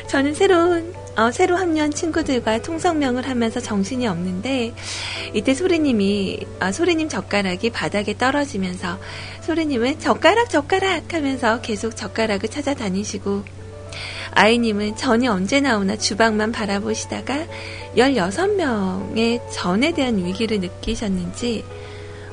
저는 0.09 0.35
새로운 0.35 0.93
어, 1.19 1.33
새로 1.33 1.57
합류한 1.57 1.91
친구들과 1.91 2.63
통성명을 2.63 3.29
하면서 3.29 3.59
정신이 3.59 4.07
없는데 4.07 4.73
이때 5.35 5.53
소리님이 5.53 6.47
아, 6.61 6.71
소리님 6.71 7.09
젓가락이 7.09 7.71
바닥에 7.71 8.17
떨어지면서 8.17 9.01
소리님은 9.41 9.99
젓가락 9.99 10.49
젓가락 10.49 11.13
하면서 11.13 11.61
계속 11.61 11.97
젓가락을 11.97 12.49
찾아다니시고 12.49 13.43
아이님은 14.31 14.95
전이 14.95 15.27
언제 15.27 15.61
나오나 15.61 15.97
주방만 15.97 16.53
바라보시다가 16.53 17.47
16명의 17.97 19.41
전에 19.51 19.91
대한 19.91 20.19
위기를 20.19 20.61
느끼셨는지 20.61 21.65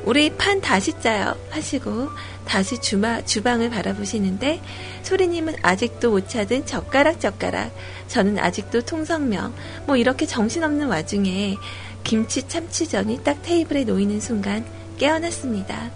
우리 0.03 0.29
판 0.29 0.61
다시 0.61 0.93
짜요 0.99 1.35
하시고 1.49 2.09
다시 2.45 2.79
주마, 2.79 3.23
주방을 3.23 3.69
바라보시는데 3.69 4.61
소리님은 5.03 5.55
아직도 5.61 6.11
못 6.11 6.29
찾은 6.29 6.65
젓가락 6.65 7.19
젓가락 7.19 7.75
저는 8.07 8.39
아직도 8.39 8.81
통성명 8.81 9.53
뭐 9.85 9.97
이렇게 9.97 10.25
정신없는 10.25 10.87
와중에 10.87 11.55
김치 12.03 12.47
참치전이 12.47 13.23
딱 13.23 13.41
테이블에 13.41 13.83
놓이는 13.83 14.19
순간 14.19 14.65
깨어났습니다. 14.97 15.91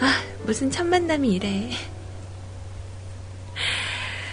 아 0.00 0.22
무슨 0.44 0.70
첫 0.70 0.86
만남이 0.86 1.32
이래 1.32 1.70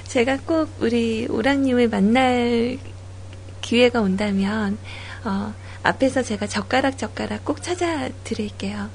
제가 0.08 0.38
꼭 0.46 0.70
우리 0.80 1.28
오랑님을 1.30 1.90
만날 1.90 2.80
기회가 3.62 4.02
온다면 4.02 4.78
어, 5.24 5.54
앞에서 5.84 6.24
제가 6.24 6.48
젓가락 6.48 6.98
젓가락 6.98 7.46
꼭 7.46 7.62
찾아 7.62 8.10
드릴게요. 8.24 8.90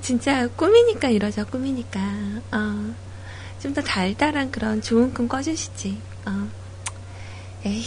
진짜 0.00 0.48
꿈이니까 0.48 1.08
이러죠, 1.08 1.44
꿈이니까. 1.46 2.00
어, 2.52 2.94
좀 3.60 3.74
더 3.74 3.80
달달한 3.82 4.50
그런 4.50 4.82
좋은 4.82 5.12
꿈 5.14 5.26
꿔주시지. 5.26 5.98
어. 6.26 6.48
에이. 7.64 7.84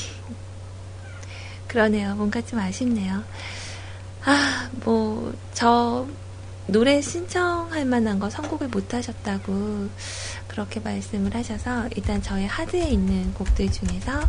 그러네요. 1.68 2.16
뭔가 2.16 2.42
좀 2.42 2.60
아쉽네요. 2.60 3.24
아, 4.26 4.70
뭐, 4.84 5.34
저, 5.54 6.08
노래 6.66 7.00
신청할 7.02 7.86
만한 7.86 8.20
거 8.20 8.30
선곡을 8.30 8.68
못 8.70 8.94
하셨다고 8.94 9.90
그렇게 10.48 10.80
말씀을 10.80 11.34
하셔서 11.34 11.88
일단 11.96 12.22
저의 12.22 12.48
하드에 12.48 12.90
있는 12.90 13.34
곡들 13.34 13.72
중에서 13.72 14.20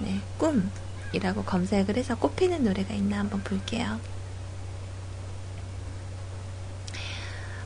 네, 0.00 0.20
꿈이라고 0.38 1.44
검색을 1.44 1.96
해서 1.96 2.16
꼽히는 2.16 2.64
노래가 2.64 2.92
있나 2.94 3.20
한번 3.20 3.42
볼게요. 3.42 3.98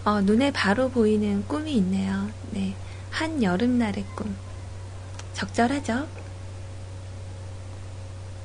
어, 0.08 0.22
눈에 0.22 0.50
바로 0.52 0.88
보이는 0.88 1.46
꿈이 1.46 1.74
있네요. 1.74 2.30
네. 2.52 2.74
한 3.10 3.42
여름날의 3.42 4.06
꿈. 4.16 4.34
적절하죠? 5.34 6.08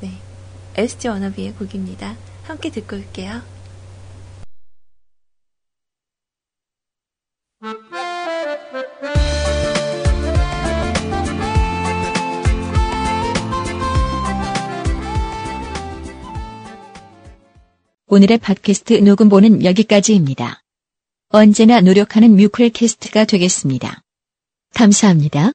네. 0.02 0.12
SG 0.76 1.08
워너비의 1.08 1.54
곡입니다. 1.54 2.18
함께 2.44 2.70
듣고 2.70 2.98
올게요. 2.98 3.42
오늘의 18.08 18.38
팟캐스트 18.40 18.96
녹음본은 18.96 19.64
여기까지입니다. 19.64 20.63
언제나 21.36 21.82
노력하는 21.82 22.36
뮤클캐스트가 22.36 23.26
되겠습니다. 23.26 24.04
감사합니다. 24.76 25.52